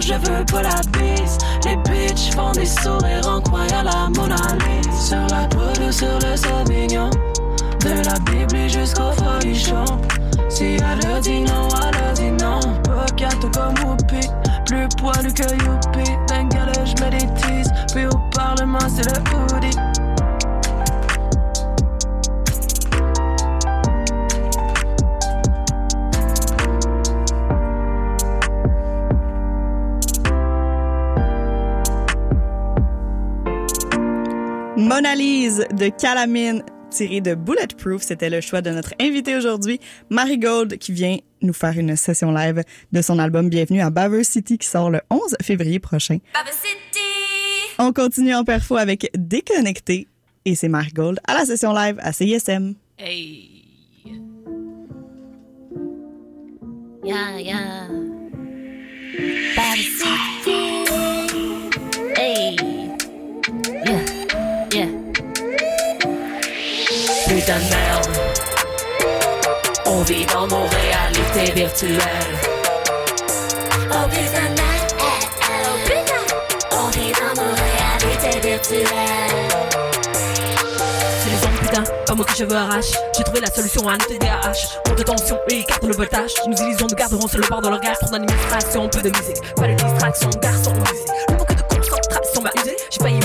Je 0.00 0.12
veux 0.12 0.44
pas 0.44 0.62
la 0.62 0.80
bise. 0.92 1.38
Les 1.64 1.76
bitches 1.76 2.34
font 2.34 2.52
des 2.52 2.66
sourires 2.66 3.26
en 3.28 3.40
croyant 3.40 3.82
la 3.82 4.08
Mona 4.10 4.36
Lisa. 4.36 4.92
Sur 4.92 5.36
la 5.36 5.48
peau 5.48 5.82
ou 5.82 5.90
sur 5.90 6.18
le 6.20 6.36
Sauvignon. 6.36 7.10
De 7.80 8.04
la 8.04 8.18
Bible 8.30 8.68
jusqu'au 8.68 9.10
folichon. 9.12 9.84
Si 10.48 10.76
elle 10.76 11.20
dit 11.20 11.40
non, 11.40 11.68
elle 11.82 12.14
dit 12.14 12.44
non. 12.44 12.60
Pas 12.84 13.06
gâteau 13.16 13.50
comme 13.50 13.74
Whoopi. 13.84 14.28
Plus 14.66 14.88
poilu 15.00 15.32
que 15.32 15.50
Youpi. 15.52 16.10
D'un 16.28 16.44
gala, 16.48 16.72
j'mets 16.84 17.10
des. 17.10 17.26
Puis 17.92 18.06
au 18.06 18.18
Parlement, 18.34 18.78
c'est 18.88 19.06
le 19.06 19.54
hoodie. 19.54 19.85
Mona 34.96 35.14
Lise 35.14 35.66
de 35.74 35.90
Calamine 35.90 36.62
tiré 36.90 37.20
de 37.20 37.34
Bulletproof. 37.34 38.00
C'était 38.00 38.30
le 38.30 38.40
choix 38.40 38.62
de 38.62 38.70
notre 38.70 38.94
invité 38.98 39.36
aujourd'hui, 39.36 39.78
Marigold, 40.08 40.78
qui 40.78 40.90
vient 40.92 41.18
nous 41.42 41.52
faire 41.52 41.78
une 41.78 41.94
session 41.96 42.32
live 42.32 42.62
de 42.92 43.02
son 43.02 43.18
album 43.18 43.50
Bienvenue 43.50 43.82
à 43.82 43.90
Baver 43.90 44.24
City 44.24 44.56
qui 44.56 44.66
sort 44.66 44.88
le 44.88 45.02
11 45.10 45.36
février 45.42 45.80
prochain. 45.80 46.16
On 47.78 47.92
continue 47.92 48.34
en 48.34 48.44
perfo 48.44 48.78
avec 48.78 49.10
Déconnecté 49.14 50.08
et 50.46 50.54
c'est 50.54 50.68
Marigold 50.68 51.20
à 51.28 51.34
la 51.34 51.44
session 51.44 51.74
live 51.74 51.98
à 52.00 52.14
CISM. 52.14 52.72
Hey. 52.96 53.50
Yeah, 57.04 57.38
yeah. 57.38 57.88
Bad 59.54 59.76
City. 59.76 60.35
Putain 67.36 67.58
de 67.58 67.64
merde. 67.64 68.08
On 69.84 70.00
vit 70.04 70.24
dans 70.24 70.46
nos 70.46 70.64
réalités 70.66 71.52
virtuelles. 71.52 72.00
Putain 73.68 74.06
de 74.08 74.16
merde. 74.56 74.92
Oh 74.98 75.04
putain. 75.84 76.14
On 76.72 76.88
vit 76.88 77.12
dans 77.12 77.42
nos 77.42 77.52
réalités 77.52 78.40
virtuelle. 78.40 78.86
C'est 81.20 81.28
les 81.28 81.46
ondes, 81.46 81.60
putain, 81.60 81.84
pas 82.06 82.14
moi 82.14 82.24
que 82.24 82.34
je 82.34 82.44
veux 82.44 82.56
arrache. 82.56 82.92
J'ai 83.14 83.24
trouvé 83.24 83.40
la 83.40 83.50
solution 83.50 83.86
à 83.86 83.92
un 83.92 83.98
TDAH. 83.98 84.80
Moins 84.86 84.96
de 84.96 85.02
tension 85.02 85.38
et 85.50 85.58
écarte 85.58 85.84
le 85.84 85.94
voltage. 85.94 86.32
Nous 86.48 86.56
illusions 86.56 86.86
de 86.86 86.94
garderont 86.94 87.28
sur 87.28 87.38
le 87.38 87.46
bord 87.48 87.60
de 87.60 87.68
leur 87.68 87.80
gage. 87.80 87.98
Trop 88.00 88.12
d'administration, 88.12 88.88
peu 88.88 89.02
de 89.02 89.10
musique. 89.10 89.54
Pas 89.56 89.68
de 89.68 89.74
distraction, 89.74 90.30
garçon 90.40 90.72
musique. 90.72 91.06
Le 91.28 91.36
manque 91.36 91.54
de 91.54 91.62
concentration 91.62 92.40
m'a 92.40 92.50
usé. 92.62 92.74
J'ai 92.90 92.98
failli 92.98 93.20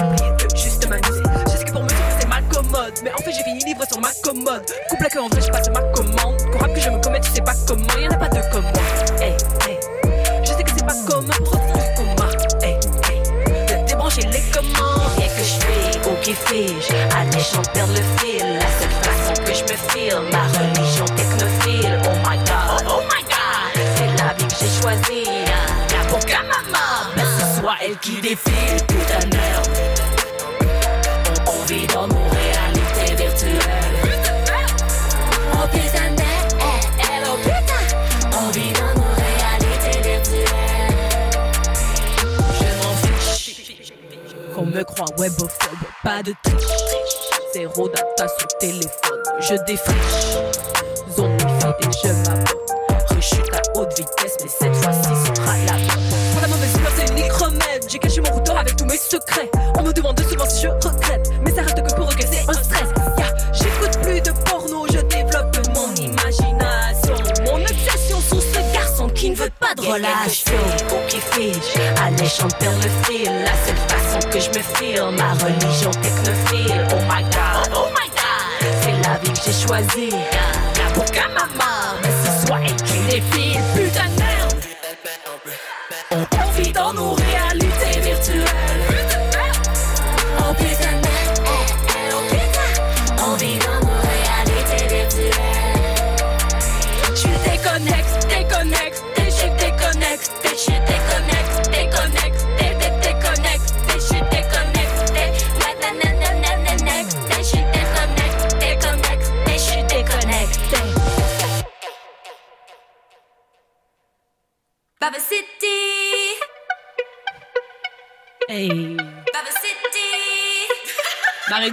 Mais 3.04 3.12
en 3.14 3.18
fait, 3.18 3.32
j'ai 3.32 3.44
fini 3.44 3.64
livré 3.66 3.86
sur 3.88 4.00
ma 4.00 4.12
commode. 4.22 4.64
Couple 4.90 5.08
que 5.10 5.20
en 5.20 5.28
vrai, 5.28 5.42
je 5.42 5.52
passe 5.52 5.70
ma 5.70 5.82
commande. 5.94 6.38
Qu'on 6.52 6.74
que 6.74 6.80
je 6.80 6.90
me 6.90 7.02
commets, 7.02 7.20
tu 7.20 7.32
sais 7.32 7.42
pas 7.42 7.56
comment. 7.68 7.98
Y'en 8.00 8.12
a 8.12 8.18
pas 8.18 8.30
de 8.30 8.42
comme 8.52 8.64
moi. 8.64 8.84
Hey. 9.20 9.36
Je 10.44 10.52
sais 10.52 10.64
que 10.64 10.72
c'est 10.76 10.86
pas 10.86 10.94
pour 10.94 11.16
retrouver 11.16 11.84
coma. 11.96 12.28
De 12.62 13.88
débrancher 13.88 14.22
les 14.24 14.42
commandes. 14.52 15.02
Rien 15.18 15.28
que 15.28 15.44
je 15.44 15.60
fais 15.66 16.10
au 16.10 16.16
qui 16.22 16.34
fige, 16.34 16.90
alléchant 17.16 17.62
perdre 17.74 17.94
le 17.94 18.04
fil. 18.20 18.46
La 18.60 18.68
seule 18.80 18.92
façon 19.02 19.44
que 19.44 19.54
je 19.54 19.64
me 19.64 19.78
file, 19.90 20.20
ma 20.32 20.44
religion 20.60 21.06
technophile. 21.06 22.00
Oh 22.06 22.16
my 22.28 22.38
god, 22.38 22.86
oh 22.88 23.02
my 23.10 23.24
god, 23.24 23.84
c'est 23.96 24.24
la 24.24 24.34
vie 24.34 24.48
que 24.48 24.56
j'ai 24.60 24.82
choisie. 24.82 25.30
Y'a 25.46 26.06
pour 26.10 26.20
qu'à 26.20 26.42
maman, 26.44 27.12
mais 27.16 27.24
ce 27.24 27.62
soit 27.62 27.76
elle 27.84 27.98
qui 27.98 28.22
défile. 28.22 28.86
Putain 28.88 29.20
de 29.28 29.36
merde, 29.36 29.70
on, 31.48 31.66
vit 31.66 31.88
dans 31.88 32.08
me 44.72 44.84
croit 44.84 45.06
webophobe, 45.18 45.80
pas 46.04 46.24
de 46.24 46.34
triche. 46.44 46.64
Zéro 47.54 47.90
data 47.90 48.28
sur 48.40 48.48
téléphone, 48.60 49.24
je 49.40 49.56
défriche. 49.66 49.96
Zone 51.16 51.32
et 51.34 51.92
je 52.02 52.08
m'abonne. 52.08 52.44
Rechute 53.10 53.54
à 53.54 53.78
haute 53.78 53.98
vitesse, 53.98 54.38
mais 54.42 54.50
cette 54.50 54.76
fois-ci 54.76 55.10
sera 55.26 55.58
la 55.66 55.74
bonne. 55.74 56.32
Pour 56.32 56.42
la 56.42 56.48
mauvaise 56.48 56.74
humeur, 56.76 56.92
c'est 56.96 57.32
remède. 57.32 57.84
J'ai 57.88 58.00
caché 58.00 58.22
mon 58.22 58.30
couteau 58.32 58.54
avec 58.54 58.76
tous 58.78 58.86
mes 58.86 58.98
secrets. 58.98 59.50
On 59.78 59.84
me 59.84 59.92
demande 59.92 60.20
souvent 60.22 60.31
de 69.92 70.06
relation. 70.06 70.54
Au 70.92 71.08
qui 71.08 71.20
fige, 71.20 71.82
alléchant 72.02 72.48
perdre 72.60 72.80
le 72.84 73.06
fil. 73.06 73.26
La 73.26 73.54
seule 73.66 73.76
façon 73.88 74.30
que 74.30 74.40
je 74.40 74.50
me 74.50 74.64
file, 74.76 75.04
ma 75.18 75.34
religion 75.34 75.92
technophile. 75.92 76.88
Oh 76.92 77.02
my 77.10 77.24
god, 77.24 77.72
oh 77.76 77.88
my 77.90 78.08
god, 78.10 78.70
c'est 78.82 79.08
la 79.08 79.18
vie 79.18 79.32
que 79.32 79.40
j'ai 79.46 79.68
choisie. 79.68 80.16
Pour 80.94 81.06
qu'à 81.06 81.28
maman, 81.30 81.98
mais 82.02 82.10
ce 82.24 82.48
soit 82.48 82.60
elle 82.66 82.76
qui 82.76 83.00
défile. 83.10 83.81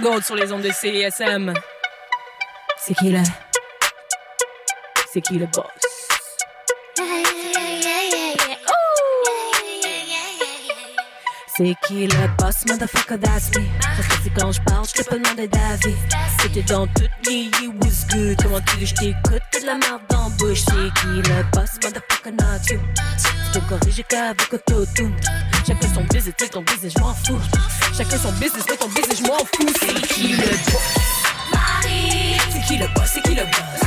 Sur 0.01 0.35
les 0.35 0.51
ondes 0.53 0.61
de 0.61 0.71
CISM. 0.71 1.53
c'est 2.77 2.93
qui 2.95 3.09
le, 3.09 3.19
c'est 5.11 5.21
qui 5.21 5.37
le 5.37 5.45
boss? 5.47 5.65
C'est 11.55 11.75
qui 11.85 12.07
le 12.07 12.27
boss, 12.37 12.65
motherfucker, 12.65 13.17
that's 13.19 13.49
me? 13.57 13.65
Parce 13.81 14.07
que 14.07 14.13
c'est 14.23 14.29
quand 14.39 14.51
je 14.53 14.61
parle, 14.61 14.85
je 14.95 15.03
peux 15.03 15.19
demander 15.19 15.47
d'avis. 15.49 15.95
C'était 16.41 16.63
dans 16.63 16.87
toute 16.87 17.09
vie, 17.27 17.51
you 17.61 17.73
was 17.81 18.05
good. 18.09 18.41
Comment 18.41 18.61
tu 18.61 18.77
veux, 18.77 18.85
je 18.85 18.95
t'écoute, 18.95 19.41
de 19.61 19.65
la 19.65 19.75
merde 19.75 20.01
dans 20.09 20.23
la 20.23 20.29
bouche. 20.37 20.61
C'est 20.61 21.01
qui 21.01 21.07
le 21.07 21.43
boss, 21.51 21.71
motherfucker, 21.83 22.31
not 22.31 22.71
you? 22.71 22.79
Peux 23.51 23.61
corriger 23.61 24.03
qu'avec 24.07 24.53
autotune. 24.53 25.15
Chacun 25.65 25.87
son 25.93 26.03
business, 26.03 26.35
c'est 26.37 26.49
ton 26.49 26.61
business, 26.61 26.93
je 26.95 26.99
m'en 27.01 27.15
fous. 27.15 27.41
Chacun 27.97 28.17
son 28.19 28.31
business, 28.33 28.63
c'est 28.67 28.77
ton 28.77 28.87
business, 28.89 29.17
je 29.17 29.23
m'en 29.23 29.39
fous. 29.39 29.73
C'est 29.79 30.07
qui 30.13 30.33
le 30.33 30.45
boss? 30.45 30.83
C'est 32.51 32.61
qui 32.67 32.77
le 32.77 32.87
boss, 32.93 33.09
c'est 33.11 33.21
qui 33.23 33.33
le 33.35 33.43
boss? 33.43 33.79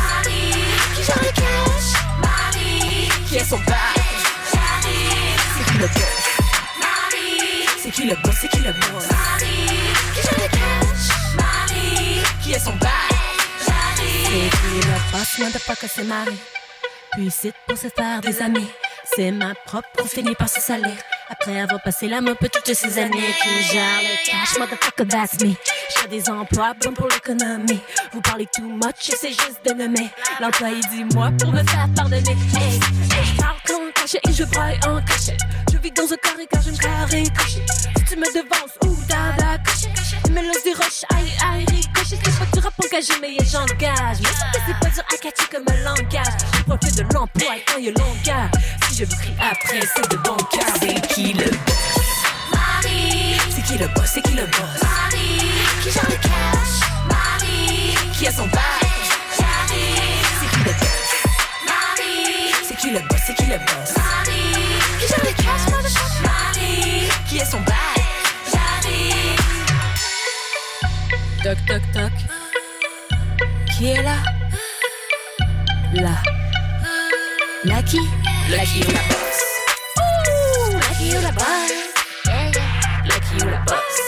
Qui 0.96 1.04
gère 1.04 1.22
le 1.22 1.30
cash? 1.30 1.88
Marie. 2.20 3.08
Qui 3.28 3.36
est 3.36 3.44
son 3.44 3.58
bac? 3.58 3.76
C'est 4.52 5.64
qui 5.70 5.78
le 5.78 5.86
boss? 5.86 6.02
C'est 7.82 7.90
qui 7.90 8.04
le 8.04 8.16
boss, 8.16 8.34
c'est 8.40 8.48
qui 8.48 8.58
le 8.58 8.72
boss? 8.72 9.06
Qui 9.38 10.22
gère 10.22 10.38
le 10.38 10.48
cash? 10.48 11.04
Marie. 11.36 12.22
Qui 12.42 12.52
est 12.52 12.58
son 12.58 12.72
bac? 12.72 12.90
C'est 13.60 14.50
qui 14.50 14.88
le 14.88 14.96
boss, 15.12 15.38
motherfucker, 15.38 15.88
c'est 15.94 16.04
Marie. 16.04 16.38
Puis 17.12 17.30
c'est 17.30 17.54
pour 17.68 17.78
se 17.78 17.88
faire 17.88 18.20
des 18.20 18.42
amis. 18.42 18.68
C'est 19.04 19.30
ma 19.32 19.54
propre, 19.66 19.88
on 20.00 20.06
finit 20.06 20.34
par 20.34 20.48
se 20.48 20.60
salir. 20.60 20.94
Après 21.28 21.60
avoir 21.60 21.82
passé 21.82 22.08
la 22.08 22.20
main 22.20 22.34
toutes 22.34 22.74
ces 22.74 22.98
années 22.98 23.34
gère 23.72 23.82
le 24.02 24.26
cash, 24.26 24.58
motherfucker, 24.58 25.06
that's 25.06 25.40
me. 25.42 25.54
J'ai 25.94 26.08
des 26.08 26.28
emplois 26.30 26.74
bons 26.80 26.92
pour 26.92 27.08
l'économie. 27.08 27.80
Vous 28.12 28.20
parlez 28.20 28.46
too 28.46 28.62
much, 28.62 29.10
et 29.10 29.16
c'est 29.16 29.30
juste 29.32 29.60
de 29.64 29.72
nommer. 29.72 30.10
L'employé 30.40 30.80
dit 30.90 31.04
moi 31.14 31.30
pour 31.38 31.52
me 31.52 31.62
faire 31.64 31.88
pardonner. 31.96 32.18
Hey, 32.18 32.80
je 33.24 33.40
parle 33.40 33.56
comme 33.66 33.92
caché 33.94 34.18
et 34.28 34.32
je 34.32 34.44
braille 34.44 34.78
en 34.86 35.02
cachet. 35.02 35.36
Je 35.72 35.78
vis 35.78 35.90
dans 35.90 36.12
un 36.12 36.16
carré 36.16 36.46
car 36.50 36.62
j'aime 36.62 36.78
carré 36.78 37.24
caché. 37.36 37.62
Si 37.96 38.04
tu 38.04 38.16
me 38.16 38.26
devances 38.26 38.76
ou 38.84 38.96
dada 39.08 39.58
des 40.40 40.72
roches, 40.74 41.04
aïe 41.14 41.32
aïe 41.44 41.66
ricochet. 41.68 42.18
C'est 42.24 42.38
pas 42.38 42.46
du 42.52 42.60
rap 42.60 42.74
engagé, 42.82 43.12
mais 43.20 43.36
j'engage. 43.44 44.18
Mais 44.22 44.28
que 44.28 44.60
c'est 44.66 44.78
pas 44.80 44.90
dur 44.90 45.04
à 45.12 45.16
catcher 45.16 45.48
comme 45.50 45.64
un 45.68 45.76
langage. 45.84 46.34
Je 46.56 46.62
profite 46.62 46.96
de 46.96 47.02
l'emploi 47.14 47.52
quand 47.66 47.78
il 47.78 47.84
y 47.84 47.88
a 47.88 47.92
longueur. 47.92 48.48
Si 48.88 48.96
je 48.96 49.04
vous 49.04 49.16
crie 49.16 49.34
après, 49.38 49.80
c'est 49.94 50.08
de 50.10 50.16
bon 50.16 50.36
cœur. 50.50 50.74
C'est 50.80 51.08
qui 51.08 51.32
le 51.34 51.44
boss? 51.44 51.98
Marie. 52.52 53.36
C'est 53.50 53.62
qui 53.62 53.78
le 53.78 53.86
boss? 53.88 54.10
C'est 54.14 54.22
qui 54.22 54.32
le 54.32 54.46
boss? 54.46 54.82
Marie. 54.82 55.52
Qui 55.82 55.90
gère 55.90 56.08
le 56.08 56.16
cash? 56.16 56.80
Marie. 57.08 57.94
Qui 58.18 58.26
a 58.26 58.32
son 58.32 58.46
bac? 58.46 58.62
C'est 59.36 60.50
qui 60.50 60.58
le 60.64 60.72
boss? 60.72 60.86
Marie. 61.66 62.52
C'est 62.66 62.76
qui 62.76 62.90
le 62.90 63.00
boss? 63.00 63.20
C'est 63.26 63.34
qui 63.34 63.44
le 63.44 63.58
boss? 63.58 63.96
Marie. 63.96 64.78
Qui 64.98 65.06
gère 65.08 65.24
le 65.24 65.32
cash? 65.42 65.64
Marie. 66.22 67.08
Qui 67.28 67.40
a 67.40 67.44
son 67.44 67.60
bac? 67.60 67.81
Toc 71.42 71.58
toc 71.66 71.82
toc. 71.92 72.12
Qui 73.72 73.88
est 73.88 74.02
là? 74.02 74.16
Là. 75.92 76.22
Là 77.64 77.82
qui? 77.82 77.98
Là 78.48 78.58
qui 78.64 78.84
ou 78.84 78.92
la 78.92 79.02
boss? 79.10 79.38
Ouh, 79.98 80.78
là 80.78 80.86
qui 80.96 81.16
ou 81.16 81.20
la 81.20 81.32
boss? 81.32 81.72
Là 83.06 83.16
qui 83.18 83.44
ou 83.44 83.48
la 83.48 83.58
boss? 83.58 83.98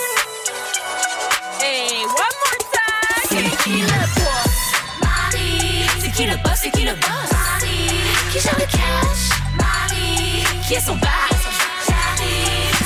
Hey, 1.61 2.05
one 2.05 2.37
more 2.41 2.59
time! 2.73 3.25
C'est 3.29 3.57
qui 3.65 3.83
le 3.83 3.99
boss? 4.15 4.55
Marie. 5.03 5.87
C'est 6.01 6.13
qui 6.13 6.27
le 6.27 6.37
boss? 6.37 6.59
C'est 6.63 6.71
qui 6.71 6.85
le 6.85 6.95
boss? 6.95 7.31
Marie. 7.33 8.05
Qui 8.33 8.41
gère 8.41 8.59
le 8.59 8.67
cash? 8.67 9.25
Marie. 9.59 10.45
Qui 10.69 10.75
est 10.75 10.81
son 10.81 10.95
bac? 10.95 11.11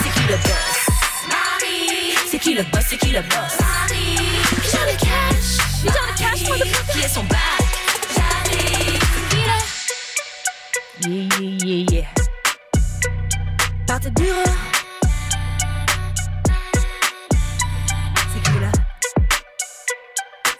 C'est 0.03 0.11
qui 0.11 0.27
le 0.27 0.37
boss? 0.37 0.79
Marie. 1.29 2.15
C'est 2.31 2.39
qui 2.39 2.55
le 2.55 2.63
boss? 2.63 2.85
C'est 2.89 2.97
qui 2.97 3.11
le 3.11 3.21
boss? 3.21 3.59
Qui 6.93 7.01
est 7.01 7.09
son 7.09 7.23
bac? 7.25 7.39
Le 8.51 8.59
Yeah, 11.09 11.29
yeah, 11.39 11.57
yeah, 11.65 11.85
yeah. 11.91 12.09
Par 13.87 14.01
tes 14.01 14.11
bureaux. 14.11 14.43
C'est 18.33 18.43
qui 18.43 18.59
là? 18.59 18.73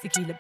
C'est 0.01 0.09
qui 0.09 0.21
le? 0.21 0.35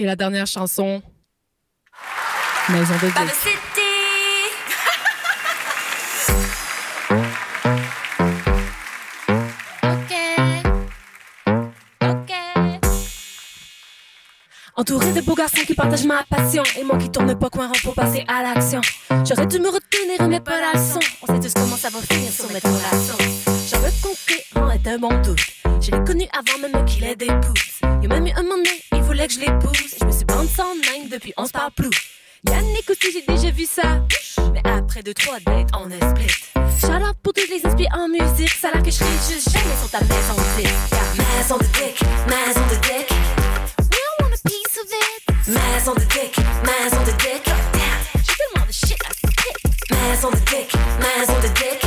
Et 0.00 0.04
la 0.04 0.16
dernière 0.16 0.46
chanson, 0.46 1.02
Maison 2.68 2.94
de 2.94 3.08
Baba 3.08 3.32
Entouré 14.78 15.12
de 15.12 15.20
beaux 15.22 15.34
garçons 15.34 15.64
qui 15.66 15.74
partagent 15.74 16.04
ma 16.04 16.22
passion 16.22 16.62
Et 16.78 16.84
moi 16.84 16.96
qui 16.98 17.10
tourne 17.10 17.36
pas 17.36 17.50
coin 17.50 17.66
rond 17.66 17.74
pour 17.82 17.94
passer 17.94 18.24
à 18.28 18.44
l'action. 18.44 18.80
J'aurais 19.26 19.48
dû 19.48 19.58
me 19.58 19.66
retenir 19.70 20.28
mais 20.28 20.38
pas 20.38 20.60
la 20.60 20.78
leçon. 20.78 21.00
On 21.20 21.26
sait 21.26 21.40
tous 21.40 21.52
comment 21.60 21.76
ça 21.76 21.88
va 21.90 21.98
finir 21.98 22.30
sur 22.30 22.46
mes 22.52 22.60
relations 22.60 23.18
J'en 23.68 23.80
veux 23.80 23.90
conquérant 24.00 24.70
est 24.70 24.86
un 24.86 24.98
bon 24.98 25.20
doute. 25.22 25.40
Je 25.80 25.90
l'ai 25.90 26.04
connu 26.04 26.26
avant 26.32 26.58
même 26.62 26.84
qu'il 26.84 27.02
ait 27.02 27.16
des 27.16 27.26
pouces. 27.26 27.80
Il 28.04 28.12
a 28.12 28.20
même 28.20 28.28
eu 28.28 28.32
un 28.36 28.44
moment 28.44 28.62
il 28.92 29.02
voulait 29.02 29.26
que 29.26 29.32
je 29.32 29.40
l'épouse. 29.40 29.96
Je 30.00 30.04
me 30.04 30.12
suis 30.12 30.24
bande 30.24 30.48
sans 30.48 30.76
même 30.76 31.08
depuis 31.10 31.34
on 31.36 31.46
se 31.46 31.50
parle 31.50 31.72
plus. 31.72 31.90
Yannick 32.48 32.88
aussi 32.88 33.10
j'ai 33.12 33.34
déjà 33.34 33.50
vu 33.50 33.64
ça. 33.64 33.82
Mais 34.52 34.62
après 34.64 35.02
deux 35.02 35.14
trois 35.14 35.40
dates 35.40 35.70
on 35.76 35.90
est 35.90 36.08
split. 36.10 36.48
Out 36.88 37.16
pour 37.24 37.32
tous 37.32 37.50
les 37.50 37.66
inspirés 37.66 37.88
en 37.96 38.08
musique. 38.08 38.50
Ça 38.50 38.70
là 38.72 38.80
que 38.80 38.92
je 38.92 38.96
serai 38.96 39.10
juste 39.28 39.50
jamais 39.50 39.76
sur 39.80 39.90
ta 39.90 39.98
maison 40.02 40.34
de 40.34 40.98
Maison 41.18 41.56
de 41.58 41.64
dick, 41.64 42.00
maison 42.28 42.60
de 42.70 42.74
dick 42.80 42.87
it 45.48 45.54
Maison 45.54 45.94
de 45.94 46.04
dick, 46.04 46.36
maison 46.62 47.02
de 47.04 47.12
dick. 47.12 47.44
Damn, 47.44 48.22
j'ai 48.26 48.34
tellement 48.34 48.66
de 48.66 48.72
shit 48.72 48.98
à 49.04 49.10
spit 49.10 49.34
Maison 49.90 50.30
de 50.30 50.36
dick, 50.36 50.72
maison 51.00 51.40
de 51.40 51.48
dick. 51.48 51.82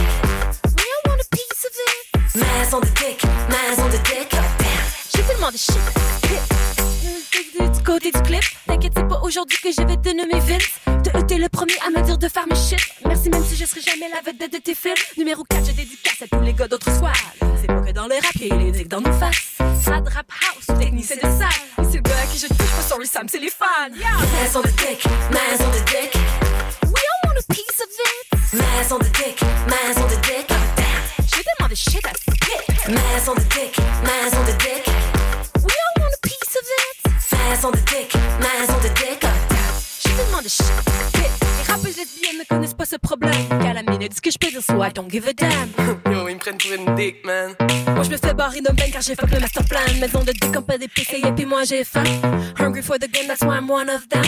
We 0.77 0.85
all 0.85 1.11
want 1.11 1.21
a 1.21 1.27
piece 1.29 1.65
of 1.65 1.71
it. 1.87 2.35
Maison 2.35 2.79
de 2.79 2.87
dick, 2.87 3.23
maison 3.49 3.87
de 3.87 3.97
dick. 3.97 4.31
Damn, 4.31 4.85
j'ai 5.15 5.23
tellement 5.23 5.51
de 5.51 5.57
shit. 5.57 5.71
à 5.77 5.89
spit 5.91 6.20
du 6.20 6.20
côté 7.91 8.11
du 8.11 8.21
clip. 8.21 8.43
T'inquiète, 8.67 8.93
c'est 8.95 9.07
pas 9.07 9.19
aujourd'hui 9.21 9.57
que 9.61 9.69
je 9.69 9.85
vais 9.85 9.97
te 9.97 10.15
nommer 10.15 10.39
Vince. 10.39 10.79
De 11.03 11.21
t'es 11.27 11.37
le 11.37 11.49
premier 11.49 11.77
à 11.85 11.89
me 11.89 12.01
dire 12.05 12.17
de 12.17 12.29
faire 12.29 12.47
mes 12.47 12.55
shit. 12.55 12.79
Merci, 13.05 13.29
même 13.29 13.43
si 13.43 13.57
je 13.57 13.65
serai 13.65 13.81
jamais 13.81 14.07
la 14.07 14.21
vedette 14.21 14.53
de 14.53 14.59
tes 14.59 14.75
films. 14.75 14.95
Numéro 15.17 15.43
4, 15.43 15.65
je 15.65 15.71
dédicace 15.73 16.21
à 16.21 16.27
tous 16.27 16.41
les 16.41 16.53
gars 16.53 16.69
d'autres 16.69 16.95
soirs. 16.97 17.13
C'est 17.59 17.67
pas 17.67 17.81
que 17.81 17.91
dans 17.91 18.07
le 18.07 18.15
rap, 18.15 18.35
y'a 18.39 18.55
les 18.55 18.71
dicks 18.71 18.87
dans 18.87 19.01
nos 19.01 19.11
faces. 19.11 19.57
Sad 19.83 20.07
rap 20.07 20.25
house, 20.29 20.79
technicien 20.79 21.17
de 21.17 21.21
salle. 21.21 21.89
C'est 21.91 21.97
le 21.97 22.01
gars 22.01 22.21
à 22.23 22.27
qui 22.27 22.39
je 22.39 22.47
touche 22.47 22.57
pas 22.57 22.87
sur 22.87 22.97
les 22.97 23.07
Sam, 23.07 23.27
c'est 23.27 23.39
les 23.39 23.49
fans. 23.49 23.93
Yeah. 23.93 24.07
Maison 24.41 24.61
de 24.61 24.69
dick, 24.69 25.03
maison 25.29 25.69
de 25.75 25.79
dick. 25.91 26.15
We 26.85 27.03
all 27.11 27.29
want 27.29 27.39
a 27.39 27.53
piece 27.53 27.81
of 27.83 27.89
it. 28.07 28.53
Maison 28.53 28.99
de 28.99 29.09
dick, 29.19 29.41
maison 29.67 30.07
de 30.07 30.15
dick. 30.15 30.47
Damn, 30.77 30.85
j'ai 31.27 31.43
tellement 31.43 31.69
de 31.69 31.75
shit 31.75 32.05
à 32.05 32.13
spit. 32.13 32.71
Maison 32.87 33.33
de 33.35 33.41
dick, 33.41 33.50
de 40.41 40.49
shit. 40.49 40.65
Les 41.15 41.71
rappeuses 41.71 41.97
lesbiennes 41.97 42.39
ne 42.39 42.43
connaissent 42.47 42.73
pas 42.73 42.85
ce 42.85 42.95
problème. 42.95 43.47
Qu'à 43.49 43.73
la 43.73 43.83
minute, 43.83 44.13
ce 44.15 44.21
que 44.21 44.31
je 44.31 44.37
peux 44.37 44.47
dire, 44.47 44.61
so 44.61 44.83
I 44.83 44.91
don't 44.93 45.09
give 45.09 45.27
a 45.27 45.33
damn. 45.33 45.69
Yo, 46.11 46.27
ils 46.27 46.35
me 46.35 46.39
prennent 46.39 46.57
pour 46.57 46.71
une 46.71 46.95
dick, 46.95 47.23
man. 47.25 47.53
Moi, 47.93 48.03
je 48.03 48.09
me 48.09 48.17
fais 48.17 48.33
barrer 48.33 48.61
d'un 48.61 48.73
ben 48.73 48.89
car 48.91 49.01
j'ai 49.01 49.15
fuck 49.15 49.29
le 49.31 49.39
master 49.39 49.63
plan. 49.65 49.79
Maison 49.99 50.23
de 50.23 50.31
dick, 50.31 50.53
on 50.57 50.61
peut 50.61 50.77
des 50.77 50.87
PC, 50.87 51.21
et 51.23 51.31
puis 51.31 51.45
moi 51.45 51.63
j'ai 51.63 51.83
faim. 51.83 52.03
Hungry 52.59 52.81
for 52.81 52.97
the 52.97 53.11
game, 53.11 53.27
that's 53.27 53.41
why 53.41 53.57
I'm 53.57 53.69
one 53.69 53.89
of 53.89 54.07
them. 54.09 54.23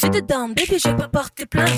J'étais 0.00 0.22
down, 0.22 0.54
baby, 0.54 0.78
je 0.78 0.88
vais 0.88 0.96
pas 0.96 1.08
porter 1.08 1.46
plainte. 1.46 1.70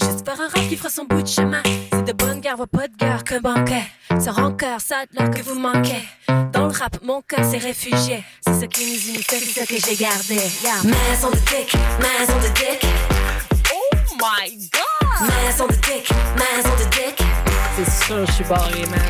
Juste 0.00 0.24
faire 0.24 0.40
un 0.40 0.48
rap 0.48 0.68
qui 0.68 0.76
fera 0.76 0.88
son 0.88 1.04
bout 1.04 1.22
de 1.22 1.28
chemin. 1.28 1.62
C'est 1.92 2.04
de 2.04 2.12
bonne 2.12 2.40
guerre, 2.40 2.56
voit 2.56 2.66
pas 2.66 2.88
de 2.88 2.96
guerre 2.96 3.22
qu'un 3.22 3.40
banquet. 3.40 3.84
Sans 4.18 4.32
rancœur, 4.32 4.80
ça 4.80 5.04
de 5.12 5.28
que 5.28 5.42
vous 5.42 5.58
manquez. 5.58 6.02
Dans 6.52 6.66
le 6.66 6.72
rap, 6.72 6.98
mon 7.02 7.22
cœur 7.22 7.44
s'est 7.44 7.58
réfugié. 7.58 8.24
C'est 8.44 8.60
ce 8.60 8.64
qui 8.66 8.84
nous 8.86 9.14
unit, 9.14 9.24
c'est 9.28 9.40
ce 9.40 9.66
que 9.66 9.76
j'ai 9.76 9.96
gardé. 9.96 10.40
Yeah. 10.62 10.82
Maison 10.84 11.30
de 11.30 11.36
dick, 11.36 11.74
maison 12.00 12.36
de 12.40 12.48
dick. 12.54 13.15
Oh 14.28 14.32
my 14.40 14.48
god! 14.72 15.28
Maison 15.44 15.68
de 15.68 15.74
dick, 15.74 16.10
maison 16.34 16.74
de 16.78 16.84
dick. 16.90 17.22
C'est 17.76 18.06
sûr, 18.06 18.26
je 18.26 18.32
suis 18.32 18.44
barré, 18.44 18.84
man. 18.86 19.00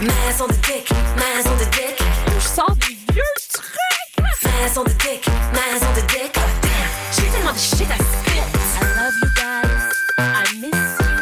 Maison 0.00 0.46
de 0.46 0.52
dick, 0.52 0.88
maison 1.16 1.56
de 1.56 1.64
dick. 1.64 1.98
Je 2.38 2.46
sors 2.46 2.76
des 2.76 2.96
vieux 3.12 3.34
trucs! 3.52 3.66
Maison 4.44 4.84
de 4.84 4.90
dick, 4.90 5.26
maison 5.52 5.92
de 5.96 6.00
dick. 6.02 6.32
Damn, 6.34 6.72
j'ai 7.12 7.26
tellement 7.32 7.52
de 7.52 7.58
shit 7.58 7.90
à 7.90 7.96
spit. 7.96 8.38
I 8.38 8.84
love 8.94 9.14
you 9.20 9.28
guys. 9.34 9.92
I 10.18 10.54
miss 10.60 10.98
you. 11.00 11.16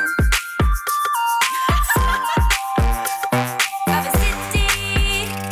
Baba 3.86 4.10
City. 4.18 4.66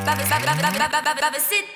Baba, 0.04 0.22
Baba, 0.28 0.44
Baba, 0.44 0.70
Baba, 0.78 0.88
Baba, 1.02 1.14
Baba 1.18 1.38
City. 1.38 1.75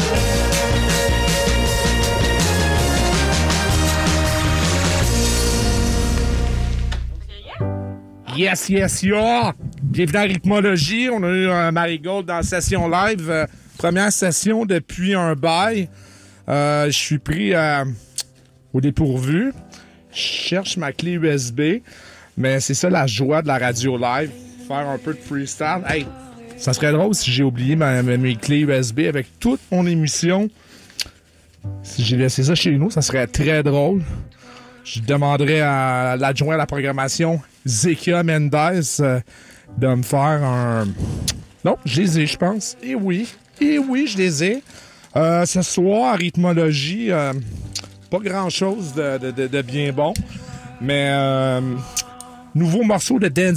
Yes, 8.35 8.69
yes, 8.69 9.03
yeah! 9.03 9.53
Bienvenue 9.81 10.17
à 10.17 10.21
Rythmologie. 10.21 11.09
On 11.11 11.23
a 11.23 11.27
eu 11.29 11.49
un 11.49 11.71
Marigold 11.71 12.25
dans 12.25 12.35
la 12.37 12.43
session 12.43 12.87
live. 12.89 13.29
Euh, 13.29 13.45
première 13.77 14.11
session 14.11 14.65
depuis 14.65 15.13
un 15.15 15.35
bail. 15.35 15.89
Euh, 16.47 16.85
je 16.85 16.91
suis 16.97 17.17
pris 17.17 17.53
euh, 17.53 17.83
au 18.73 18.79
dépourvu. 18.81 19.53
Je 20.13 20.17
cherche 20.19 20.77
ma 20.77 20.91
clé 20.91 21.13
USB. 21.13 21.61
Mais 22.37 22.59
c'est 22.59 22.73
ça 22.73 22.89
la 22.89 23.05
joie 23.07 23.41
de 23.41 23.47
la 23.47 23.57
radio 23.57 23.97
live. 23.97 24.31
Faire 24.67 24.87
un 24.89 24.97
peu 24.97 25.13
de 25.13 25.19
freestyle. 25.19 25.81
Hey, 25.87 26.05
ça 26.57 26.73
serait 26.73 26.91
drôle 26.93 27.13
si 27.13 27.31
j'ai 27.31 27.43
oublié 27.43 27.75
ma- 27.75 28.01
mes 28.01 28.35
clés 28.35 28.59
USB 28.61 29.01
avec 29.01 29.27
toute 29.39 29.59
mon 29.71 29.85
émission. 29.85 30.49
Si 31.83 32.03
j'ai 32.03 32.17
laissé 32.17 32.43
ça 32.43 32.55
chez 32.55 32.71
nous, 32.71 32.89
ça 32.89 33.01
serait 33.01 33.27
très 33.27 33.61
drôle. 33.63 34.01
Je 34.83 34.99
demanderais 35.01 35.61
à 35.61 36.15
l'adjoint 36.17 36.55
à 36.55 36.57
la 36.57 36.65
programmation, 36.65 37.39
Zekia 37.65 38.23
Mendes, 38.23 38.55
euh, 38.99 39.19
de 39.77 39.87
me 39.87 40.03
faire 40.03 40.43
un. 40.43 40.87
Non, 41.63 41.77
je 41.85 42.01
les 42.01 42.19
ai, 42.19 42.25
je 42.25 42.37
pense. 42.37 42.77
Et 42.81 42.95
oui, 42.95 43.27
et 43.59 43.77
oui, 43.77 44.07
je 44.07 44.17
les 44.17 44.43
ai. 44.43 44.63
Euh, 45.15 45.45
ce 45.45 45.61
soir, 45.61 46.17
rythmologie, 46.17 47.11
euh, 47.11 47.33
pas 48.09 48.19
grand 48.19 48.49
chose 48.49 48.93
de, 48.93 49.61
bien 49.61 49.91
bon, 49.91 50.13
mais 50.81 51.11
nouveau 52.55 52.83
morceau 52.83 53.19
de 53.19 53.27
Dance 53.27 53.49